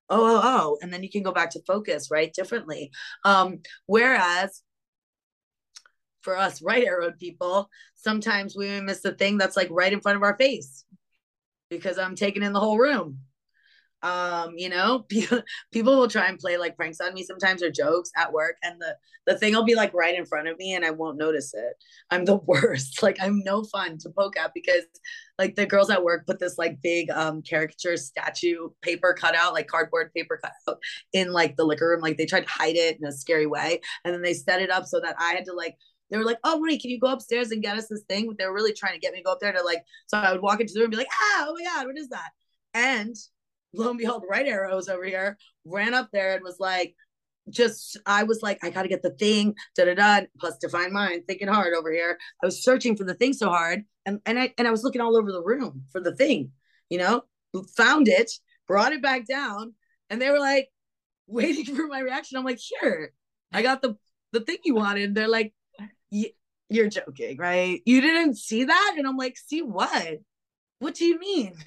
oh, 0.10 0.38
oh, 0.38 0.42
oh. 0.44 0.78
And 0.82 0.94
then 0.94 1.04
you 1.04 1.10
can 1.10 1.24
go 1.24 1.32
back 1.32 1.52
to 1.52 1.62
focus, 1.68 2.10
right? 2.12 2.34
Differently. 2.34 2.92
Um, 3.24 3.60
whereas 3.86 4.62
for 6.22 6.38
us 6.38 6.62
right 6.62 6.88
arrowed 6.88 7.20
people, 7.20 7.70
sometimes 7.96 8.56
we 8.56 8.82
miss 8.82 9.02
the 9.02 9.14
thing 9.14 9.38
that's 9.38 9.58
like 9.58 9.70
right 9.72 9.94
in 9.94 10.02
front 10.02 10.18
of 10.18 10.24
our 10.24 10.38
face 10.38 10.86
because 11.70 11.98
I'm 11.98 12.16
taking 12.16 12.44
in 12.44 12.54
the 12.54 12.60
whole 12.60 12.78
room 12.78 13.20
um 14.08 14.54
you 14.58 14.70
know 14.70 15.06
people, 15.72 15.98
will 15.98 16.08
try 16.08 16.28
and 16.28 16.40
play 16.40 16.58
like 16.58 16.76
pranks 16.76 17.02
on 17.02 17.14
me 17.14 17.24
sometimes 17.24 17.62
or 17.62 17.70
jokes 17.70 18.12
at 18.16 18.32
work 18.32 18.56
and 18.64 18.80
the 18.80 18.96
the 19.26 19.38
thing 19.38 19.54
will 19.54 19.64
be 19.64 19.76
like 19.76 19.94
right 19.94 20.18
in 20.18 20.26
front 20.26 20.48
of 20.48 20.58
me 20.58 20.74
and 20.74 20.86
i 20.86 20.92
won't 20.92 21.18
notice 21.18 21.54
it 21.54 21.74
i'm 22.12 22.26
the 22.26 22.36
worst 22.46 23.02
like 23.04 23.18
i'm 23.22 23.44
no 23.44 23.64
fun 23.64 23.98
to 23.98 24.10
poke 24.10 24.38
at 24.38 24.54
because 24.54 24.84
like 25.38 25.56
the 25.56 25.66
girls 25.66 25.90
at 25.90 26.04
work 26.04 26.26
put 26.26 26.40
this 26.40 26.58
like 26.58 26.82
big 26.82 27.10
um 27.12 27.42
caricature 27.42 27.98
statue 27.98 28.70
paper 28.82 29.14
cutout 29.14 29.54
like 29.54 29.68
cardboard 29.68 30.14
paper 30.14 30.40
cutout 30.42 30.80
in 31.14 31.32
like 31.32 31.56
the 31.56 31.66
liquor 31.66 31.90
room 31.90 32.02
like 32.02 32.18
they 32.18 32.26
tried 32.26 32.46
to 32.46 32.52
hide 32.52 32.76
it 32.76 32.98
in 33.00 33.06
a 33.06 33.12
scary 33.12 33.48
way 33.48 33.82
and 34.06 34.14
then 34.14 34.22
they 34.22 34.34
set 34.34 34.62
it 34.62 34.72
up 34.72 34.86
so 34.86 35.00
that 35.00 35.16
i 35.20 35.34
had 35.34 35.46
to 35.46 35.54
like 35.54 35.76
they 36.10 36.18
were 36.18 36.24
like, 36.24 36.38
"Oh, 36.44 36.58
Marie, 36.58 36.80
can 36.80 36.90
you 36.90 37.00
go 37.00 37.12
upstairs 37.12 37.52
and 37.52 37.62
get 37.62 37.78
us 37.78 37.88
this 37.88 38.04
thing?" 38.04 38.34
They 38.38 38.46
were 38.46 38.54
really 38.54 38.72
trying 38.72 38.94
to 38.94 39.00
get 39.00 39.12
me 39.12 39.20
to 39.20 39.24
go 39.24 39.34
up 39.34 39.40
there 39.42 39.52
to 39.52 39.62
like. 39.62 39.84
So 40.06 40.18
I 40.18 40.32
would 40.32 40.42
walk 40.42 40.62
into 40.62 40.74
the 40.74 40.80
room 40.80 40.86
and 40.86 40.92
be 40.92 40.98
like, 40.98 41.10
"Ah, 41.12 41.48
oh 41.50 41.54
my 41.54 41.64
god, 41.66 41.86
what 41.86 41.98
is 41.98 42.08
that?" 42.10 42.30
And 42.74 43.16
lo 43.74 43.90
and 43.90 43.98
behold, 43.98 44.24
right 44.30 44.48
arrows 44.48 44.90
over 44.90 45.04
here, 45.04 45.38
ran 45.66 45.94
up 45.94 46.10
there 46.12 46.36
and 46.36 46.44
was 46.44 46.60
like, 46.60 46.96
just 47.50 47.98
I 48.06 48.24
was 48.24 48.42
like, 48.42 48.64
I 48.64 48.70
gotta 48.70 48.90
get 48.90 49.02
the 49.02 49.12
thing, 49.12 49.56
da 49.76 49.86
da 49.86 49.94
da. 49.94 50.26
Plus, 50.40 50.58
defined 50.58 50.94
mind, 50.94 51.24
thinking 51.28 51.48
hard 51.48 51.74
over 51.74 51.92
here. 51.92 52.18
I 52.44 52.46
was 52.46 52.64
searching 52.64 52.96
for 52.96 53.04
the 53.04 53.14
thing 53.14 53.34
so 53.34 53.50
hard, 53.50 53.84
and 54.06 54.20
and 54.26 54.40
I 54.40 54.54
and 54.58 54.68
I 54.68 54.72
was 54.72 54.84
looking 54.84 55.02
all 55.02 55.18
over 55.18 55.32
the 55.32 55.44
room 55.44 55.84
for 55.92 56.02
the 56.02 56.16
thing, 56.16 56.52
you 56.90 56.98
know, 56.98 57.24
found 57.76 58.08
it, 58.08 58.32
brought 58.68 58.94
it 58.94 59.02
back 59.02 59.26
down, 59.26 59.74
and 60.10 60.22
they 60.22 60.30
were 60.30 60.40
like, 60.40 60.70
waiting 61.28 61.66
for 61.76 61.88
my 61.88 62.00
reaction. 62.00 62.38
I'm 62.38 62.46
like, 62.46 62.60
here, 62.82 63.14
I 63.54 63.62
got 63.62 63.82
the 63.82 63.96
the 64.34 64.42
thing 64.42 64.58
you 64.64 64.76
wanted. 64.76 65.16
They're 65.16 65.28
like, 65.28 65.54
you're 66.70 66.90
joking, 66.90 67.38
right? 67.38 67.82
You 67.86 68.02
didn't 68.02 68.36
see 68.36 68.66
that, 68.66 68.96
and 68.98 69.08
I'm 69.08 69.18
like, 69.18 69.38
see 69.38 69.62
what? 69.62 70.20
What 70.80 70.96
do 70.96 71.06
you 71.06 71.20
mean? 71.20 71.56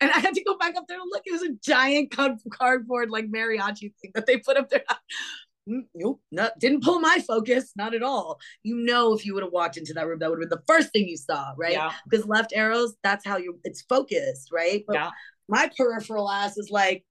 And 0.00 0.12
I 0.12 0.20
had 0.20 0.34
to 0.34 0.44
go 0.44 0.56
back 0.56 0.76
up 0.76 0.84
there 0.86 1.00
and 1.00 1.10
look. 1.10 1.24
It 1.26 1.32
was 1.32 1.42
a 1.42 1.54
giant 1.60 2.14
cardboard 2.52 3.10
like 3.10 3.26
mariachi 3.26 3.92
thing 4.00 4.12
that 4.14 4.26
they 4.26 4.36
put 4.36 4.56
up 4.56 4.70
there. 4.70 4.84
Mm, 5.68 5.82
nope, 5.94 6.20
not, 6.32 6.58
didn't 6.58 6.82
pull 6.82 6.98
my 6.98 7.22
focus, 7.26 7.72
not 7.76 7.94
at 7.94 8.02
all. 8.02 8.38
You 8.62 8.76
know, 8.76 9.12
if 9.12 9.26
you 9.26 9.34
would 9.34 9.42
have 9.42 9.52
walked 9.52 9.76
into 9.76 9.92
that 9.92 10.06
room, 10.06 10.18
that 10.20 10.30
would 10.30 10.40
have 10.40 10.48
been 10.48 10.58
the 10.58 10.64
first 10.66 10.92
thing 10.92 11.06
you 11.06 11.18
saw, 11.18 11.52
right? 11.58 11.72
Yeah. 11.72 11.92
Because 12.08 12.26
left 12.26 12.54
arrows, 12.54 12.96
that's 13.02 13.26
how 13.26 13.36
you 13.36 13.58
it's 13.64 13.82
focused, 13.82 14.48
right? 14.50 14.82
But 14.86 14.94
yeah. 14.94 15.10
my 15.46 15.70
peripheral 15.76 16.30
ass 16.30 16.56
is 16.56 16.70
like, 16.70 17.04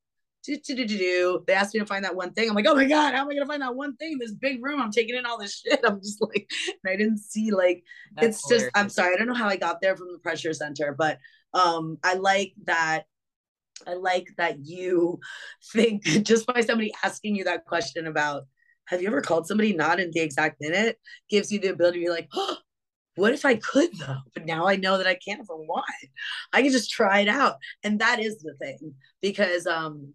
do, 0.47 0.75
do, 0.75 0.87
do, 0.87 0.97
do, 0.97 1.43
They 1.45 1.53
asked 1.53 1.73
me 1.73 1.79
to 1.81 1.85
find 1.85 2.05
that 2.05 2.15
one 2.15 2.33
thing. 2.33 2.49
I'm 2.49 2.55
like, 2.55 2.65
oh 2.67 2.75
my 2.75 2.85
God, 2.85 3.13
how 3.13 3.21
am 3.21 3.29
I 3.29 3.33
going 3.33 3.45
to 3.45 3.45
find 3.45 3.61
that 3.61 3.75
one 3.75 3.95
thing 3.97 4.13
in 4.13 4.19
this 4.19 4.33
big 4.33 4.63
room? 4.63 4.81
I'm 4.81 4.91
taking 4.91 5.15
in 5.15 5.25
all 5.25 5.37
this 5.37 5.59
shit. 5.59 5.81
I'm 5.85 5.99
just 5.99 6.21
like, 6.21 6.49
and 6.83 6.91
I 6.91 6.95
didn't 6.95 7.19
see 7.19 7.51
like, 7.51 7.83
That's 8.15 8.27
it's 8.27 8.47
hilarious. 8.47 8.65
just, 8.65 8.77
I'm 8.77 8.89
sorry. 8.89 9.13
I 9.13 9.17
don't 9.17 9.27
know 9.27 9.33
how 9.33 9.49
I 9.49 9.57
got 9.57 9.81
there 9.81 9.95
from 9.97 10.11
the 10.11 10.19
pressure 10.19 10.53
center, 10.53 10.95
but 10.97 11.19
um, 11.53 11.97
I 12.03 12.15
like 12.15 12.53
that 12.65 13.03
I 13.85 13.93
like 13.93 14.29
that 14.37 14.65
you 14.65 15.19
think 15.73 16.03
just 16.03 16.47
by 16.47 16.61
somebody 16.61 16.93
asking 17.03 17.35
you 17.35 17.43
that 17.43 17.65
question 17.65 18.07
about 18.07 18.45
have 18.85 19.01
you 19.01 19.07
ever 19.07 19.21
called 19.21 19.47
somebody 19.47 19.73
not 19.73 19.99
in 19.99 20.11
the 20.11 20.21
exact 20.21 20.61
minute 20.61 20.97
gives 21.29 21.51
you 21.51 21.59
the 21.59 21.67
ability 21.67 21.99
to 21.99 22.05
be 22.05 22.09
like, 22.09 22.29
oh, 22.33 22.55
what 23.15 23.33
if 23.33 23.43
I 23.43 23.55
could 23.55 23.93
though? 23.97 24.19
But 24.33 24.45
now 24.45 24.65
I 24.67 24.77
know 24.77 24.97
that 24.97 25.07
I 25.07 25.15
can't 25.15 25.41
if 25.41 25.51
I 25.51 25.55
want. 25.55 25.85
I 26.53 26.61
can 26.61 26.71
just 26.71 26.89
try 26.89 27.19
it 27.19 27.27
out. 27.27 27.57
And 27.83 27.99
that 27.99 28.19
is 28.19 28.37
the 28.37 28.53
thing 28.53 28.93
because 29.21 29.67
um 29.67 30.13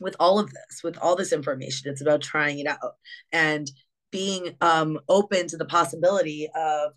with 0.00 0.16
all 0.20 0.38
of 0.38 0.50
this, 0.50 0.82
with 0.82 0.98
all 0.98 1.16
this 1.16 1.32
information, 1.32 1.90
it's 1.90 2.00
about 2.00 2.20
trying 2.20 2.58
it 2.58 2.66
out 2.66 2.94
and 3.32 3.70
being 4.10 4.56
um 4.60 4.98
open 5.08 5.46
to 5.46 5.56
the 5.58 5.66
possibility 5.66 6.48
of 6.54 6.92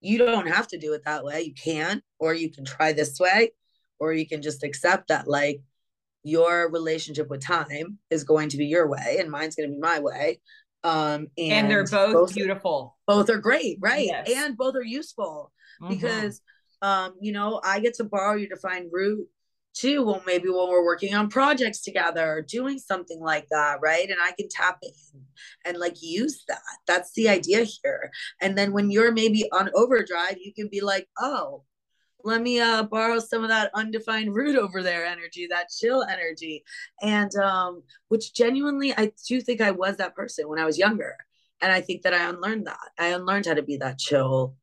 you 0.00 0.18
don't 0.18 0.48
have 0.48 0.68
to 0.68 0.78
do 0.78 0.92
it 0.94 1.02
that 1.04 1.24
way. 1.24 1.42
You 1.42 1.54
can, 1.54 2.02
or 2.18 2.34
you 2.34 2.50
can 2.50 2.64
try 2.64 2.92
this 2.92 3.18
way, 3.18 3.50
or 3.98 4.12
you 4.12 4.26
can 4.26 4.42
just 4.42 4.62
accept 4.62 5.08
that 5.08 5.28
like 5.28 5.60
your 6.24 6.70
relationship 6.70 7.28
with 7.30 7.44
time 7.44 7.98
is 8.10 8.24
going 8.24 8.48
to 8.50 8.56
be 8.56 8.66
your 8.66 8.88
way 8.88 9.16
and 9.18 9.30
mine's 9.30 9.56
going 9.56 9.68
to 9.68 9.74
be 9.74 9.80
my 9.80 9.98
way. 10.00 10.40
Um, 10.84 11.28
and, 11.36 11.52
and 11.52 11.70
they're 11.70 11.86
both, 11.86 12.12
both 12.12 12.34
beautiful. 12.34 12.96
both 13.06 13.30
are 13.30 13.38
great, 13.38 13.78
right? 13.80 14.06
Yes. 14.06 14.30
And 14.34 14.56
both 14.56 14.76
are 14.76 14.84
useful 14.84 15.52
mm-hmm. 15.82 15.92
because, 15.92 16.40
um, 16.82 17.14
you 17.20 17.32
know, 17.32 17.60
I 17.64 17.80
get 17.80 17.94
to 17.94 18.04
borrow 18.04 18.36
your 18.36 18.48
defined 18.48 18.90
root 18.92 19.26
too 19.78 20.02
well 20.02 20.22
maybe 20.26 20.48
when 20.48 20.68
we're 20.68 20.84
working 20.84 21.14
on 21.14 21.28
projects 21.28 21.82
together 21.82 22.26
or 22.26 22.42
doing 22.42 22.78
something 22.78 23.20
like 23.20 23.46
that 23.50 23.78
right? 23.82 24.08
And 24.08 24.18
i 24.20 24.32
can 24.32 24.48
tap 24.48 24.78
in 24.82 24.90
and 25.64 25.78
like 25.78 25.96
use 26.02 26.44
that. 26.48 26.60
That's 26.86 27.12
the 27.12 27.28
idea 27.28 27.64
here. 27.64 28.10
And 28.40 28.56
then 28.58 28.72
when 28.72 28.90
you're 28.90 29.12
maybe 29.12 29.48
on 29.52 29.70
overdrive 29.74 30.36
you 30.40 30.52
can 30.52 30.68
be 30.68 30.80
like 30.80 31.08
oh 31.18 31.62
let 32.24 32.42
me 32.42 32.60
uh 32.60 32.82
borrow 32.82 33.20
some 33.20 33.42
of 33.44 33.50
that 33.50 33.70
undefined 33.74 34.34
root 34.34 34.56
over 34.56 34.82
there 34.82 35.06
energy 35.06 35.46
that 35.48 35.70
chill 35.70 36.02
energy. 36.02 36.64
And 37.00 37.34
um 37.36 37.82
which 38.08 38.34
genuinely 38.34 38.92
i 38.96 39.12
do 39.28 39.40
think 39.40 39.60
i 39.60 39.70
was 39.70 39.96
that 39.98 40.16
person 40.16 40.48
when 40.48 40.58
i 40.58 40.64
was 40.64 40.78
younger. 40.78 41.16
And 41.60 41.72
i 41.72 41.80
think 41.80 42.02
that 42.02 42.14
i 42.14 42.28
unlearned 42.28 42.66
that. 42.66 42.90
I 42.98 43.08
unlearned 43.08 43.46
how 43.46 43.54
to 43.54 43.62
be 43.62 43.76
that 43.78 43.98
chill 43.98 44.56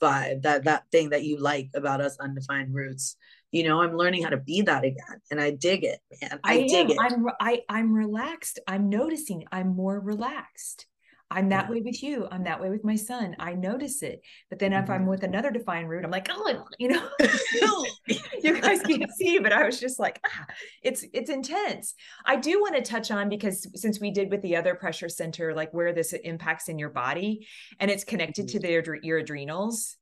vibe 0.00 0.42
that 0.42 0.64
that 0.64 0.84
thing 0.90 1.10
that 1.10 1.24
you 1.24 1.38
like 1.38 1.70
about 1.74 2.00
us 2.00 2.16
undefined 2.18 2.74
roots 2.74 3.16
you 3.54 3.62
know 3.62 3.80
i'm 3.80 3.96
learning 3.96 4.22
how 4.22 4.28
to 4.28 4.36
be 4.36 4.62
that 4.62 4.84
again 4.84 5.20
and 5.30 5.40
i 5.40 5.50
dig 5.50 5.84
it 5.84 6.00
man. 6.20 6.40
I, 6.42 6.54
I 6.54 6.66
dig 6.66 6.90
it. 6.90 6.98
I'm 7.00 7.26
I, 7.40 7.62
i'm 7.68 7.92
relaxed. 7.92 8.58
I'm 8.66 8.90
noticing 8.90 9.44
i'm 9.52 9.76
more 9.76 9.98
relaxed. 10.00 10.86
I'm 11.30 11.48
that 11.48 11.68
way 11.68 11.80
with 11.80 12.00
you. 12.00 12.28
I'm 12.30 12.44
that 12.44 12.60
way 12.60 12.70
with 12.70 12.84
my 12.84 12.94
son. 12.94 13.34
I 13.40 13.54
notice 13.54 14.02
it. 14.02 14.20
But 14.50 14.58
then 14.58 14.72
mm-hmm. 14.72 14.84
if 14.84 14.90
i'm 14.90 15.00
mm-hmm. 15.02 15.10
with 15.10 15.22
another 15.22 15.50
defined 15.50 15.88
root 15.88 16.04
i'm 16.04 16.10
like 16.10 16.28
oh 16.30 16.64
you 16.78 16.88
know? 16.88 17.08
You 18.42 18.60
guys 18.60 18.82
can't 18.82 19.10
see 19.12 19.38
but 19.38 19.52
i 19.52 19.64
was 19.64 19.80
just 19.80 19.98
like 19.98 20.20
ah, 20.26 20.46
it's 20.82 21.04
it's 21.12 21.30
intense. 21.30 21.94
I 22.26 22.36
do 22.36 22.60
want 22.60 22.74
to 22.76 22.82
touch 22.82 23.10
on 23.10 23.28
because 23.28 23.66
since 23.74 24.00
we 24.00 24.10
did 24.10 24.30
with 24.30 24.42
the 24.42 24.56
other 24.56 24.74
pressure 24.74 25.08
center 25.08 25.54
like 25.54 25.72
where 25.72 25.92
this 25.92 26.12
impacts 26.12 26.68
in 26.68 26.78
your 26.78 26.90
body 26.90 27.46
and 27.78 27.90
it's 27.90 28.04
connected 28.04 28.46
mm-hmm. 28.46 28.58
to 28.58 28.66
their 28.66 28.98
your 29.02 29.18
adrenals 29.18 29.96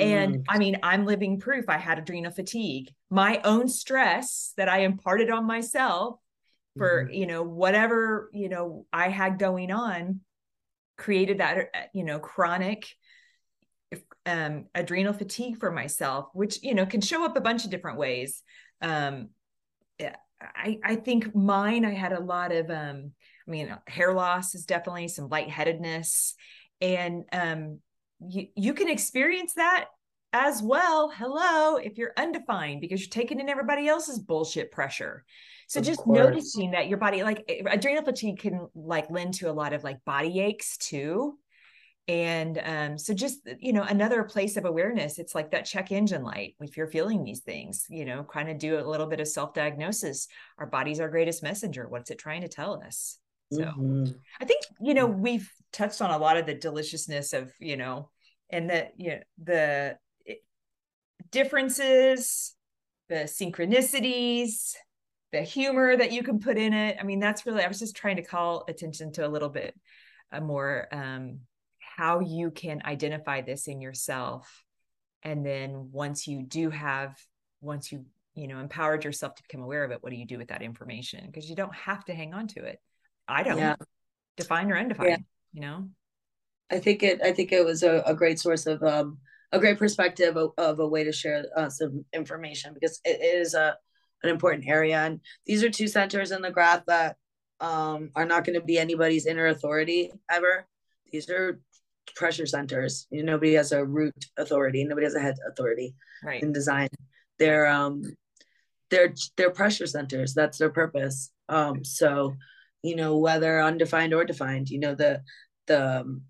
and 0.00 0.36
mm. 0.36 0.44
I 0.48 0.58
mean, 0.58 0.78
I'm 0.82 1.06
living 1.06 1.40
proof 1.40 1.66
I 1.68 1.78
had 1.78 1.98
adrenal 1.98 2.32
fatigue. 2.32 2.92
My 3.10 3.40
own 3.44 3.68
stress 3.68 4.52
that 4.56 4.68
I 4.68 4.80
imparted 4.80 5.30
on 5.30 5.46
myself 5.46 6.18
for, 6.76 7.04
mm-hmm. 7.04 7.12
you 7.12 7.26
know, 7.26 7.42
whatever, 7.42 8.30
you 8.32 8.48
know, 8.48 8.86
I 8.92 9.08
had 9.08 9.38
going 9.38 9.70
on 9.70 10.20
created 10.96 11.38
that, 11.38 11.58
uh, 11.58 11.80
you 11.92 12.04
know, 12.04 12.18
chronic 12.18 12.88
um, 14.26 14.66
adrenal 14.74 15.12
fatigue 15.12 15.58
for 15.58 15.70
myself, 15.70 16.28
which 16.34 16.62
you 16.62 16.74
know 16.74 16.86
can 16.86 17.00
show 17.00 17.24
up 17.24 17.36
a 17.36 17.40
bunch 17.40 17.64
of 17.64 17.70
different 17.70 17.98
ways. 17.98 18.42
Um, 18.82 19.30
I 20.40 20.78
I 20.84 20.96
think 20.96 21.34
mine 21.34 21.84
I 21.84 21.94
had 21.94 22.12
a 22.12 22.20
lot 22.20 22.52
of 22.52 22.70
um, 22.70 23.12
I 23.46 23.50
mean 23.50 23.74
hair 23.86 24.12
loss 24.12 24.54
is 24.54 24.66
definitely 24.66 25.08
some 25.08 25.28
lightheadedness, 25.28 26.34
and 26.80 27.24
um, 27.32 27.80
you 28.20 28.48
you 28.54 28.74
can 28.74 28.88
experience 28.88 29.54
that 29.54 29.86
as 30.32 30.62
well. 30.62 31.10
Hello, 31.10 31.76
if 31.76 31.96
you're 31.96 32.12
undefined 32.16 32.80
because 32.80 33.00
you're 33.00 33.08
taking 33.08 33.40
in 33.40 33.48
everybody 33.48 33.88
else's 33.88 34.18
bullshit 34.18 34.70
pressure. 34.70 35.24
So 35.68 35.80
of 35.80 35.86
just 35.86 36.00
course. 36.00 36.18
noticing 36.18 36.70
that 36.72 36.88
your 36.88 36.98
body, 36.98 37.22
like 37.22 37.50
adrenal 37.66 38.04
fatigue, 38.04 38.38
can 38.38 38.68
like 38.74 39.10
lend 39.10 39.34
to 39.34 39.50
a 39.50 39.52
lot 39.52 39.72
of 39.72 39.84
like 39.84 40.04
body 40.04 40.40
aches 40.40 40.76
too 40.78 41.38
and 42.08 42.58
um, 42.64 42.98
so 42.98 43.12
just 43.12 43.46
you 43.60 43.72
know 43.72 43.82
another 43.82 44.24
place 44.24 44.56
of 44.56 44.64
awareness 44.64 45.18
it's 45.18 45.34
like 45.34 45.50
that 45.50 45.66
check 45.66 45.92
engine 45.92 46.22
light 46.22 46.56
if 46.60 46.76
you're 46.76 46.88
feeling 46.88 47.22
these 47.22 47.40
things 47.40 47.86
you 47.90 48.04
know 48.04 48.24
kind 48.24 48.48
of 48.48 48.58
do 48.58 48.78
a 48.78 48.88
little 48.88 49.06
bit 49.06 49.20
of 49.20 49.28
self-diagnosis 49.28 50.26
our 50.58 50.66
body's 50.66 51.00
our 51.00 51.10
greatest 51.10 51.42
messenger 51.42 51.86
what's 51.88 52.10
it 52.10 52.18
trying 52.18 52.40
to 52.40 52.48
tell 52.48 52.82
us 52.82 53.18
so 53.52 53.62
mm-hmm. 53.62 54.04
i 54.40 54.44
think 54.44 54.60
you 54.80 54.94
know 54.94 55.06
we've 55.06 55.50
touched 55.72 56.02
on 56.02 56.10
a 56.10 56.18
lot 56.18 56.36
of 56.36 56.46
the 56.46 56.54
deliciousness 56.54 57.32
of 57.32 57.52
you 57.58 57.76
know 57.76 58.10
and 58.50 58.68
the 58.68 58.88
you 58.96 59.10
know 59.10 59.20
the 59.42 59.96
differences 61.30 62.54
the 63.08 63.24
synchronicities 63.24 64.74
the 65.32 65.42
humor 65.42 65.96
that 65.96 66.12
you 66.12 66.22
can 66.22 66.38
put 66.38 66.56
in 66.56 66.72
it. 66.72 66.96
I 66.98 67.04
mean 67.04 67.20
that's 67.20 67.44
really 67.46 67.62
i 67.62 67.68
was 67.68 67.78
just 67.78 67.96
trying 67.96 68.16
to 68.16 68.22
call 68.22 68.64
attention 68.68 69.12
to 69.12 69.26
a 69.26 69.28
little 69.28 69.48
bit 69.48 69.74
a 70.32 70.40
more 70.40 70.88
um 70.92 71.40
how 71.78 72.20
you 72.20 72.50
can 72.50 72.80
identify 72.84 73.40
this 73.40 73.66
in 73.66 73.80
yourself. 73.80 74.64
And 75.24 75.44
then 75.44 75.90
once 75.90 76.28
you 76.28 76.42
do 76.42 76.70
have 76.70 77.18
once 77.60 77.90
you 77.90 78.04
you 78.34 78.46
know 78.46 78.60
empowered 78.60 79.04
yourself 79.04 79.34
to 79.34 79.42
become 79.42 79.62
aware 79.62 79.84
of 79.84 79.90
it 79.90 80.02
what 80.02 80.10
do 80.10 80.16
you 80.16 80.26
do 80.26 80.38
with 80.38 80.48
that 80.48 80.62
information? 80.62 81.26
Because 81.26 81.50
you 81.50 81.56
don't 81.56 81.74
have 81.74 82.04
to 82.06 82.14
hang 82.14 82.34
on 82.34 82.46
to 82.48 82.64
it 82.64 82.80
i 83.28 83.42
don't 83.42 83.58
yeah. 83.58 83.76
define 84.36 84.70
or 84.70 84.78
undefined 84.78 85.10
yeah. 85.10 85.16
you 85.52 85.60
know 85.60 85.88
i 86.70 86.78
think 86.78 87.02
it 87.02 87.20
i 87.22 87.32
think 87.32 87.52
it 87.52 87.64
was 87.64 87.82
a, 87.82 88.02
a 88.06 88.14
great 88.14 88.38
source 88.38 88.66
of 88.66 88.82
um 88.82 89.18
a 89.52 89.58
great 89.58 89.78
perspective 89.78 90.36
of, 90.36 90.50
of 90.58 90.78
a 90.78 90.86
way 90.86 91.04
to 91.04 91.12
share 91.12 91.44
uh, 91.56 91.70
some 91.70 92.04
information 92.12 92.74
because 92.74 93.00
it 93.04 93.20
is 93.22 93.54
a 93.54 93.76
an 94.22 94.30
important 94.30 94.66
area 94.66 94.98
and 94.98 95.20
these 95.46 95.62
are 95.62 95.70
two 95.70 95.86
centers 95.86 96.32
in 96.32 96.42
the 96.42 96.50
graph 96.50 96.84
that 96.86 97.16
um, 97.60 98.10
are 98.14 98.24
not 98.24 98.44
going 98.44 98.58
to 98.58 98.64
be 98.64 98.78
anybody's 98.78 99.26
inner 99.26 99.46
authority 99.46 100.12
ever 100.30 100.66
these 101.12 101.30
are 101.30 101.60
pressure 102.14 102.46
centers. 102.46 103.06
You 103.10 103.22
know, 103.22 103.32
nobody 103.32 103.54
has 103.54 103.72
a 103.72 103.84
root 103.84 104.14
authority. 104.36 104.84
Nobody 104.84 105.04
has 105.04 105.14
a 105.14 105.20
head 105.20 105.36
authority 105.46 105.94
right. 106.22 106.42
in 106.42 106.52
design. 106.52 106.88
They're 107.38 107.66
um 107.66 108.02
they're 108.90 109.14
they're 109.36 109.50
pressure 109.50 109.86
centers. 109.86 110.34
That's 110.34 110.58
their 110.58 110.70
purpose. 110.70 111.30
Um 111.48 111.84
so 111.84 112.34
you 112.82 112.96
know 112.96 113.16
whether 113.18 113.60
undefined 113.60 114.14
or 114.14 114.24
defined, 114.24 114.68
you 114.68 114.78
know 114.78 114.94
the 114.94 115.22
the 115.66 116.00
um, 116.00 116.22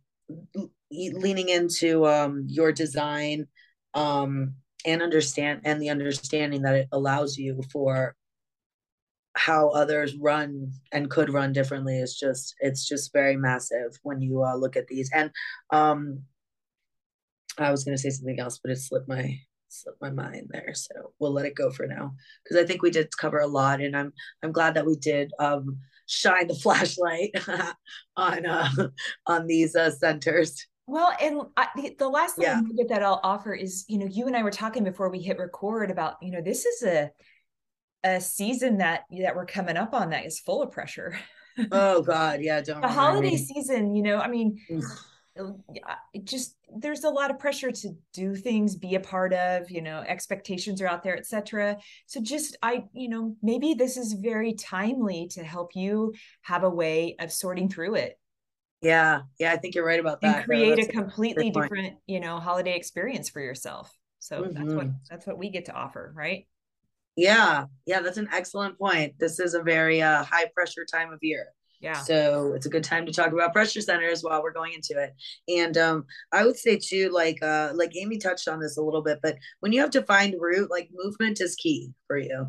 leaning 0.91 1.49
into 1.49 2.07
um 2.07 2.45
your 2.49 2.73
design 2.73 3.47
um 3.95 4.55
and 4.87 5.03
understand 5.03 5.61
and 5.65 5.81
the 5.81 5.91
understanding 5.91 6.63
that 6.63 6.75
it 6.75 6.89
allows 6.93 7.37
you 7.37 7.61
for 7.73 8.15
how 9.35 9.69
others 9.69 10.17
run 10.17 10.73
and 10.93 11.11
could 11.11 11.33
run 11.33 11.53
differently 11.53 11.99
is 11.99 12.17
just 12.17 12.55
it's 12.61 12.89
just 12.89 13.13
very 13.13 13.37
massive 13.37 13.99
when 14.03 14.21
you 14.21 14.43
uh, 14.43 14.57
look 14.57 14.77
at 14.77 14.87
these. 14.89 15.11
And 15.15 15.31
um 15.71 16.23
i 17.59 17.71
was 17.71 17.85
going 17.85 17.97
to 17.97 18.01
say 18.01 18.11
something 18.11 18.39
else 18.39 18.61
but 18.63 18.71
it 18.71 18.77
slipped 18.77 19.09
my 19.09 19.37
slipped 19.69 20.01
my 20.01 20.11
mind 20.11 20.47
there 20.51 20.73
so 20.75 20.95
we'll 21.19 21.33
let 21.33 21.45
it 21.47 21.55
go 21.55 21.71
for 21.71 21.87
now. 21.87 22.13
Because 22.43 22.63
i 22.63 22.67
think 22.67 22.83
we 22.83 22.91
did 22.91 23.17
cover 23.17 23.39
a 23.39 23.47
lot 23.47 23.81
and 23.81 23.97
i'm 23.97 24.13
i'm 24.43 24.53
glad 24.53 24.75
that 24.75 24.87
we 24.87 24.97
did 24.97 25.31
um 25.39 25.79
shine 26.09 26.49
the 26.49 26.55
flashlight 26.55 27.31
on 28.17 28.47
uh 28.47 28.69
on 29.27 29.47
these 29.47 29.77
uh 29.77 29.91
centers 29.91 30.67
well, 30.89 31.13
and 31.21 31.43
I, 31.55 31.69
the, 31.77 31.95
the 31.99 32.09
last 32.09 32.37
thing 32.37 32.45
yeah. 32.47 32.85
that 32.89 33.03
I'll 33.03 33.21
offer 33.23 33.53
is, 33.53 33.85
you 33.89 33.99
know, 33.99 34.07
you 34.07 34.27
and 34.27 34.35
I 34.35 34.43
were 34.43 34.51
talking 34.51 34.85
before 34.85 35.11
we 35.11 35.21
hit 35.21 35.39
record 35.39 35.91
about, 35.91 36.15
you 36.23 36.31
know, 36.31 36.41
this 36.41 36.65
is 36.65 36.83
a 36.83 37.11
a 38.05 38.21
season 38.21 38.79
that 38.79 39.03
that 39.21 39.37
we're 39.37 39.45
coming 39.45 39.77
up 39.77 39.93
on 39.93 40.11
that 40.11 40.25
is 40.25 40.41
full 40.41 40.63
of 40.63 40.73
pressure. 40.73 41.19
oh 41.73 42.01
God, 42.01 42.41
yeah, 42.41 42.63
don't. 42.63 42.81
the 42.81 42.89
holiday 42.89 43.33
me. 43.33 43.37
season, 43.37 43.95
you 43.95 44.03
know, 44.03 44.17
I 44.17 44.29
mean, 44.29 44.59
just 46.25 46.57
there's 46.77 47.05
a 47.05 47.11
lot 47.11 47.31
of 47.31 47.39
pressure 47.39 47.71
to 47.71 47.91
do 48.13 48.35
things, 48.35 48.77
be 48.77 48.95
a 48.95 49.01
part 49.01 49.33
of, 49.33 49.71
you 49.71 49.83
know, 49.83 50.01
expectations 50.07 50.81
are 50.83 50.87
out 50.87 51.03
there, 51.03 51.17
etc. 51.17 51.77
So 52.07 52.21
just 52.21 52.57
I, 52.63 52.85
you 52.93 53.09
know, 53.09 53.37
maybe 53.43 53.75
this 53.75 53.97
is 53.97 54.13
very 54.13 54.55
timely 54.55 55.29
to 55.33 55.45
help 55.45 55.71
you 55.75 56.15
have 56.43 56.65
a 56.65 56.71
way 56.71 57.17
of 57.19 57.33
sorting 57.33 57.69
through 57.69 57.97
it. 57.97 58.19
Yeah, 58.81 59.23
yeah, 59.41 59.53
I 59.53 59.57
think 59.57 59.75
you're 59.75 59.87
right 59.87 59.99
about 59.99 60.21
that. 60.21 60.37
And 60.37 60.45
create 60.45 60.79
no, 60.79 60.85
a 60.85 60.87
completely 60.87 61.51
different, 61.51 61.97
you 62.07 62.21
know, 62.21 62.39
holiday 62.39 62.77
experience 62.77 63.29
for 63.29 63.41
yourself. 63.41 63.93
So 64.21 64.43
mm-hmm. 64.43 64.55
that's 64.55 64.75
what 64.75 64.87
mm-hmm. 64.87 64.97
that's 65.11 65.27
what 65.27 65.39
we 65.39 65.51
get 65.51 65.65
to 65.67 65.73
offer, 65.73 66.13
right? 66.15 66.47
Yeah, 67.17 67.65
yeah, 67.87 68.01
that's 68.01 68.19
an 68.19 68.29
excellent 68.33 68.79
point. 68.79 69.15
This 69.19 69.41
is 69.41 69.55
a 69.55 69.63
very 69.63 70.01
uh, 70.01 70.23
high 70.23 70.47
pressure 70.55 70.85
time 70.85 71.13
of 71.13 71.19
year. 71.21 71.49
Yeah. 71.81 71.95
So 71.95 72.55
it's 72.55 72.67
a 72.67 72.71
good 72.71 72.85
time 72.85 73.07
to 73.07 73.13
talk 73.13 73.33
about 73.33 73.53
pressure 73.53 73.81
centers 73.81 74.23
while 74.23 74.43
we're 74.43 74.53
going 74.53 74.73
into 74.73 75.01
it. 75.01 75.15
And 75.49 75.77
um, 75.79 76.07
I 76.33 76.45
would 76.45 76.57
say 76.57 76.77
too, 76.77 77.11
like 77.11 77.43
uh, 77.43 77.73
like 77.75 77.97
Amy 77.97 78.19
touched 78.19 78.49
on 78.49 78.59
this 78.59 78.77
a 78.77 78.83
little 78.83 79.03
bit, 79.03 79.21
but 79.23 79.37
when 79.61 79.73
you 79.73 79.81
have 79.81 79.91
to 79.91 80.03
find 80.03 80.35
root, 80.39 80.71
like 80.71 80.91
movement 80.93 81.41
is 81.41 81.55
key 81.55 81.93
for 82.07 82.19
you. 82.19 82.49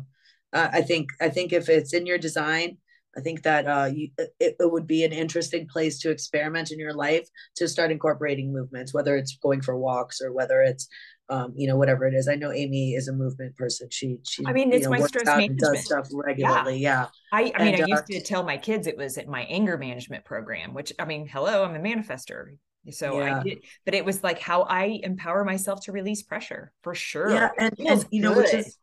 Uh, 0.52 0.68
I 0.72 0.82
think 0.82 1.10
I 1.20 1.28
think 1.28 1.52
if 1.52 1.68
it's 1.68 1.94
in 1.94 2.06
your 2.06 2.18
design, 2.18 2.78
I 3.16 3.20
think 3.20 3.42
that 3.42 3.66
uh, 3.66 3.90
you, 3.92 4.08
it, 4.18 4.56
it 4.58 4.70
would 4.72 4.86
be 4.86 5.04
an 5.04 5.12
interesting 5.12 5.66
place 5.66 5.98
to 6.00 6.10
experiment 6.10 6.70
in 6.70 6.78
your 6.78 6.94
life 6.94 7.28
to 7.56 7.68
start 7.68 7.90
incorporating 7.90 8.52
movements, 8.52 8.94
whether 8.94 9.16
it's 9.16 9.36
going 9.36 9.62
for 9.62 9.76
walks 9.76 10.20
or 10.20 10.32
whether 10.32 10.60
it's 10.60 10.88
um, 11.30 11.54
you 11.56 11.68
know, 11.68 11.76
whatever 11.76 12.06
it 12.06 12.12
is. 12.12 12.28
I 12.28 12.34
know 12.34 12.50
Amy 12.52 12.94
is 12.94 13.06
a 13.08 13.12
movement 13.12 13.56
person. 13.56 13.88
She, 13.90 14.18
she, 14.28 14.44
I 14.44 14.52
mean, 14.52 14.72
it's 14.72 14.84
know, 14.84 14.90
my 14.90 15.00
stress 15.00 15.24
management. 15.24 15.60
Does 15.60 15.84
stuff 15.84 16.08
regularly. 16.12 16.78
Yeah. 16.78 17.06
yeah. 17.32 17.38
I, 17.38 17.52
I 17.54 17.64
mean, 17.64 17.74
and, 17.74 17.84
I 17.84 17.86
used 17.86 18.02
uh, 18.02 18.18
to 18.18 18.20
tell 18.20 18.42
my 18.42 18.58
kids 18.58 18.88
it 18.88 18.96
was 18.96 19.16
at 19.16 19.28
my 19.28 19.42
anger 19.42 19.78
management 19.78 20.24
program, 20.24 20.74
which 20.74 20.92
I 20.98 21.04
mean, 21.04 21.28
hello, 21.28 21.64
I'm 21.64 21.76
a 21.76 21.78
manifester. 21.78 22.56
So 22.90 23.20
yeah. 23.20 23.38
I 23.38 23.42
did, 23.42 23.58
but 23.84 23.94
it 23.94 24.04
was 24.04 24.24
like 24.24 24.40
how 24.40 24.62
I 24.62 25.00
empower 25.02 25.44
myself 25.44 25.84
to 25.84 25.92
release 25.92 26.22
pressure 26.22 26.72
for 26.82 26.94
sure. 26.94 27.30
Yeah. 27.30 27.50
And, 27.58 27.74
and 27.78 28.04
you 28.10 28.22
know, 28.22 28.32
which 28.32 28.52
is, 28.52 28.76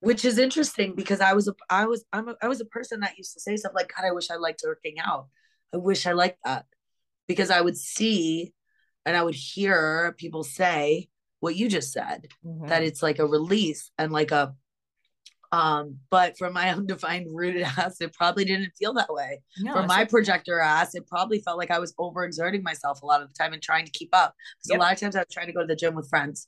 which 0.00 0.24
is 0.24 0.38
interesting 0.38 0.94
because 0.94 1.20
I 1.20 1.32
was 1.32 1.48
a, 1.48 1.54
I 1.68 1.86
was, 1.86 2.04
I'm 2.12 2.28
a, 2.28 2.36
I 2.42 2.48
was 2.48 2.60
a 2.60 2.66
person 2.66 3.00
that 3.00 3.16
used 3.16 3.32
to 3.34 3.40
say 3.40 3.56
stuff 3.56 3.72
like, 3.74 3.90
God, 3.96 4.06
I 4.06 4.12
wish 4.12 4.30
I 4.30 4.36
liked 4.36 4.62
working 4.64 5.00
out. 5.00 5.28
I 5.74 5.78
wish 5.78 6.06
I 6.06 6.12
liked 6.12 6.38
that 6.44 6.66
because 7.26 7.50
I 7.50 7.60
would 7.60 7.76
see 7.76 8.52
and 9.04 9.16
I 9.16 9.22
would 9.22 9.34
hear 9.34 10.14
people 10.18 10.44
say, 10.44 11.08
what 11.42 11.56
you 11.56 11.68
just 11.68 11.92
said 11.92 12.28
mm-hmm. 12.46 12.68
that 12.68 12.84
it's 12.84 13.02
like 13.02 13.18
a 13.18 13.26
release 13.26 13.90
and 13.98 14.12
like 14.12 14.30
a 14.30 14.54
um 15.50 15.98
but 16.08 16.38
for 16.38 16.50
my 16.50 16.70
undefined 16.74 17.26
rooted 17.32 17.62
ass 17.76 18.00
it 18.00 18.12
probably 18.14 18.44
didn't 18.44 18.70
feel 18.78 18.94
that 18.94 19.12
way 19.12 19.42
no, 19.58 19.72
for 19.72 19.82
my 19.82 20.04
projector 20.04 20.60
ass 20.60 20.94
it 20.94 21.04
probably 21.08 21.40
felt 21.40 21.58
like 21.58 21.72
i 21.72 21.80
was 21.80 21.92
overexerting 21.94 22.62
myself 22.62 23.02
a 23.02 23.06
lot 23.06 23.20
of 23.20 23.28
the 23.28 23.34
time 23.34 23.52
and 23.52 23.60
trying 23.60 23.84
to 23.84 23.90
keep 23.90 24.10
up 24.12 24.34
because 24.56 24.70
yep. 24.70 24.78
a 24.78 24.80
lot 24.80 24.92
of 24.92 25.00
times 25.00 25.16
i 25.16 25.18
was 25.18 25.26
trying 25.32 25.48
to 25.48 25.52
go 25.52 25.60
to 25.60 25.66
the 25.66 25.74
gym 25.74 25.96
with 25.96 26.08
friends 26.08 26.46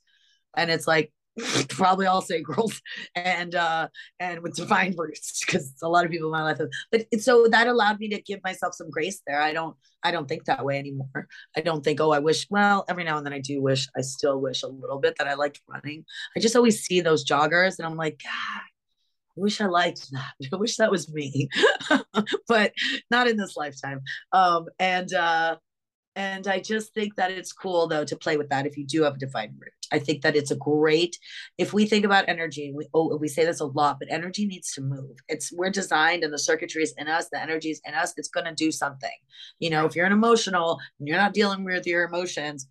and 0.57 0.70
it's 0.70 0.86
like 0.86 1.12
probably 1.68 2.07
all 2.07 2.20
say 2.20 2.41
girls 2.41 2.80
and 3.14 3.55
uh 3.55 3.89
and 4.20 4.41
with 4.41 4.55
divine 4.55 4.95
roots 4.99 5.45
because 5.45 5.74
a 5.82 5.89
lot 5.89 6.05
of 6.05 6.11
people 6.11 6.28
in 6.28 6.32
my 6.32 6.43
life 6.43 6.59
have, 6.59 6.68
but 6.93 7.07
so 7.20 7.47
that 7.49 7.66
allowed 7.66 7.99
me 7.99 8.09
to 8.09 8.20
give 8.22 8.41
myself 8.45 8.74
some 8.74 8.91
grace 8.91 9.20
there 9.26 9.41
i 9.41 9.53
don't 9.53 9.76
i 10.03 10.11
don't 10.11 10.28
think 10.28 10.45
that 10.45 10.64
way 10.64 10.78
anymore 10.78 11.28
i 11.57 11.61
don't 11.61 11.82
think 11.82 12.01
oh 12.01 12.12
i 12.12 12.18
wish 12.18 12.47
well 12.51 12.85
every 12.89 13.05
now 13.05 13.16
and 13.16 13.26
then 13.26 13.32
i 13.32 13.41
do 13.41 13.61
wish 13.61 13.89
i 13.97 14.01
still 14.01 14.41
wish 14.41 14.62
a 14.62 14.68
little 14.68 14.99
bit 14.99 15.14
that 15.18 15.26
i 15.26 15.35
liked 15.35 15.61
running 15.68 16.05
i 16.37 16.41
just 16.41 16.57
always 16.57 16.80
see 16.80 17.01
those 17.01 17.24
joggers 17.24 17.78
and 17.78 17.87
i'm 17.87 17.97
like 17.97 18.20
god 18.22 18.62
I 19.37 19.41
wish 19.41 19.61
I 19.61 19.66
liked 19.66 20.12
that. 20.12 20.35
I 20.53 20.57
wish 20.57 20.76
that 20.76 20.93
was 20.93 21.12
me, 21.12 21.49
but 22.49 22.72
not 23.11 23.26
in 23.26 23.37
this 23.37 23.57
lifetime. 23.57 24.01
Um, 24.32 24.66
and 24.78 25.12
uh, 25.12 25.57
and 26.17 26.47
I 26.47 26.61
just 26.61 26.95
think 26.95 27.17
that 27.17 27.31
it's 27.31 27.53
cool 27.53 27.87
though 27.89 28.05
to 28.05 28.17
play 28.17 28.37
with 28.37 28.49
that 28.51 28.67
if 28.67 28.77
you 28.77 28.87
do 28.87 29.03
have 29.03 29.17
a 29.17 29.19
defined 29.19 29.55
root. 29.59 29.73
I 29.93 29.99
think 29.99 30.23
that 30.23 30.37
it's 30.37 30.51
a 30.51 30.57
great 30.57 31.19
if 31.59 31.73
we 31.73 31.87
think 31.87 32.05
about 32.05 32.29
energy, 32.29 32.73
we 32.75 32.89
oh 32.95 33.17
we 33.17 33.29
say 33.29 33.45
this 33.45 33.61
a 33.61 33.67
lot, 33.67 33.99
but 33.99 34.09
energy 34.11 34.47
needs 34.47 34.73
to 34.75 34.81
move. 34.81 35.17
It's 35.29 35.53
we're 35.53 35.71
designed 35.71 36.25
and 36.25 36.33
the 36.33 36.39
circuitry 36.39 36.83
is 36.83 36.95
in 36.99 37.09
us, 37.09 37.29
the 37.31 37.41
energy 37.41 37.71
is 37.71 37.81
in 37.85 37.95
us, 37.95 38.15
it's 38.17 38.29
gonna 38.29 38.55
do 38.55 38.71
something. 38.71 39.11
You 39.59 39.71
know, 39.71 39.87
if 39.87 39.97
you're 39.97 40.07
an 40.07 40.12
emotional 40.12 40.79
and 40.99 41.09
you're 41.09 41.19
not 41.19 41.35
dealing 41.35 41.65
with 41.65 41.87
your 41.87 42.05
emotions, 42.05 42.69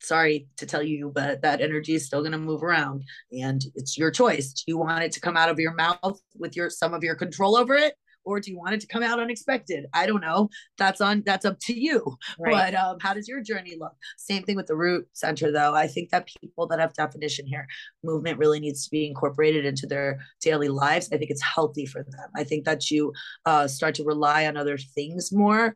sorry 0.00 0.48
to 0.56 0.66
tell 0.66 0.82
you, 0.82 1.10
but 1.12 1.42
that 1.42 1.60
energy 1.60 1.94
is 1.94 2.06
still 2.06 2.20
going 2.20 2.32
to 2.32 2.38
move 2.38 2.62
around 2.62 3.04
and 3.32 3.64
it's 3.74 3.98
your 3.98 4.10
choice. 4.10 4.52
Do 4.52 4.62
you 4.68 4.78
want 4.78 5.02
it 5.02 5.12
to 5.12 5.20
come 5.20 5.36
out 5.36 5.48
of 5.48 5.58
your 5.58 5.74
mouth 5.74 6.20
with 6.36 6.56
your 6.56 6.70
some 6.70 6.94
of 6.94 7.02
your 7.02 7.16
control 7.16 7.56
over 7.56 7.74
it 7.74 7.94
or 8.28 8.40
do 8.40 8.50
you 8.50 8.58
want 8.58 8.74
it 8.74 8.80
to 8.80 8.86
come 8.86 9.02
out 9.02 9.18
unexpected? 9.18 9.86
I 9.94 10.04
don't 10.06 10.20
know. 10.20 10.50
That's 10.76 11.00
on 11.00 11.22
that's 11.24 11.46
up 11.46 11.58
to 11.60 11.78
you. 11.78 12.16
Right. 12.38 12.52
but 12.52 12.74
um, 12.74 12.98
how 13.00 13.14
does 13.14 13.26
your 13.26 13.42
journey 13.42 13.76
look? 13.80 13.94
Same 14.18 14.42
thing 14.42 14.56
with 14.56 14.66
the 14.66 14.76
root 14.76 15.08
center 15.14 15.50
though. 15.50 15.74
I 15.74 15.86
think 15.86 16.10
that 16.10 16.28
people 16.40 16.66
that 16.68 16.78
have 16.78 16.92
definition 16.92 17.46
here 17.46 17.66
movement 18.04 18.38
really 18.38 18.60
needs 18.60 18.84
to 18.84 18.90
be 18.90 19.06
incorporated 19.06 19.64
into 19.64 19.86
their 19.86 20.18
daily 20.42 20.68
lives. 20.68 21.08
I 21.10 21.16
think 21.16 21.30
it's 21.30 21.42
healthy 21.42 21.86
for 21.86 22.02
them. 22.02 22.28
I 22.36 22.44
think 22.44 22.64
that 22.66 22.90
you 22.90 23.12
uh, 23.46 23.66
start 23.66 23.94
to 23.96 24.04
rely 24.04 24.46
on 24.46 24.56
other 24.56 24.76
things 24.76 25.32
more 25.32 25.74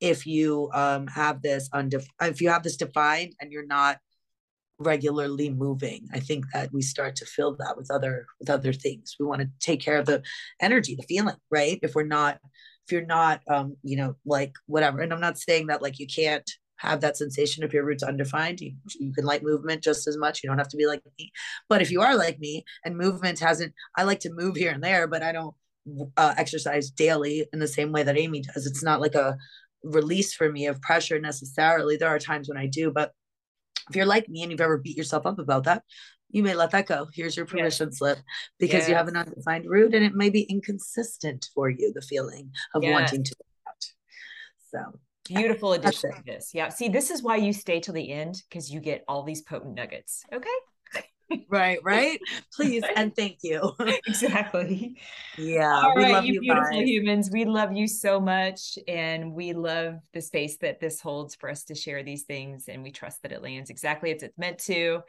if 0.00 0.26
you 0.26 0.70
um, 0.74 1.06
have 1.06 1.40
this 1.40 1.68
undef- 1.70 2.06
if 2.20 2.40
you 2.40 2.50
have 2.50 2.62
this 2.62 2.76
defined 2.76 3.34
and 3.40 3.50
you're 3.50 3.66
not 3.66 3.98
regularly 4.78 5.50
moving 5.50 6.08
i 6.12 6.18
think 6.18 6.44
that 6.52 6.72
we 6.72 6.82
start 6.82 7.14
to 7.14 7.24
fill 7.24 7.54
that 7.56 7.76
with 7.76 7.90
other 7.90 8.26
with 8.40 8.50
other 8.50 8.72
things. 8.72 9.16
We 9.18 9.26
want 9.26 9.40
to 9.40 9.48
take 9.60 9.80
care 9.80 9.98
of 9.98 10.06
the 10.06 10.22
energy 10.60 10.94
the 10.96 11.02
feeling 11.04 11.36
right? 11.50 11.78
If 11.82 11.94
we're 11.94 12.06
not 12.06 12.38
if 12.86 12.92
you're 12.92 13.06
not 13.06 13.40
um 13.48 13.76
you 13.82 13.96
know 13.96 14.16
like 14.26 14.52
whatever 14.66 15.00
and 15.00 15.12
i'm 15.12 15.20
not 15.20 15.38
saying 15.38 15.68
that 15.68 15.82
like 15.82 15.98
you 15.98 16.06
can't 16.06 16.48
have 16.76 17.00
that 17.00 17.16
sensation 17.16 17.62
if 17.64 17.72
your 17.72 17.84
root's 17.84 18.02
undefined 18.02 18.60
you, 18.60 18.74
you 18.98 19.12
can 19.12 19.24
like 19.24 19.42
movement 19.42 19.82
just 19.82 20.06
as 20.06 20.18
much 20.18 20.42
you 20.42 20.50
don't 20.50 20.58
have 20.58 20.68
to 20.68 20.76
be 20.76 20.86
like 20.86 21.00
me. 21.18 21.30
But 21.68 21.80
if 21.80 21.90
you 21.90 22.02
are 22.02 22.16
like 22.16 22.38
me 22.40 22.64
and 22.84 22.96
movement 22.96 23.38
hasn't 23.38 23.72
i 23.96 24.02
like 24.02 24.20
to 24.20 24.32
move 24.32 24.56
here 24.56 24.72
and 24.72 24.82
there 24.82 25.06
but 25.06 25.22
i 25.22 25.32
don't 25.32 25.54
uh, 26.16 26.34
exercise 26.36 26.90
daily 26.90 27.46
in 27.52 27.58
the 27.58 27.68
same 27.68 27.92
way 27.92 28.02
that 28.02 28.18
amy 28.18 28.40
does. 28.40 28.66
It's 28.66 28.82
not 28.82 29.02
like 29.02 29.14
a 29.14 29.36
release 29.82 30.32
for 30.32 30.50
me 30.50 30.66
of 30.66 30.80
pressure 30.80 31.20
necessarily. 31.20 31.96
There 31.96 32.08
are 32.08 32.18
times 32.18 32.48
when 32.48 32.58
i 32.58 32.66
do 32.66 32.90
but 32.90 33.12
if 33.88 33.96
you're 33.96 34.06
like 34.06 34.28
me 34.28 34.42
and 34.42 34.50
you've 34.50 34.60
ever 34.60 34.78
beat 34.78 34.96
yourself 34.96 35.26
up 35.26 35.38
about 35.38 35.64
that, 35.64 35.82
you 36.30 36.42
may 36.42 36.54
let 36.54 36.70
that 36.72 36.86
go. 36.86 37.06
Here's 37.12 37.36
your 37.36 37.46
permission 37.46 37.88
yes. 37.88 37.98
slip 37.98 38.18
because 38.58 38.80
yes. 38.80 38.88
you 38.88 38.94
have 38.94 39.08
an 39.08 39.16
undefined 39.16 39.66
root 39.66 39.94
and 39.94 40.04
it 40.04 40.14
may 40.14 40.30
be 40.30 40.42
inconsistent 40.42 41.48
for 41.54 41.70
you, 41.70 41.92
the 41.92 42.02
feeling 42.02 42.50
of 42.74 42.82
yes. 42.82 42.92
wanting 42.92 43.24
to 43.24 43.34
out. 43.68 43.84
So 44.70 44.98
beautiful 45.24 45.74
addition 45.74 46.12
to 46.12 46.22
this. 46.26 46.50
Yeah. 46.52 46.70
See, 46.70 46.88
this 46.88 47.10
is 47.10 47.22
why 47.22 47.36
you 47.36 47.52
stay 47.52 47.80
till 47.80 47.94
the 47.94 48.10
end 48.10 48.42
because 48.48 48.70
you 48.70 48.80
get 48.80 49.04
all 49.06 49.22
these 49.22 49.42
potent 49.42 49.74
nuggets. 49.74 50.24
Okay 50.32 50.48
right, 51.48 51.78
right. 51.82 52.20
Please 52.54 52.82
and 52.96 53.14
thank 53.14 53.38
you. 53.42 53.72
exactly. 54.06 54.96
Yeah. 55.38 55.82
All 55.82 55.94
we 55.94 56.04
right, 56.04 56.12
love 56.12 56.24
you, 56.24 56.34
you 56.34 56.40
beautiful 56.40 56.70
guys. 56.70 56.88
humans. 56.88 57.30
We 57.32 57.44
love 57.44 57.72
you 57.72 57.86
so 57.88 58.20
much. 58.20 58.78
And 58.88 59.32
we 59.32 59.52
love 59.52 59.96
the 60.12 60.20
space 60.20 60.56
that 60.58 60.80
this 60.80 61.00
holds 61.00 61.34
for 61.34 61.48
us 61.48 61.64
to 61.64 61.74
share 61.74 62.02
these 62.02 62.22
things. 62.24 62.68
And 62.68 62.82
we 62.82 62.90
trust 62.90 63.22
that 63.22 63.32
it 63.32 63.42
lands 63.42 63.70
exactly 63.70 64.14
as 64.14 64.22
it's 64.22 64.38
meant 64.38 64.58
to. 64.60 65.00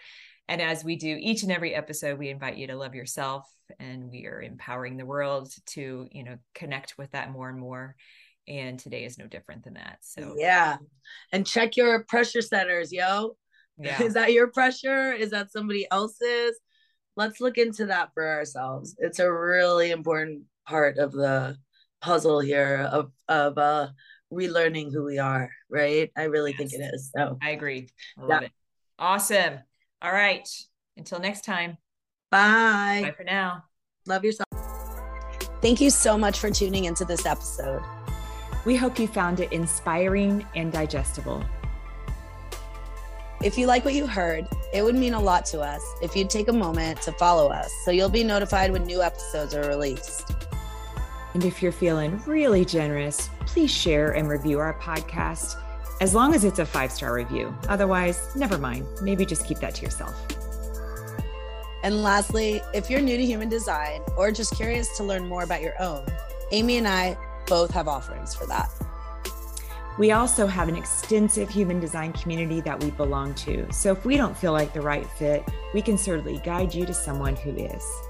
And 0.48 0.62
as 0.62 0.84
we 0.84 0.96
do 0.96 1.18
each 1.20 1.44
and 1.44 1.52
every 1.52 1.74
episode, 1.74 2.20
we 2.20 2.30
invite 2.30 2.58
you 2.58 2.68
to 2.68 2.76
love 2.76 2.94
yourself 2.94 3.50
and 3.80 4.12
we 4.12 4.28
are 4.28 4.42
empowering 4.42 4.98
the 4.98 5.06
world 5.06 5.52
to, 5.68 6.08
you 6.12 6.24
know, 6.24 6.38
connect 6.54 6.98
with 6.98 7.12
that 7.12 7.32
more 7.32 7.50
and 7.50 7.60
more. 7.60 7.96
And 8.48 8.78
today 8.78 9.06
is 9.06 9.18
no 9.18 9.26
different 9.26 9.64
than 9.64 9.74
that. 9.74 9.98
So, 10.02 10.36
yeah. 10.38 10.78
And 11.32 11.48
check 11.48 11.78
your 11.78 12.04
pressure 12.04 12.44
centers, 12.44 12.94
yo. 12.94 13.36
Yeah. 13.78 14.02
Is 14.02 14.14
that 14.14 14.34
your 14.34 14.48
pressure? 14.48 15.12
Is 15.12 15.32
that 15.32 15.52
somebody 15.52 15.88
else's? 15.92 16.60
Let's 17.18 17.40
look 17.40 17.58
into 17.58 17.88
that 17.88 18.10
for 18.14 18.28
ourselves. 18.28 18.96
It's 19.00 19.20
a 19.20 19.32
really 19.32 19.92
important 19.92 20.44
part 20.68 20.98
of 20.98 21.12
the 21.12 21.58
puzzle 22.02 22.40
here 22.40 22.88
of 22.92 23.12
of 23.28 23.58
uh 23.58 23.88
relearning 24.32 24.92
who 24.92 25.04
we 25.04 25.18
are, 25.18 25.50
right? 25.70 26.12
I 26.18 26.24
really 26.24 26.52
yes. 26.52 26.58
think 26.58 26.74
it 26.74 26.94
is. 26.94 27.12
So 27.16 27.38
I 27.42 27.52
agree. 27.52 27.90
I 28.18 28.22
love 28.22 28.42
yeah. 28.42 28.48
it. 28.48 28.52
Awesome. 29.00 29.60
All 30.02 30.12
right. 30.12 30.48
Until 30.98 31.20
next 31.20 31.46
time. 31.46 31.78
Bye. 32.32 33.02
Bye 33.04 33.14
for 33.16 33.24
now. 33.24 33.64
Love 34.08 34.24
yourself. 34.24 34.48
Thank 35.62 35.82
you 35.82 35.90
so 35.90 36.18
much 36.18 36.40
for 36.40 36.52
tuning 36.52 36.86
into 36.86 37.06
this 37.06 37.26
episode. 37.26 37.82
We 38.66 38.76
hope 38.76 39.00
you 39.00 39.08
found 39.08 39.40
it 39.40 39.52
inspiring 39.52 40.46
and 40.56 40.72
digestible. 40.72 41.44
If 43.46 43.60
you 43.60 43.68
like 43.68 43.86
what 43.86 43.94
you 43.94 44.08
heard, 44.08 44.48
it 44.74 44.82
would 44.84 44.96
mean 44.96 45.14
a 45.14 45.20
lot 45.20 45.46
to 45.48 45.62
us 45.62 45.80
if 46.02 46.16
you'd 46.16 46.32
take 46.32 46.48
a 46.48 46.52
moment 46.52 47.00
to 47.04 47.12
follow 47.12 47.50
us 47.50 47.72
so 47.84 47.92
you'll 47.92 48.10
be 48.10 48.24
notified 48.24 48.72
when 48.72 48.86
new 48.86 49.04
episodes 49.04 49.54
are 49.54 49.68
released. 49.68 50.32
And 51.36 51.46
if 51.46 51.62
you're 51.62 51.72
feeling 51.72 52.20
really 52.26 52.66
generous, 52.66 53.30
please 53.42 53.70
share 53.70 54.14
and 54.14 54.28
review 54.28 54.58
our 54.58 54.74
podcast 54.80 55.62
as 56.02 56.16
long 56.16 56.34
as 56.34 56.44
it's 56.44 56.58
a 56.58 56.66
five 56.66 56.92
star 56.92 57.14
review. 57.14 57.56
Otherwise, 57.70 58.36
never 58.36 58.58
mind. 58.58 58.88
Maybe 59.04 59.28
just 59.28 59.46
keep 59.46 59.60
that 59.60 59.76
to 59.76 59.84
yourself. 59.84 60.16
And 61.84 62.02
lastly, 62.02 62.64
if 62.74 62.90
you're 62.90 63.00
new 63.00 63.16
to 63.16 63.24
human 63.24 63.48
design 63.48 64.02
or 64.18 64.32
just 64.32 64.56
curious 64.56 64.98
to 64.98 65.04
learn 65.04 65.28
more 65.28 65.44
about 65.44 65.62
your 65.62 65.80
own, 65.80 66.04
Amy 66.52 66.78
and 66.78 66.88
I 66.88 67.16
both 67.46 67.70
have 67.76 67.88
offerings 67.88 68.34
for 68.34 68.48
that. 68.48 68.72
We 69.98 70.12
also 70.12 70.46
have 70.46 70.68
an 70.68 70.76
extensive 70.76 71.50
human 71.50 71.80
design 71.80 72.12
community 72.12 72.60
that 72.62 72.84
we 72.84 72.92
belong 72.92 73.34
to. 73.36 73.72
So 73.72 73.94
if 73.94 74.04
we 74.04 74.18
don't 74.18 74.38
feel 74.38 74.52
like 74.52 74.74
the 74.74 74.82
right 74.82 75.06
fit, 75.12 75.48
we 75.74 75.82
can 75.82 75.98
certainly 75.98 76.40
guide 76.40 76.76
you 76.76 76.86
to 76.86 76.94
someone 76.94 77.38
who 77.38 77.52
is. 77.56 78.05